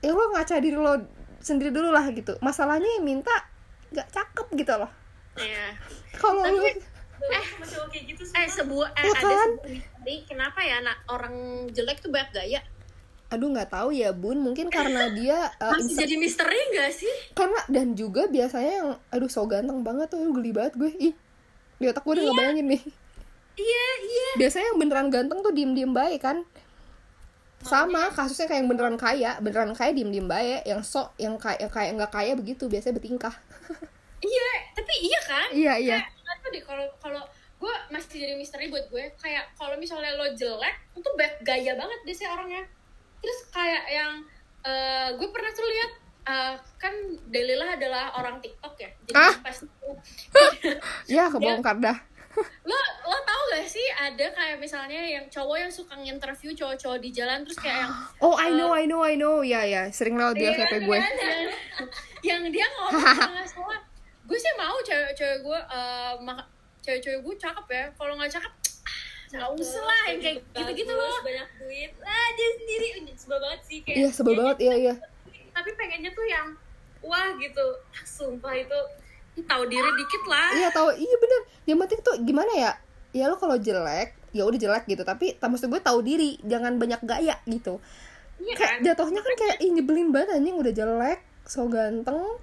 ya 0.00 0.10
lo 0.16 0.32
ngaca 0.32 0.58
diri 0.64 0.78
lo 0.80 0.96
sendiri 1.44 1.68
dulu 1.68 1.92
lah 1.92 2.08
gitu. 2.08 2.40
Masalahnya 2.40 2.88
yang 2.98 3.04
minta 3.04 3.34
gak 3.92 4.08
cakep 4.10 4.46
gitu 4.56 4.72
loh. 4.80 4.90
Iya. 5.36 5.76
Kalau 6.16 6.40
lo 6.40 6.64
eh 7.24 7.46
kayak 7.64 8.04
gitu 8.10 8.22
eh 8.36 8.48
sebuah 8.50 8.88
eh 9.00 9.04
Ya 9.06 9.12
ada 9.16 9.22
kan? 9.22 9.48
sebuah 9.56 9.70
misteri 9.70 10.16
kenapa 10.28 10.60
ya 10.60 10.82
anak 10.84 10.98
orang 11.08 11.34
jelek 11.72 12.02
tuh 12.04 12.10
banyak 12.12 12.30
gaya 12.36 12.60
Aduh 13.34 13.50
nggak 13.50 13.74
tahu 13.74 13.90
ya 13.90 14.14
bun. 14.14 14.38
Mungkin 14.38 14.70
karena 14.70 15.10
dia 15.10 15.50
eh, 15.62 15.70
masih 15.74 15.90
Insta- 15.90 16.02
jadi 16.06 16.14
misteri 16.14 16.60
nggak 16.70 16.90
sih? 16.94 17.14
Karena 17.34 17.60
dan 17.66 17.98
juga 17.98 18.30
biasanya 18.30 18.72
yang 18.78 18.90
aduh 19.10 19.26
so 19.26 19.42
ganteng 19.50 19.82
banget 19.82 20.06
tuh 20.14 20.22
geli 20.30 20.54
banget 20.54 20.78
gue. 20.78 20.90
Ih 21.10 21.14
di 21.82 21.84
otak 21.90 22.06
gue 22.06 22.14
udah 22.14 22.24
ngebayangin 22.30 22.66
nih. 22.70 22.82
Iya 23.58 23.86
iya. 24.06 24.28
Biasanya 24.38 24.66
yang 24.70 24.78
beneran 24.78 25.08
ganteng 25.10 25.38
tuh 25.42 25.50
diem 25.50 25.74
diem 25.74 25.90
baik 25.90 26.22
kan? 26.22 26.46
Sama 27.64 28.12
kasusnya 28.12 28.46
kayak 28.46 28.60
yang 28.62 28.70
beneran 28.70 28.96
kaya. 29.00 29.40
Beneran 29.42 29.72
kaya 29.74 29.90
diem 29.90 30.10
diem 30.14 30.28
baik. 30.30 30.62
Yang 30.68 30.80
sok 30.86 31.18
yang 31.18 31.34
kayak 31.40 31.66
kayak 31.72 31.90
nggak 31.98 32.12
kaya 32.14 32.32
begitu 32.38 32.70
biasanya 32.70 32.94
bertingkah. 32.96 33.34
Iya 34.24 34.50
tapi 34.72 34.94
iya 35.04 35.20
kan? 35.28 35.48
Iya 35.52 35.74
iya. 35.76 35.98
Tahu 36.00 36.48
deh 36.48 36.64
kalau 36.64 36.88
kalau 36.96 37.20
gue 37.60 37.74
masih 37.92 38.24
jadi 38.24 38.34
misteri 38.40 38.72
buat 38.72 38.88
gue. 38.88 39.04
Kayak 39.20 39.52
kalau 39.52 39.76
misalnya 39.76 40.16
lo 40.16 40.32
jelek 40.32 40.96
itu 40.96 41.08
banyak 41.12 41.44
gaya 41.44 41.76
banget 41.76 41.98
deh 42.08 42.16
sih 42.16 42.24
orangnya 42.24 42.64
terus 43.24 43.40
kayak 43.48 43.84
yang 43.88 44.12
eh, 44.60 45.08
gue 45.14 45.28
pernah 45.28 45.50
tuh 45.50 45.64
lihat 45.64 45.90
eh, 46.24 46.54
kan 46.78 46.94
Delila 47.26 47.72
adalah 47.72 48.12
orang 48.14 48.36
TikTok 48.38 48.74
ya? 48.76 48.90
Jadi 49.02 49.14
Ah. 49.14 49.34
pas 49.40 49.56
ya 51.10 51.24
kebongkar 51.26 51.76
dah. 51.78 51.98
Lo 52.66 52.74
lo 53.04 53.18
tau 53.22 53.42
gak 53.48 53.62
sih 53.64 53.86
ada 53.90 54.26
kayak 54.28 54.58
misalnya 54.58 54.98
yang 54.98 55.22
cowok 55.28 55.54
yang 55.56 55.70
suka 55.70 55.94
nginterview 55.94 56.50
cowok-cowok 56.52 56.98
di 56.98 57.10
jalan 57.10 57.46
terus 57.46 57.54
kayak 57.56 57.86
yang 57.86 57.94
oh 58.26 58.34
I 58.34 58.50
know 58.50 58.70
I 58.70 58.84
know 58.84 59.00
I 59.00 59.14
know. 59.14 59.40
Ya 59.40 59.62
ya 59.62 59.86
sering 59.88 60.16
lewat 60.16 60.34
di 60.34 60.42
Iya, 60.42 60.58
FYP 60.58 60.74
gue. 60.82 60.98
yang, 60.98 61.46
yang 62.20 62.42
dia 62.48 62.66
ngomong 62.68 62.98
salah. 63.46 63.80
Gue 64.24 64.34
sih 64.34 64.52
mau 64.54 64.74
cewek-cewek 64.80 65.38
gue 65.40 65.58
eh, 65.60 66.12
mak- 66.20 66.48
cewek-cewek 66.80 67.20
gue 67.20 67.34
cakep 67.38 67.66
ya. 67.70 67.84
Kalau 67.92 68.12
nggak 68.14 68.32
cakep 68.32 68.52
nggak 69.34 69.50
usah 69.58 69.82
lah 69.82 70.02
yang 70.14 70.20
kayak 70.22 70.36
gitu-gitu 70.54 70.92
loh. 70.94 71.18
banyak 71.26 71.48
duit. 71.58 71.90
Ah 72.06 72.28
dia 72.38 72.48
sendiri. 72.54 72.88
Sebel 73.18 73.38
banget 73.42 73.60
sih 73.66 73.78
kayak 73.82 73.96
iya 73.98 74.08
sebel 74.14 74.34
banget. 74.38 74.56
iya 74.62 74.74
iya. 74.78 74.94
tapi 75.54 75.70
pengennya 75.78 76.10
tuh 76.14 76.26
yang 76.26 76.46
wah 77.02 77.34
gitu. 77.38 77.66
Ah, 77.90 78.04
sumpah 78.06 78.54
itu. 78.54 78.80
Tahu 79.34 79.62
diri 79.66 79.90
dikit 79.98 80.22
lah. 80.30 80.50
Iya 80.54 80.68
tahu. 80.70 80.88
Iya 80.94 81.16
bener. 81.18 81.40
Yang 81.66 81.78
penting 81.86 82.00
tuh 82.06 82.14
gimana 82.22 82.52
ya? 82.54 82.72
Ya 83.14 83.30
lo 83.30 83.38
kalau 83.38 83.58
jelek 83.58 84.14
ya 84.30 84.42
udah 84.46 84.58
jelek 84.58 84.84
gitu. 84.86 85.02
Tapi 85.02 85.38
maksud 85.42 85.66
gue 85.70 85.82
tahu 85.82 85.98
diri. 86.06 86.38
Jangan 86.46 86.78
banyak 86.78 87.02
gaya 87.02 87.38
gitu. 87.50 87.82
Iya 88.38 88.54
kayak 88.54 88.70
kan? 88.78 88.86
jatuhnya 88.86 89.20
kan 89.22 89.34
kayak 89.34 89.56
ih 89.62 89.70
nyebelin 89.74 90.14
banget 90.14 90.38
anjing. 90.38 90.54
Udah 90.54 90.72
jelek 90.74 91.20
so 91.46 91.66
ganteng. 91.66 92.38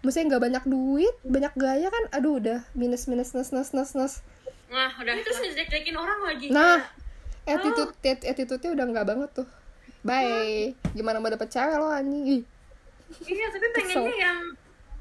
Maksudnya 0.00 0.36
nggak 0.36 0.44
banyak 0.48 0.64
duit, 0.64 1.14
banyak 1.28 1.54
gaya 1.60 1.92
kan, 1.92 2.04
aduh 2.16 2.40
udah 2.40 2.64
minus 2.72 3.04
minus 3.04 3.36
minus 3.36 3.52
minus 3.52 3.70
minus 3.76 3.90
minus. 3.92 4.14
Nah 4.70 4.90
udah 4.96 5.12
Ini 5.12 5.22
terus 5.26 5.38
ngejelek-jelekin 5.42 5.96
orang 5.98 6.20
lagi 6.22 6.46
Nah, 6.48 6.78
attitude 7.42 7.90
atti- 7.98 8.22
attitude-nya 8.24 8.70
udah 8.72 8.86
nggak 8.86 9.06
banget 9.06 9.30
tuh. 9.34 9.48
Bye. 10.00 10.72
Gimana 10.94 11.18
mau 11.18 11.28
dapet 11.28 11.50
cewek 11.50 11.76
lo 11.76 11.90
anjing? 11.90 12.24
Ih. 12.24 12.42
iya 13.26 13.50
tapi 13.50 13.66
pengennya 13.74 14.14
yang 14.14 14.38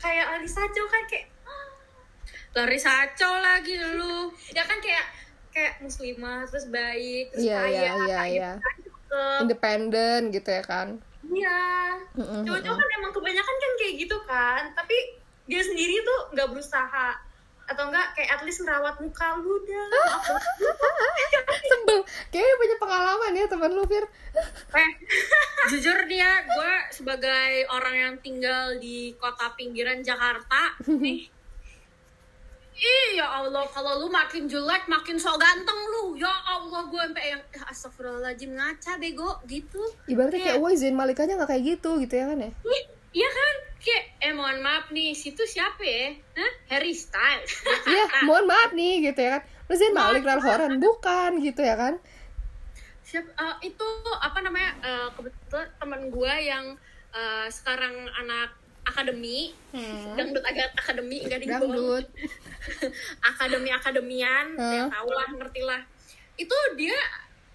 kayak 0.02 0.26
lagi 0.34 0.50
sajo 0.50 0.84
kan 0.90 1.06
kayak 1.06 1.30
lari 2.50 2.80
saco 2.82 3.32
lagi 3.38 3.78
lu 3.78 4.34
ya 4.50 4.66
kan 4.66 4.82
kayak 4.82 5.06
kayak 5.54 5.78
muslimah 5.78 6.42
terus 6.50 6.66
baik 6.68 7.30
terus 7.30 7.46
kaya 7.46 7.70
iya, 7.70 7.94
iya, 7.94 7.94
kayak 7.94 8.26
iya. 8.28 8.52
cakep. 8.58 9.40
Independen 9.46 10.20
gitu 10.34 10.50
ya 10.50 10.64
kan. 10.66 10.98
iya 11.30 11.62
Mm-mm, 12.18 12.42
cowok-cowok 12.42 12.78
kan 12.82 12.90
emang 12.98 13.14
kebanyakan 13.14 13.56
kan 13.56 13.72
kayak 13.78 13.94
gitu 14.02 14.18
kan 14.26 14.62
tapi 14.74 14.98
dia 15.46 15.62
sendiri 15.62 16.02
tuh 16.02 16.34
nggak 16.34 16.50
berusaha 16.50 17.08
atau 17.70 17.88
enggak 17.88 18.08
kayak 18.18 18.30
at 18.34 18.42
least 18.42 18.66
ngerawat 18.66 18.98
muka 18.98 19.38
lu 19.38 19.62
dah. 19.64 19.88
Sebel. 21.70 22.00
Kayaknya 22.34 22.56
punya 22.58 22.76
pengalaman 22.82 23.32
ya 23.38 23.46
teman 23.46 23.72
lu, 23.72 23.84
Fir. 23.86 24.06
eh 24.74 24.92
jujur 25.74 25.98
dia 26.06 26.46
gue 26.46 26.74
sebagai 26.94 27.66
orang 27.70 27.96
yang 27.98 28.16
tinggal 28.22 28.78
di 28.78 29.14
kota 29.18 29.52
pinggiran 29.54 30.00
Jakarta 30.02 30.78
nih 30.88 31.28
Ih, 32.80 33.20
ya 33.20 33.28
Allah, 33.44 33.68
kalau 33.68 34.00
lu 34.00 34.08
makin 34.08 34.48
jelek, 34.48 34.88
makin 34.88 35.20
so 35.20 35.36
ganteng 35.36 35.76
lu. 35.92 36.16
Ya 36.16 36.32
Allah, 36.48 36.88
gue 36.88 36.96
sampai 37.12 37.36
yang, 37.36 37.44
"Ya, 37.52 37.68
astagfirullahaladzim, 37.68 38.56
ngaca 38.56 38.96
bego, 38.96 39.36
gitu. 39.52 39.84
Ibaratnya 40.08 40.40
kayak, 40.40 40.64
wah 40.64 40.72
Zain 40.72 40.96
Malik 40.96 41.20
aja 41.20 41.36
nggak 41.36 41.52
kayak 41.52 41.64
gitu 41.76 42.00
gitu 42.00 42.14
ya 42.16 42.32
kan 42.32 42.40
ya? 42.40 42.52
Ih, 42.56 42.84
Iya 43.10 43.26
kan? 43.26 43.49
Kayak, 43.80 44.04
eh 44.20 44.34
mohon 44.36 44.60
maaf 44.60 44.92
nih, 44.92 45.16
situ 45.16 45.40
siapa 45.48 45.80
ya? 45.80 46.12
Hah? 46.36 46.52
Harry 46.76 46.92
Styles. 46.92 47.64
Iya, 47.90 48.28
mohon 48.28 48.44
maaf 48.44 48.76
nih 48.76 49.08
gitu 49.08 49.20
ya 49.24 49.40
kan. 49.40 49.44
Lu 49.72 49.74
Zain 49.80 49.96
Malik 49.96 50.28
Ralph 50.28 50.44
Lauren 50.44 50.76
bukan 50.84 51.40
gitu 51.40 51.62
ya 51.64 51.80
kan? 51.80 51.96
Siap, 53.08 53.26
eh, 53.26 53.56
itu 53.72 53.88
apa 54.20 54.40
namanya? 54.44 54.72
eh, 54.84 55.08
kebetulan 55.16 55.70
teman 55.80 56.02
gue 56.12 56.34
yang 56.44 56.66
eh, 57.16 57.48
sekarang 57.48 57.96
anak 58.20 58.60
akademi, 58.90 59.54
dangdut 60.18 60.42
agak 60.42 60.74
akademi, 60.74 61.22
enggak 61.22 61.40
di 61.46 61.48
Dangdut. 61.48 62.06
akademi 63.32 63.70
akademian, 63.70 64.58
Hah? 64.58 64.74
ya 64.74 64.84
tau 64.90 65.10
lah, 65.14 65.30
ngerti 65.30 65.62
lah. 65.62 65.82
Itu 66.36 66.56
dia 66.74 66.98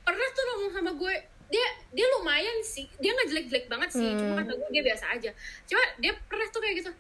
pernah 0.07 0.27
tuh 0.31 0.43
ngomong 0.47 0.71
sama 0.73 0.91
gue, 0.95 1.15
dia 1.53 1.67
dia 1.93 2.07
lumayan 2.19 2.63
sih, 2.65 2.89
dia 2.99 3.13
nggak 3.15 3.29
jelek-jelek 3.31 3.67
banget 3.69 3.91
sih, 3.95 4.09
cuma 4.17 4.43
kata 4.43 4.53
gue 4.57 4.69
dia 4.73 4.83
biasa 4.83 5.05
aja. 5.15 5.31
Cuma 5.69 5.83
dia 6.01 6.13
pernah 6.27 6.47
tuh 6.51 6.61
kayak 6.65 6.75
gitu, 6.83 6.91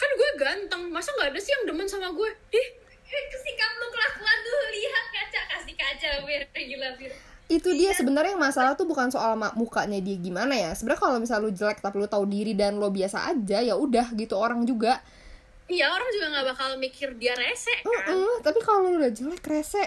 kan 0.00 0.10
gue 0.14 0.30
ganteng, 0.38 0.82
masa 0.92 1.10
nggak 1.16 1.34
ada 1.34 1.40
sih 1.40 1.52
yang 1.56 1.64
demen 1.68 1.88
sama 1.88 2.12
gue? 2.12 2.30
Ih, 2.54 2.68
sikap 3.14 3.72
lu 3.78 3.86
kelakuan 3.92 4.36
tuh 4.42 4.58
lihat 4.74 5.04
kaca 5.12 5.40
kasih 5.54 5.74
kaca 5.76 6.08
bir 6.26 6.42
gila 6.50 6.90
bir 6.98 7.12
itu 7.44 7.68
dia 7.76 7.92
sebenarnya 7.92 8.34
yang 8.34 8.40
masalah 8.40 8.72
tuh 8.72 8.88
bukan 8.88 9.12
soal 9.12 9.36
mukanya 9.52 10.00
dia 10.00 10.16
gimana 10.16 10.56
ya. 10.56 10.72
Sebenarnya 10.72 11.00
kalau 11.04 11.20
misal 11.20 11.44
lu 11.44 11.52
jelek 11.52 11.84
tapi 11.84 12.00
lu 12.00 12.08
tahu 12.08 12.24
diri 12.24 12.56
dan 12.56 12.80
lo 12.80 12.88
biasa 12.88 13.36
aja 13.36 13.60
ya 13.60 13.76
udah 13.76 14.16
gitu 14.16 14.32
orang 14.40 14.64
juga. 14.64 15.04
Iya 15.68 15.92
orang 15.92 16.08
juga 16.08 16.26
nggak 16.32 16.46
bakal 16.56 16.68
mikir 16.80 17.12
dia 17.20 17.36
rese 17.36 17.72
kan? 17.84 18.16
Mm-mm, 18.16 18.40
tapi 18.40 18.58
kalau 18.64 18.88
lu 18.88 18.96
udah 18.96 19.12
jelek 19.12 19.44
rese 19.44 19.84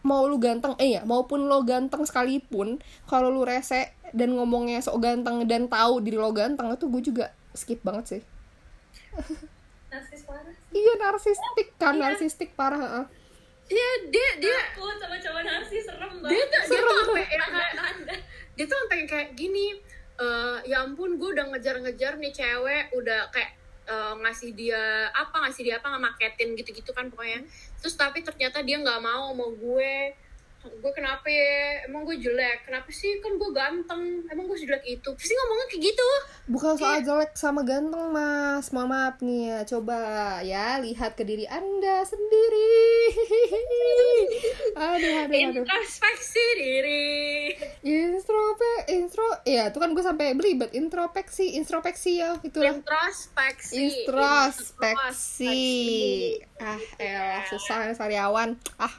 mau 0.00 0.24
lu 0.24 0.40
ganteng 0.40 0.72
eh 0.80 0.96
ya 0.96 1.02
maupun 1.04 1.44
lo 1.44 1.60
ganteng 1.62 2.02
sekalipun 2.02 2.80
kalau 3.04 3.28
lu 3.28 3.44
rese 3.44 3.92
dan 4.10 4.32
ngomongnya 4.32 4.80
sok 4.80 4.98
ganteng 4.98 5.44
dan 5.44 5.68
tahu 5.68 6.00
diri 6.00 6.16
lo 6.16 6.32
ganteng 6.32 6.72
itu 6.72 6.88
gue 6.88 7.02
juga 7.04 7.26
skip 7.52 7.78
banget 7.80 8.04
sih. 8.18 8.22
Narsis 9.90 10.22
parah 10.22 10.54
iya 10.70 10.92
narsistik 10.96 11.68
kan 11.76 11.94
narsistik 11.98 12.50
parah 12.54 12.78
heeh. 12.78 13.04
iya 13.70 13.88
dia 14.10 14.28
dia 14.38 14.56
aku 14.72 14.82
sama 14.98 15.18
cowok 15.18 15.42
narsis 15.42 15.82
serem 15.84 16.12
banget. 16.22 16.30
Dia 16.30 16.44
tuh 16.46 16.62
dia 16.66 16.80
tuh 16.80 16.96
sampai 17.02 17.24
Tanda- 17.26 17.74
tanda. 17.74 18.14
dia 18.56 18.64
tuh 18.66 18.76
sampai 18.82 18.98
kayak 19.06 19.28
gini 19.34 19.66
eh 20.20 20.56
ya 20.64 20.84
ampun 20.84 21.16
gue 21.16 21.28
udah 21.32 21.48
ngejar-ngejar 21.50 22.18
nih 22.18 22.32
cewek 22.32 22.92
udah 22.94 23.30
kayak 23.32 23.56
eh, 23.90 24.14
ngasih 24.22 24.50
dia 24.54 25.10
apa 25.10 25.36
ngasih 25.46 25.62
dia 25.66 25.74
apa 25.82 25.90
ngemaketin 25.90 26.54
gitu-gitu 26.54 26.94
kan 26.94 27.10
pokoknya. 27.10 27.42
Terus 27.82 27.94
tapi 27.98 28.22
ternyata 28.22 28.62
dia 28.62 28.78
nggak 28.78 29.00
mau 29.02 29.34
mau 29.34 29.50
gue 29.50 30.14
gue 30.60 30.92
kenapa 30.92 31.24
ya? 31.24 31.88
Emang 31.88 32.04
gue 32.04 32.20
jelek? 32.20 32.68
Kenapa 32.68 32.92
sih? 32.92 33.16
Kan 33.24 33.40
gue 33.40 33.50
ganteng. 33.52 34.28
Emang 34.28 34.44
gue 34.44 34.58
sejelek 34.60 34.84
itu? 34.84 35.08
Pasti 35.16 35.32
ngomongnya 35.32 35.66
kayak 35.72 35.82
gitu. 35.88 36.08
Bukan 36.52 36.76
soal 36.76 37.00
jelek 37.00 37.32
sama 37.32 37.64
ganteng 37.64 38.12
mas. 38.12 38.68
Mohon 38.68 38.88
maaf 38.92 39.16
nih 39.24 39.40
ya. 39.48 39.64
Coba 39.64 39.98
ya 40.44 40.76
lihat 40.84 41.16
ke 41.16 41.24
diri 41.24 41.48
anda 41.48 42.04
sendiri. 42.04 42.76
Aduh 44.80 45.12
aduh 45.24 45.36
aduh. 45.52 45.64
Introspeksi 45.64 46.44
diri. 46.56 47.52
Intrope, 47.80 48.72
intro, 48.92 49.24
ya 49.44 49.68
itu 49.68 49.78
kan 49.80 49.92
gue 49.92 50.04
sampai 50.04 50.36
belibet. 50.36 50.72
Introspeksi, 50.76 51.56
introspeksi 51.56 52.20
ya 52.20 52.36
itulah. 52.40 52.76
introspeksi. 52.76 54.04
Introspeksi. 54.04 55.56
Ah, 56.60 56.76
elah 57.00 57.40
susah 57.48 57.88
nih 57.88 57.96
sariawan. 57.96 58.52
Ah, 58.76 58.92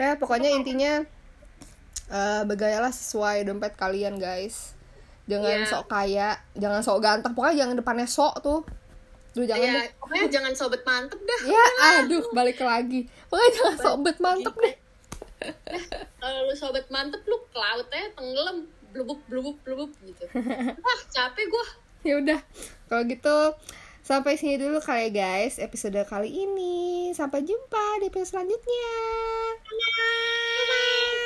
ya 0.00 0.16
pokoknya 0.16 0.48
intinya 0.50 1.04
eh 2.10 2.42
bergayalah 2.42 2.90
sesuai 2.90 3.44
dompet 3.44 3.76
kalian 3.76 4.16
guys. 4.16 4.72
Jangan 5.28 5.62
Iya. 5.62 5.68
sok 5.68 5.84
kaya, 5.86 6.28
jangan 6.58 6.80
sok 6.82 6.98
ganteng. 6.98 7.32
Pokoknya 7.36 7.62
jangan 7.62 7.76
depannya 7.78 8.08
sok 8.08 8.34
tuh. 8.42 8.60
Duh 9.30 9.46
jangan 9.46 9.62
ya 9.62 9.72
deh. 9.78 9.88
pokoknya 9.94 10.26
jangan 10.26 10.52
sobat 10.58 10.82
mantep 10.82 11.20
dah 11.22 11.40
Ya, 11.46 11.64
aduh 12.02 12.24
balik 12.34 12.58
lagi. 12.58 13.06
Pokoknya 13.30 13.50
jangan 13.54 13.76
sok 13.78 13.96
bet 14.02 14.18
mantep 14.18 14.54
deh. 14.58 14.74
kalau 16.18 16.44
lu 16.44 16.52
sobat 16.52 16.84
mantep 16.90 17.22
lu 17.24 17.38
ke 17.48 17.56
lautnya 17.56 18.10
tenggelam 18.12 18.66
blubuk 18.90 19.22
blubuk 19.24 19.56
blubuk 19.64 19.88
gitu 20.04 20.26
wah 20.84 21.00
capek 21.08 21.48
gua 21.48 21.64
ya 22.04 22.20
udah 22.20 22.40
kalau 22.84 23.08
gitu 23.08 23.36
Sampai 24.10 24.34
sini 24.34 24.58
dulu 24.58 24.82
kali 24.82 25.14
guys 25.14 25.62
episode 25.62 26.02
kali 26.02 26.34
ini. 26.34 27.14
Sampai 27.14 27.46
jumpa 27.46 28.02
di 28.02 28.10
episode 28.10 28.42
selanjutnya. 28.42 28.90
Bye. 29.70 30.66
Bye. 30.66 31.19